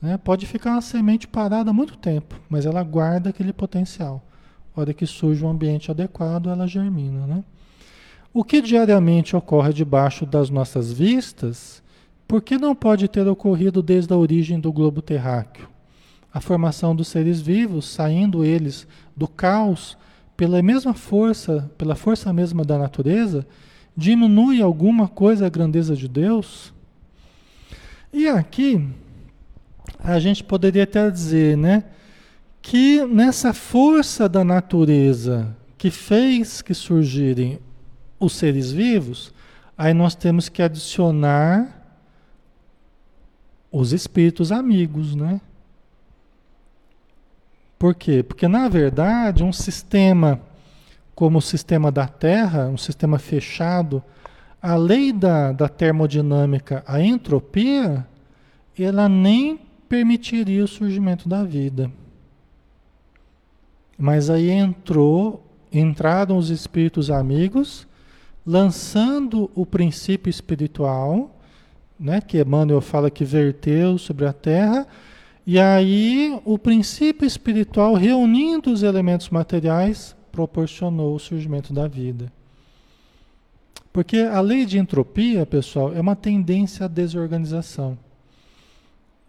né? 0.00 0.16
pode 0.16 0.46
ficar 0.46 0.72
uma 0.72 0.80
semente 0.80 1.28
parada 1.28 1.72
muito 1.72 1.96
tempo, 1.96 2.40
mas 2.48 2.66
ela 2.66 2.82
guarda 2.82 3.30
aquele 3.30 3.52
potencial. 3.52 4.22
A 4.74 4.80
hora 4.80 4.94
que 4.94 5.06
surge 5.06 5.44
um 5.44 5.50
ambiente 5.50 5.90
adequado, 5.90 6.48
ela 6.48 6.66
germina. 6.66 7.26
Né? 7.26 7.44
O 8.32 8.44
que 8.44 8.62
diariamente 8.62 9.36
ocorre 9.36 9.72
debaixo 9.72 10.24
das 10.24 10.48
nossas 10.48 10.92
vistas, 10.92 11.82
por 12.26 12.40
que 12.40 12.56
não 12.56 12.74
pode 12.74 13.08
ter 13.08 13.26
ocorrido 13.26 13.82
desde 13.82 14.12
a 14.12 14.16
origem 14.16 14.60
do 14.60 14.72
globo 14.72 15.02
terráqueo? 15.02 15.68
A 16.32 16.40
formação 16.40 16.94
dos 16.94 17.08
seres 17.08 17.40
vivos, 17.40 17.86
saindo 17.86 18.44
eles 18.44 18.86
do 19.16 19.26
caos, 19.26 19.98
pela 20.36 20.62
mesma 20.62 20.94
força, 20.94 21.68
pela 21.76 21.96
força 21.96 22.32
mesma 22.32 22.64
da 22.64 22.78
natureza, 22.78 23.44
diminui 23.96 24.62
alguma 24.62 25.08
coisa 25.08 25.46
a 25.46 25.50
grandeza 25.50 25.96
de 25.96 26.06
Deus? 26.06 26.72
E 28.12 28.28
aqui 28.28 28.88
a 30.02 30.18
gente 30.18 30.42
poderia 30.42 30.84
até 30.84 31.10
dizer, 31.10 31.56
né, 31.56 31.84
que 32.62 33.04
nessa 33.06 33.52
força 33.52 34.28
da 34.28 34.44
natureza 34.44 35.56
que 35.78 35.90
fez 35.90 36.60
que 36.60 36.74
surgirem 36.74 37.58
os 38.18 38.34
seres 38.34 38.70
vivos, 38.70 39.32
aí 39.76 39.94
nós 39.94 40.14
temos 40.14 40.48
que 40.48 40.62
adicionar 40.62 41.76
os 43.72 43.92
espíritos 43.92 44.52
amigos, 44.52 45.14
né? 45.14 45.40
Por 47.78 47.94
quê? 47.94 48.22
Porque 48.22 48.46
na 48.46 48.68
verdade, 48.68 49.42
um 49.42 49.52
sistema 49.52 50.40
como 51.14 51.38
o 51.38 51.42
sistema 51.42 51.92
da 51.92 52.06
Terra, 52.06 52.68
um 52.68 52.78
sistema 52.78 53.18
fechado, 53.18 54.02
a 54.60 54.74
lei 54.74 55.12
da, 55.12 55.52
da 55.52 55.68
termodinâmica, 55.68 56.82
a 56.86 57.00
entropia, 57.00 58.06
ela 58.78 59.06
nem 59.06 59.60
permitiria 59.90 60.62
o 60.62 60.68
surgimento 60.68 61.28
da 61.28 61.42
vida. 61.42 61.90
Mas 63.98 64.30
aí 64.30 64.48
entrou, 64.48 65.44
entraram 65.72 66.38
os 66.38 66.48
espíritos 66.48 67.10
amigos, 67.10 67.88
lançando 68.46 69.50
o 69.52 69.66
princípio 69.66 70.30
espiritual, 70.30 71.36
né, 71.98 72.20
que 72.20 72.40
Emmanuel 72.40 72.80
fala 72.80 73.10
que 73.10 73.24
verteu 73.24 73.98
sobre 73.98 74.26
a 74.26 74.32
terra, 74.32 74.86
e 75.44 75.58
aí 75.58 76.40
o 76.44 76.56
princípio 76.56 77.26
espiritual, 77.26 77.94
reunindo 77.94 78.70
os 78.70 78.84
elementos 78.84 79.28
materiais, 79.28 80.14
proporcionou 80.30 81.16
o 81.16 81.18
surgimento 81.18 81.72
da 81.72 81.88
vida. 81.88 82.32
Porque 83.92 84.18
a 84.18 84.40
lei 84.40 84.64
de 84.64 84.78
entropia, 84.78 85.44
pessoal, 85.44 85.92
é 85.92 86.00
uma 86.00 86.14
tendência 86.14 86.86
à 86.86 86.88
desorganização. 86.88 87.98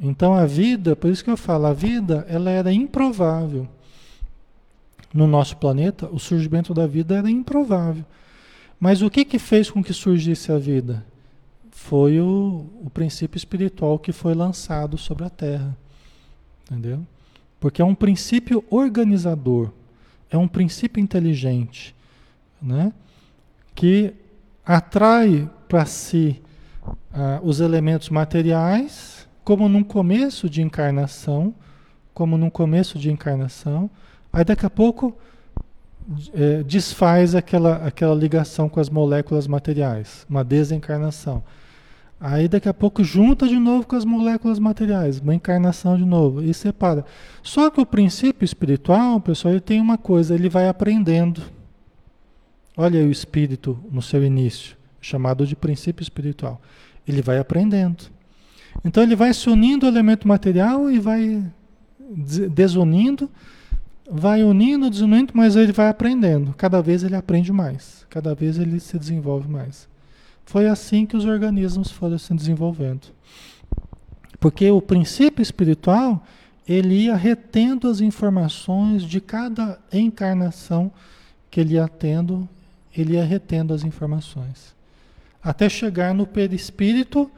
Então 0.02 0.34
a 0.34 0.48
vida, 0.48 0.96
por 0.96 1.12
isso 1.12 1.24
que 1.24 1.30
eu 1.30 1.38
falo, 1.38 1.68
a 1.68 1.74
vida 1.74 2.26
ela 2.28 2.50
era 2.50 2.74
improvável. 2.74 3.68
No 5.14 5.28
nosso 5.28 5.56
planeta, 5.58 6.10
o 6.12 6.18
surgimento 6.18 6.74
da 6.74 6.88
vida 6.88 7.16
era 7.16 7.30
improvável. 7.30 8.04
Mas 8.80 9.04
o 9.04 9.10
que, 9.12 9.24
que 9.24 9.38
fez 9.38 9.70
com 9.70 9.84
que 9.84 9.94
surgisse 9.94 10.52
a 10.52 10.58
vida? 10.58 11.06
Foi 11.70 12.20
o, 12.20 12.66
o 12.84 12.90
princípio 12.90 13.38
espiritual 13.38 14.00
que 14.00 14.12
foi 14.12 14.34
lançado 14.34 14.98
sobre 14.98 15.26
a 15.26 15.30
Terra. 15.30 15.78
Entendeu? 16.66 17.06
Porque 17.60 17.82
é 17.82 17.86
um 17.86 17.94
princípio 17.94 18.64
organizador, 18.72 19.70
é 20.32 20.38
um 20.38 20.48
princípio 20.48 21.00
inteligente, 21.00 21.94
né? 22.60 22.92
que 23.76 24.14
atrai 24.66 25.50
para 25.68 25.86
si 25.86 26.42
ah, 27.14 27.40
os 27.44 27.60
elementos 27.60 28.10
materiais, 28.10 29.21
como 29.44 29.68
num 29.68 29.84
começo 29.84 30.50
de 30.50 30.62
encarnação, 30.62 31.54
como 32.14 32.38
num 32.38 32.50
começo 32.50 33.00
de 33.00 33.12
encarnação, 33.12 33.90
aí 34.32 34.44
daqui 34.44 34.66
a 34.66 34.70
pouco 34.70 35.16
é, 36.34 36.64
desfaz 36.64 37.36
aquela, 37.36 37.78
aquela 37.86 38.16
ligação 38.16 38.68
com 38.68 38.80
as 38.80 38.90
moléculas 38.90 39.48
materiais, 39.48 40.26
uma 40.30 40.44
desencarnação. 40.44 41.44
Aí 42.20 42.48
daqui 42.48 42.70
a 42.70 42.74
pouco 42.74 43.04
junta 43.04 43.48
de 43.48 43.58
novo 43.58 43.88
com 43.88 43.96
as 43.96 44.06
moléculas 44.06 44.60
materiais, 44.60 45.20
uma 45.20 45.34
encarnação 45.34 45.98
de 45.98 46.06
novo, 46.06 46.44
e 46.44 46.54
separa. 46.54 47.04
Só 47.42 47.70
que 47.72 47.82
o 47.82 47.86
princípio 47.86 48.46
espiritual, 48.46 49.20
pessoal, 49.20 49.54
ele 49.54 49.62
tem 49.62 49.82
uma 49.82 49.98
coisa, 49.98 50.36
ele 50.36 50.48
vai 50.48 50.68
aprendendo. 50.68 51.42
Olha 52.78 53.00
aí 53.00 53.08
o 53.08 53.12
espírito 53.12 53.78
no 53.92 54.04
seu 54.04 54.24
início, 54.24 54.78
chamado 55.02 55.48
de 55.48 55.56
princípio 55.56 56.04
espiritual. 56.04 56.62
Ele 57.08 57.24
vai 57.24 57.40
aprendendo. 57.40 58.04
Então 58.84 59.04
ele 59.04 59.16
vai 59.16 59.34
se 59.34 59.50
unindo 59.50 59.86
ao 59.86 59.92
elemento 59.92 60.28
material 60.28 60.90
e 60.90 61.00
vai 61.00 61.44
desunindo 62.50 63.30
vai 64.14 64.44
unindo, 64.44 64.90
desunindo, 64.90 65.32
mas 65.34 65.56
ele 65.56 65.72
vai 65.72 65.88
aprendendo. 65.88 66.54
Cada 66.58 66.82
vez 66.82 67.02
ele 67.02 67.16
aprende 67.16 67.54
mais, 67.54 68.06
cada 68.10 68.36
vez 68.36 68.60
ele 68.60 68.78
se 68.82 69.00
desenvolve 69.00 69.48
mais. 69.48 69.88
Foi 70.46 70.68
assim 70.68 71.06
que 71.06 71.16
os 71.16 71.24
organismos 71.24 71.90
foram 71.90 72.18
se 72.18 72.34
desenvolvendo. 72.34 73.08
Porque 74.38 74.70
o 74.70 74.82
princípio 74.82 75.42
espiritual, 75.42 76.22
ele 76.68 77.06
ia 77.06 77.16
retendo 77.16 77.88
as 77.88 78.02
informações 78.02 79.04
de 79.04 79.22
cada 79.22 79.80
encarnação 79.94 80.92
que 81.50 81.62
ele 81.62 81.76
ia 81.76 81.88
tendo, 81.88 82.50
ele 82.96 83.14
ia 83.14 83.24
retendo 83.24 83.74
as 83.74 83.86
informações. 83.86 84.76
Até 85.42 85.70
chegar 85.70 86.14
no 86.14 86.28
perispírito 86.28 87.32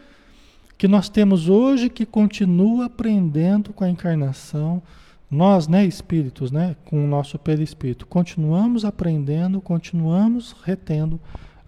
que 0.78 0.88
nós 0.88 1.10
temos 1.10 1.50
hoje, 1.50 1.90
que 1.90 2.06
continua 2.06 2.86
aprendendo 2.86 3.74
com 3.74 3.84
a 3.84 3.90
encarnação, 3.90 4.82
nós, 5.30 5.68
né, 5.68 5.86
espíritos, 5.86 6.52
né, 6.52 6.76
com 6.86 7.04
o 7.04 7.08
nosso 7.08 7.40
perispírito, 7.40 8.06
continuamos 8.06 8.86
aprendendo, 8.86 9.60
continuamos 9.60 10.56
retendo 10.64 11.20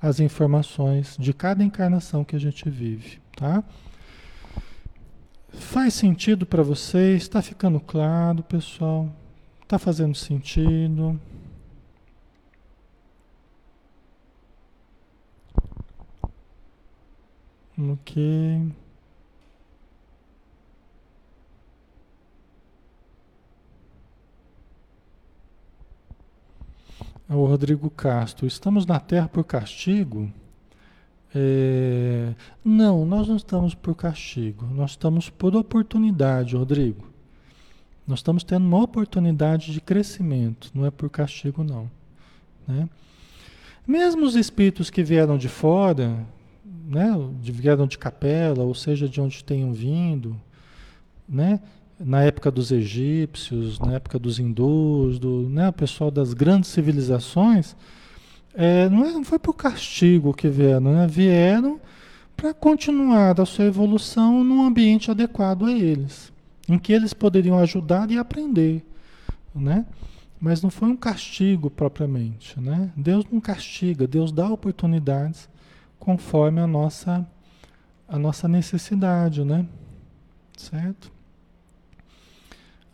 as 0.02 0.20
informações 0.20 1.18
de 1.20 1.34
cada 1.34 1.64
encarnação 1.64 2.24
que 2.24 2.36
a 2.36 2.40
gente 2.40 2.70
vive, 2.70 3.20
tá? 3.36 3.64
Faz 5.50 5.94
sentido 5.94 6.46
para 6.46 6.62
vocês? 6.62 7.24
Está 7.24 7.42
ficando 7.42 7.80
claro, 7.80 8.44
pessoal? 8.44 9.10
Está 9.64 9.80
fazendo 9.80 10.14
sentido? 10.14 11.20
Ok. 17.78 18.85
O 27.28 27.46
Rodrigo 27.46 27.90
Castro, 27.90 28.46
estamos 28.46 28.86
na 28.86 29.00
Terra 29.00 29.28
por 29.28 29.44
castigo? 29.44 30.32
É... 31.34 32.34
Não, 32.64 33.04
nós 33.04 33.28
não 33.28 33.36
estamos 33.36 33.74
por 33.74 33.96
castigo, 33.96 34.66
nós 34.68 34.92
estamos 34.92 35.30
por 35.30 35.56
oportunidade, 35.56 36.56
Rodrigo. 36.56 37.08
Nós 38.08 38.20
estamos 38.20 38.44
tendo 38.44 38.66
uma 38.66 38.84
oportunidade 38.84 39.74
de 39.74 39.82
crescimento, 39.82 40.70
não 40.74 40.86
é 40.86 40.92
por 40.92 41.10
castigo, 41.10 41.64
não. 41.64 41.90
Né? 42.68 42.88
Mesmo 43.88 44.24
os 44.24 44.36
espíritos 44.36 44.92
que 44.92 45.04
vieram 45.04 45.38
de 45.38 45.50
fora, 45.50 46.26
né, 46.88 47.12
vieram 47.42 47.88
de 47.88 47.98
capela, 47.98 48.64
ou 48.64 48.76
seja, 48.76 49.10
de 49.10 49.20
onde 49.20 49.44
tenham 49.44 49.74
vindo, 49.74 50.40
né, 51.28 51.60
na 52.00 52.24
época 52.24 52.52
dos 52.52 52.72
egípcios, 52.72 53.80
na 53.80 53.94
época 53.94 54.20
dos 54.20 54.40
hindus, 54.40 55.18
do 55.18 55.50
né, 55.50 55.70
o 55.70 55.74
pessoal 55.74 56.12
das 56.12 56.34
grandes 56.34 56.70
civilizações, 56.70 57.76
é, 58.54 58.90
não, 58.90 59.06
é, 59.06 59.12
não, 59.12 59.24
foi 59.24 59.40
por 59.40 59.54
castigo 59.54 60.34
que 60.34 60.48
vieram, 60.48 60.94
né? 60.94 61.08
vieram 61.08 61.80
para 62.36 62.54
continuar 62.54 63.40
a 63.40 63.46
sua 63.46 63.66
evolução 63.66 64.44
num 64.44 64.66
ambiente 64.66 65.10
adequado 65.10 65.66
a 65.66 65.72
eles, 65.72 66.32
em 66.68 66.78
que 66.78 66.94
eles 66.94 67.14
poderiam 67.14 67.58
ajudar 67.60 68.10
e 68.12 68.18
aprender, 68.18 68.86
né? 69.54 69.86
Mas 70.40 70.62
não 70.62 70.70
foi 70.70 70.90
um 70.90 70.98
castigo 70.98 71.70
propriamente, 71.70 72.60
né? 72.60 72.92
Deus 72.96 73.26
não 73.32 73.40
castiga, 73.40 74.06
Deus 74.06 74.32
dá 74.32 74.50
oportunidades 74.50 75.50
conforme 75.98 76.60
a 76.60 76.68
nossa 76.68 77.26
a 78.08 78.20
nossa 78.20 78.48
necessidade, 78.48 79.44
né? 79.44 79.66
Certo? 80.56 81.15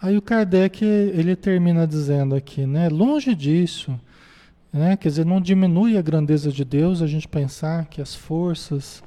Aí 0.01 0.17
o 0.17 0.21
Kardec 0.21 0.83
ele 0.83 1.35
termina 1.35 1.85
dizendo 1.85 2.33
aqui, 2.33 2.65
né? 2.65 2.89
Longe 2.89 3.35
disso, 3.35 3.99
né? 4.73 4.97
Quer 4.97 5.09
dizer, 5.09 5.25
não 5.27 5.39
diminui 5.39 5.95
a 5.95 6.01
grandeza 6.01 6.51
de 6.51 6.65
Deus 6.65 7.03
a 7.03 7.07
gente 7.07 7.27
pensar 7.27 7.85
que 7.85 8.01
as 8.01 8.15
forças 8.15 9.03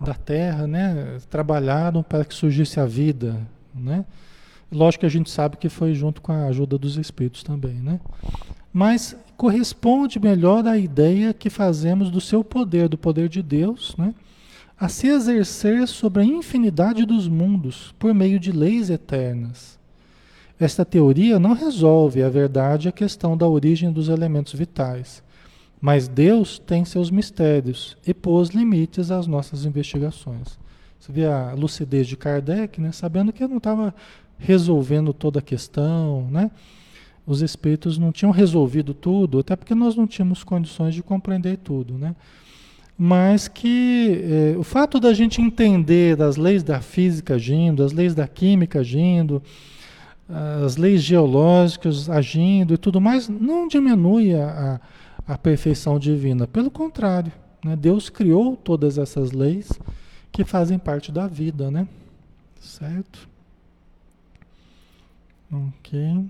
da 0.00 0.14
Terra, 0.14 0.66
né, 0.66 1.18
trabalharam 1.30 2.02
para 2.02 2.24
que 2.24 2.34
surgisse 2.34 2.80
a 2.80 2.84
vida, 2.84 3.40
né? 3.72 4.04
Lógico 4.70 5.00
que 5.00 5.06
a 5.06 5.10
gente 5.10 5.30
sabe 5.30 5.58
que 5.58 5.68
foi 5.68 5.94
junto 5.94 6.20
com 6.20 6.32
a 6.32 6.46
ajuda 6.46 6.76
dos 6.76 6.96
espíritos 6.96 7.44
também, 7.44 7.74
né? 7.74 8.00
Mas 8.72 9.14
corresponde 9.36 10.18
melhor 10.18 10.66
à 10.66 10.76
ideia 10.76 11.32
que 11.32 11.50
fazemos 11.50 12.10
do 12.10 12.20
seu 12.20 12.42
poder, 12.42 12.88
do 12.88 12.98
poder 12.98 13.28
de 13.28 13.42
Deus, 13.42 13.94
né? 13.96 14.12
A 14.76 14.88
se 14.88 15.06
exercer 15.06 15.86
sobre 15.86 16.22
a 16.22 16.24
infinidade 16.24 17.06
dos 17.06 17.28
mundos 17.28 17.94
por 17.96 18.12
meio 18.12 18.40
de 18.40 18.50
leis 18.50 18.90
eternas 18.90 19.80
esta 20.58 20.84
teoria 20.84 21.38
não 21.38 21.54
resolve 21.54 22.22
a 22.22 22.28
verdade 22.28 22.88
a 22.88 22.92
questão 22.92 23.36
da 23.36 23.46
origem 23.46 23.90
dos 23.90 24.08
elementos 24.08 24.52
vitais, 24.52 25.22
mas 25.80 26.06
Deus 26.06 26.58
tem 26.58 26.84
seus 26.84 27.10
mistérios 27.10 27.96
e 28.06 28.14
pôs 28.14 28.50
limites 28.50 29.10
às 29.10 29.26
nossas 29.26 29.64
investigações. 29.64 30.58
Você 31.00 31.10
vê 31.10 31.26
a 31.26 31.52
lucidez 31.54 32.06
de 32.06 32.16
Kardec, 32.16 32.80
né? 32.80 32.92
sabendo 32.92 33.32
que 33.32 33.44
não 33.46 33.56
estava 33.56 33.92
resolvendo 34.38 35.12
toda 35.12 35.40
a 35.40 35.42
questão, 35.42 36.28
né? 36.30 36.50
Os 37.26 37.40
espíritos 37.40 37.98
não 37.98 38.10
tinham 38.10 38.32
resolvido 38.32 38.92
tudo, 38.92 39.38
até 39.38 39.54
porque 39.54 39.74
nós 39.74 39.94
não 39.94 40.06
tínhamos 40.06 40.42
condições 40.42 40.94
de 40.94 41.02
compreender 41.02 41.56
tudo, 41.58 41.96
né? 41.96 42.16
Mas 42.98 43.48
que 43.48 44.20
eh, 44.24 44.58
o 44.58 44.62
fato 44.62 45.00
da 45.00 45.14
gente 45.14 45.40
entender 45.40 46.20
as 46.20 46.36
leis 46.36 46.62
da 46.62 46.80
física 46.80 47.34
agindo, 47.34 47.82
as 47.82 47.92
leis 47.92 48.14
da 48.14 48.26
química 48.28 48.80
agindo, 48.80 49.42
as 50.28 50.76
leis 50.76 51.02
geológicas 51.02 52.08
agindo 52.08 52.74
e 52.74 52.78
tudo 52.78 53.00
mais, 53.00 53.28
não 53.28 53.68
diminui 53.68 54.34
a, 54.34 54.80
a, 55.26 55.34
a 55.34 55.38
perfeição 55.38 55.98
divina. 55.98 56.46
Pelo 56.46 56.70
contrário, 56.70 57.32
né? 57.64 57.76
Deus 57.76 58.08
criou 58.08 58.56
todas 58.56 58.98
essas 58.98 59.32
leis 59.32 59.70
que 60.30 60.44
fazem 60.44 60.78
parte 60.78 61.12
da 61.12 61.26
vida, 61.26 61.70
né? 61.70 61.86
Certo? 62.60 63.28
Ok. 65.52 66.24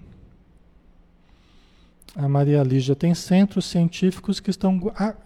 A 2.14 2.28
Maria 2.28 2.62
Lígia 2.62 2.94
tem 2.94 3.14
centros 3.14 3.64
científicos 3.64 4.38
que 4.38 4.50
estão, 4.50 4.78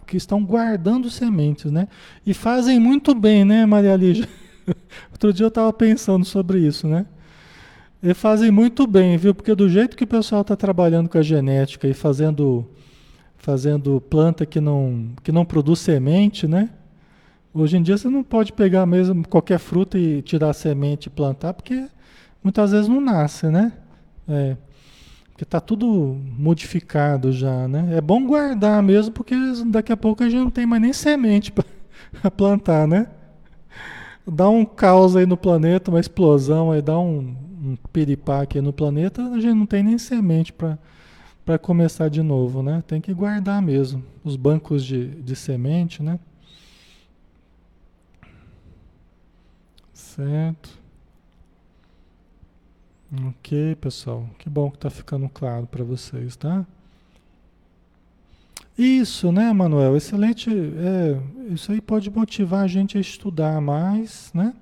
que 0.05 0.15
estão 0.15 0.43
guardando 0.45 1.09
sementes, 1.09 1.69
né? 1.69 1.89
E 2.25 2.33
fazem 2.33 2.79
muito 2.79 3.13
bem, 3.13 3.43
né, 3.43 3.65
Maria 3.65 3.95
Lígia? 3.95 4.29
Outro 5.11 5.33
dia 5.33 5.45
eu 5.45 5.49
estava 5.49 5.73
pensando 5.73 6.23
sobre 6.23 6.59
isso, 6.59 6.87
né? 6.87 7.05
E 8.07 8.13
fazem 8.13 8.49
muito 8.49 8.87
bem, 8.87 9.17
viu? 9.17 9.35
Porque 9.35 9.53
do 9.53 9.67
jeito 9.67 9.97
que 9.97 10.05
o 10.05 10.07
pessoal 10.07 10.39
está 10.39 10.55
trabalhando 10.55 11.09
com 11.09 11.17
a 11.17 11.21
genética 11.21 11.89
e 11.89 11.93
fazendo, 11.93 12.65
fazendo 13.35 13.99
planta 13.99 14.45
que 14.45 14.61
não, 14.61 15.09
que 15.21 15.29
não 15.29 15.43
produz 15.43 15.79
semente, 15.79 16.47
né? 16.47 16.69
Hoje 17.53 17.75
em 17.75 17.81
dia 17.81 17.97
você 17.97 18.07
não 18.07 18.23
pode 18.23 18.53
pegar 18.53 18.85
mesmo 18.85 19.27
qualquer 19.27 19.59
fruta 19.59 19.99
e 19.99 20.21
tirar 20.21 20.51
a 20.51 20.53
semente 20.53 21.07
e 21.07 21.09
plantar, 21.09 21.53
porque 21.53 21.85
muitas 22.41 22.71
vezes 22.71 22.87
não 22.87 23.01
nasce, 23.01 23.47
né? 23.47 23.73
É, 24.25 24.55
porque 25.31 25.43
está 25.43 25.59
tudo 25.59 26.17
modificado 26.39 27.33
já, 27.33 27.67
né? 27.67 27.89
É 27.97 27.99
bom 27.99 28.25
guardar 28.25 28.81
mesmo, 28.81 29.11
porque 29.11 29.35
daqui 29.65 29.91
a 29.91 29.97
pouco 29.97 30.23
a 30.23 30.29
gente 30.29 30.39
não 30.39 30.49
tem 30.49 30.65
mais 30.65 30.81
nem 30.81 30.93
semente 30.93 31.51
para 32.21 32.31
plantar, 32.31 32.87
né? 32.87 33.07
Dá 34.25 34.47
um 34.47 34.63
caos 34.63 35.13
aí 35.17 35.25
no 35.25 35.35
planeta, 35.35 35.91
uma 35.91 35.99
explosão 35.99 36.71
aí, 36.71 36.81
dá 36.81 36.97
um, 36.97 37.46
um 37.67 37.75
piripá 37.91 38.41
aqui 38.41 38.61
no 38.61 38.71
planeta, 38.71 39.23
a 39.23 39.39
gente 39.39 39.55
não 39.55 39.65
tem 39.65 39.83
nem 39.83 39.97
semente 39.97 40.53
para 40.53 41.57
começar 41.59 42.09
de 42.09 42.21
novo, 42.21 42.63
né? 42.63 42.83
Tem 42.87 43.01
que 43.01 43.13
guardar 43.13 43.61
mesmo 43.61 44.03
os 44.23 44.35
bancos 44.35 44.85
de, 44.85 45.07
de 45.21 45.35
semente, 45.35 46.01
né? 46.01 46.19
Certo. 49.93 50.77
Ok, 53.27 53.75
pessoal. 53.75 54.27
Que 54.37 54.49
bom 54.49 54.69
que 54.69 54.77
está 54.77 54.89
ficando 54.89 55.29
claro 55.29 55.67
para 55.67 55.83
vocês, 55.83 56.35
tá? 56.35 56.65
Isso, 58.77 59.31
né, 59.31 59.51
Manuel? 59.53 59.95
Excelente. 59.97 60.49
É, 60.49 61.53
isso 61.53 61.71
aí 61.71 61.81
pode 61.81 62.09
motivar 62.11 62.63
a 62.63 62.67
gente 62.67 62.97
a 62.97 63.01
estudar 63.01 63.59
mais, 63.59 64.31
né? 64.33 64.53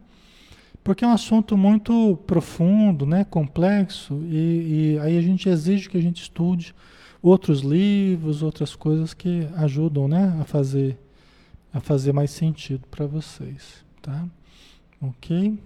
Porque 0.86 1.04
é 1.04 1.08
um 1.08 1.14
assunto 1.14 1.58
muito 1.58 2.16
profundo, 2.28 3.08
né, 3.08 3.24
complexo, 3.24 4.22
e, 4.30 4.94
e, 4.94 5.00
aí 5.00 5.18
a 5.18 5.22
gente 5.22 5.50
exige 5.50 5.90
que 5.90 5.98
a 5.98 6.02
gente 6.02 6.22
estude 6.22 6.76
outros 7.24 7.62
livros, 7.62 8.44
outras 8.44 8.76
coisas 8.76 9.12
que 9.12 9.48
ajudam 9.56 10.08
né, 10.08 10.38
a, 10.40 10.44
fazer, 10.44 10.96
a 11.74 11.80
fazer 11.80 12.14
mais 12.14 12.30
sentido 12.30 12.86
para 12.88 13.08
vocês. 13.08 13.84
Tá? 14.00 14.28
Ok? 15.02 15.58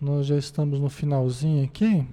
Nós 0.00 0.26
já 0.26 0.38
estamos 0.38 0.80
no 0.80 0.88
finalzinho 0.88 1.66
aqui. 1.66 2.06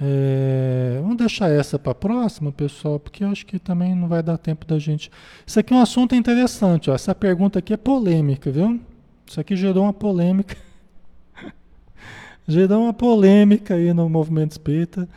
É, 0.00 0.98
vamos 1.02 1.18
deixar 1.18 1.50
essa 1.50 1.78
para 1.78 1.92
a 1.92 1.94
próxima, 1.94 2.50
pessoal, 2.50 2.98
porque 2.98 3.22
eu 3.22 3.28
acho 3.28 3.44
que 3.44 3.58
também 3.58 3.94
não 3.94 4.08
vai 4.08 4.22
dar 4.22 4.38
tempo 4.38 4.64
da 4.64 4.78
gente. 4.78 5.10
Isso 5.46 5.60
aqui 5.60 5.74
é 5.74 5.76
um 5.76 5.82
assunto 5.82 6.14
interessante. 6.14 6.88
Ó. 6.88 6.94
Essa 6.94 7.14
pergunta 7.14 7.58
aqui 7.58 7.74
é 7.74 7.76
polêmica, 7.76 8.50
viu? 8.50 8.80
Isso 9.30 9.38
aqui 9.38 9.54
gerou 9.54 9.84
uma 9.84 9.92
polêmica. 9.92 10.56
gerou 12.48 12.82
uma 12.82 12.92
polêmica 12.92 13.74
aí 13.74 13.92
no 13.92 14.08
movimento 14.08 14.50
espírita. 14.50 15.08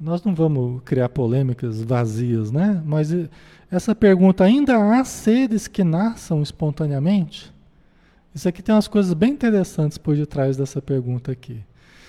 nós 0.00 0.24
não 0.24 0.34
vamos 0.34 0.82
criar 0.84 1.08
polêmicas 1.08 1.80
vazias, 1.80 2.50
né? 2.50 2.82
Mas 2.84 3.14
essa 3.70 3.94
pergunta, 3.94 4.42
ainda 4.42 4.76
há 4.76 5.04
seres 5.04 5.68
que 5.68 5.84
nasçam 5.84 6.42
espontaneamente? 6.42 7.54
Isso 8.34 8.48
aqui 8.48 8.64
tem 8.64 8.74
umas 8.74 8.88
coisas 8.88 9.14
bem 9.14 9.30
interessantes 9.30 9.96
por 9.96 10.16
detrás 10.16 10.56
dessa 10.56 10.82
pergunta 10.82 11.30
aqui. 11.30 11.62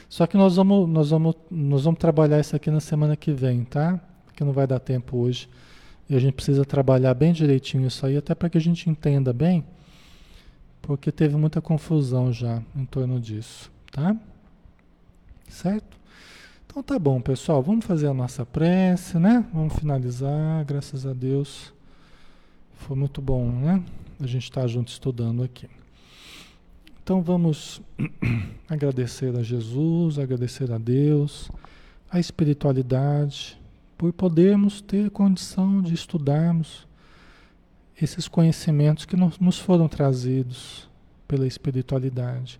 Só 0.09 0.25
que 0.25 0.35
nós 0.35 0.55
vamos, 0.55 0.89
nós 0.89 1.11
vamos, 1.11 1.35
nós 1.51 1.83
vamos 1.83 1.99
trabalhar 1.99 2.39
isso 2.39 2.55
aqui 2.55 2.71
na 2.71 2.79
semana 2.79 3.15
que 3.15 3.31
vem, 3.31 3.63
tá? 3.63 3.99
Porque 4.25 4.43
não 4.43 4.53
vai 4.53 4.65
dar 4.65 4.79
tempo 4.79 5.17
hoje. 5.17 5.47
E 6.09 6.15
a 6.15 6.19
gente 6.19 6.33
precisa 6.33 6.65
trabalhar 6.65 7.13
bem 7.13 7.31
direitinho 7.31 7.85
isso 7.85 8.03
aí, 8.07 8.17
até 8.17 8.33
para 8.33 8.49
que 8.49 8.57
a 8.57 8.61
gente 8.61 8.89
entenda 8.89 9.31
bem, 9.31 9.63
porque 10.83 11.13
teve 11.13 11.35
muita 11.37 11.61
confusão 11.61 12.31
já 12.31 12.61
em 12.75 12.85
torno 12.85 13.19
disso, 13.19 13.71
tá? 13.89 14.15
Certo? 15.47 15.97
Então 16.67 16.83
tá 16.83 16.99
bom, 16.99 17.21
pessoal, 17.21 17.63
vamos 17.63 17.85
fazer 17.85 18.07
a 18.07 18.13
nossa 18.13 18.45
prece, 18.45 19.17
né? 19.17 19.45
Vamos 19.53 19.75
finalizar, 19.75 20.65
graças 20.65 21.05
a 21.05 21.13
Deus. 21.13 21.73
Foi 22.75 22.97
muito 22.97 23.21
bom, 23.21 23.49
né? 23.49 23.81
A 24.19 24.27
gente 24.27 24.43
estar 24.43 24.61
tá 24.61 24.67
junto 24.67 24.89
estudando 24.89 25.41
aqui. 25.41 25.69
Então 27.01 27.21
vamos 27.21 27.81
agradecer 28.67 29.33
a 29.37 29.41
Jesus, 29.41 30.19
agradecer 30.19 30.69
a 30.69 30.77
Deus, 30.77 31.49
a 32.11 32.19
espiritualidade, 32.19 33.57
por 33.97 34.11
podermos 34.11 34.81
ter 34.81 35.09
condição 35.11 35.81
de 35.81 35.93
estudarmos 35.93 36.85
esses 38.03 38.27
conhecimentos 38.27 39.05
que 39.05 39.15
nos 39.15 39.57
foram 39.59 39.87
trazidos 39.87 40.89
pela 41.27 41.47
espiritualidade, 41.47 42.59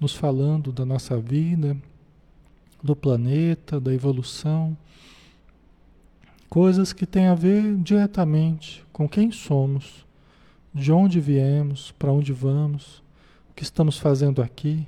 nos 0.00 0.14
falando 0.14 0.72
da 0.72 0.84
nossa 0.84 1.18
vida, 1.18 1.76
do 2.82 2.94
planeta, 2.94 3.80
da 3.80 3.92
evolução, 3.92 4.76
coisas 6.48 6.92
que 6.92 7.06
têm 7.06 7.26
a 7.26 7.34
ver 7.34 7.76
diretamente 7.76 8.84
com 8.92 9.08
quem 9.08 9.30
somos, 9.30 10.06
de 10.74 10.92
onde 10.92 11.20
viemos, 11.20 11.92
para 11.92 12.12
onde 12.12 12.32
vamos, 12.32 13.02
o 13.50 13.54
que 13.54 13.62
estamos 13.62 13.98
fazendo 13.98 14.42
aqui, 14.42 14.86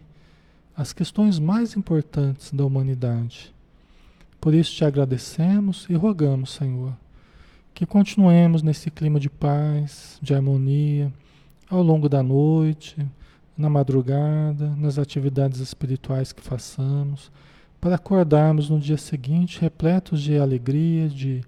as 0.77 0.93
questões 0.93 1.39
mais 1.39 1.77
importantes 1.77 2.53
da 2.53 2.65
humanidade. 2.65 3.55
Por 4.41 4.55
isso 4.55 4.75
te 4.75 4.85
agradecemos 4.85 5.87
e 5.89 5.95
rogamos, 5.95 6.51
Senhor, 6.53 6.95
que 7.75 7.85
continuemos 7.85 8.63
nesse 8.63 8.91
clima 8.91 9.19
de 9.19 9.29
paz, 9.29 10.19
de 10.23 10.33
harmonia, 10.33 11.13
ao 11.69 11.83
longo 11.83 12.09
da 12.09 12.23
noite, 12.23 13.05
na 13.59 13.69
madrugada, 13.69 14.75
nas 14.77 14.99
atividades 14.99 15.61
espirituais 15.61 16.33
que 16.33 16.41
façamos 16.41 17.33
para 17.81 17.97
acordarmos 17.97 18.71
no 18.71 18.81
dia 18.81 18.97
seguinte 18.97 19.61
repletos 19.61 20.23
de 20.23 20.39
alegria, 20.39 21.09
de 21.09 21.45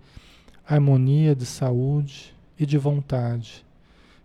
harmonia, 0.68 1.34
de 1.34 1.46
saúde 1.46 2.34
e 2.58 2.66
de 2.66 2.76
vontade 2.76 3.64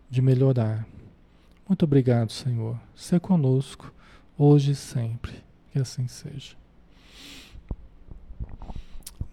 de 0.09 0.21
melhorar. 0.21 0.85
Muito 1.67 1.83
obrigado, 1.83 2.31
Senhor. 2.31 2.77
Ser 2.93 3.21
conosco 3.21 3.93
hoje 4.37 4.71
e 4.71 4.75
sempre. 4.75 5.33
Que 5.71 5.79
assim 5.79 6.05
seja. 6.07 6.60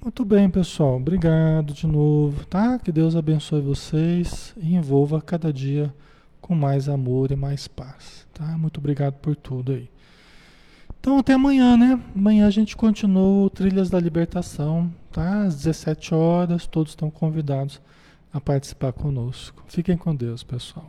Muito 0.01 0.25
bem, 0.25 0.49
pessoal. 0.49 0.97
Obrigado 0.97 1.73
de 1.75 1.87
novo, 1.87 2.47
tá? 2.47 2.79
Que 2.79 2.93
Deus 2.93 3.17
abençoe 3.17 3.61
vocês 3.61 4.55
e 4.57 4.77
envolva 4.77 5.21
cada 5.21 5.53
dia 5.53 5.93
com 6.41 6.55
mais 6.55 6.89
amor 6.89 7.33
e 7.33 7.37
mais 7.37 7.67
paz, 7.67 8.25
tá? 8.33 8.57
Muito 8.57 8.79
obrigado 8.79 9.15
por 9.15 9.35
tudo 9.35 9.73
aí. 9.73 9.91
Então 11.01 11.19
até 11.19 11.33
amanhã, 11.33 11.77
né? 11.77 12.01
Amanhã 12.15 12.47
a 12.47 12.51
gente 12.51 12.77
continua 12.77 13.51
Trilhas 13.51 13.91
da 13.91 13.99
Libertação, 13.99 14.91
tá? 15.11 15.43
Às 15.43 15.57
17 15.57 16.15
horas, 16.15 16.67
todos 16.67 16.93
estão 16.93 17.11
convidados 17.11 17.81
a 18.33 18.41
participar 18.41 18.93
conosco. 18.93 19.65
Fiquem 19.67 19.97
com 19.97 20.15
Deus, 20.15 20.45
pessoal. 20.45 20.87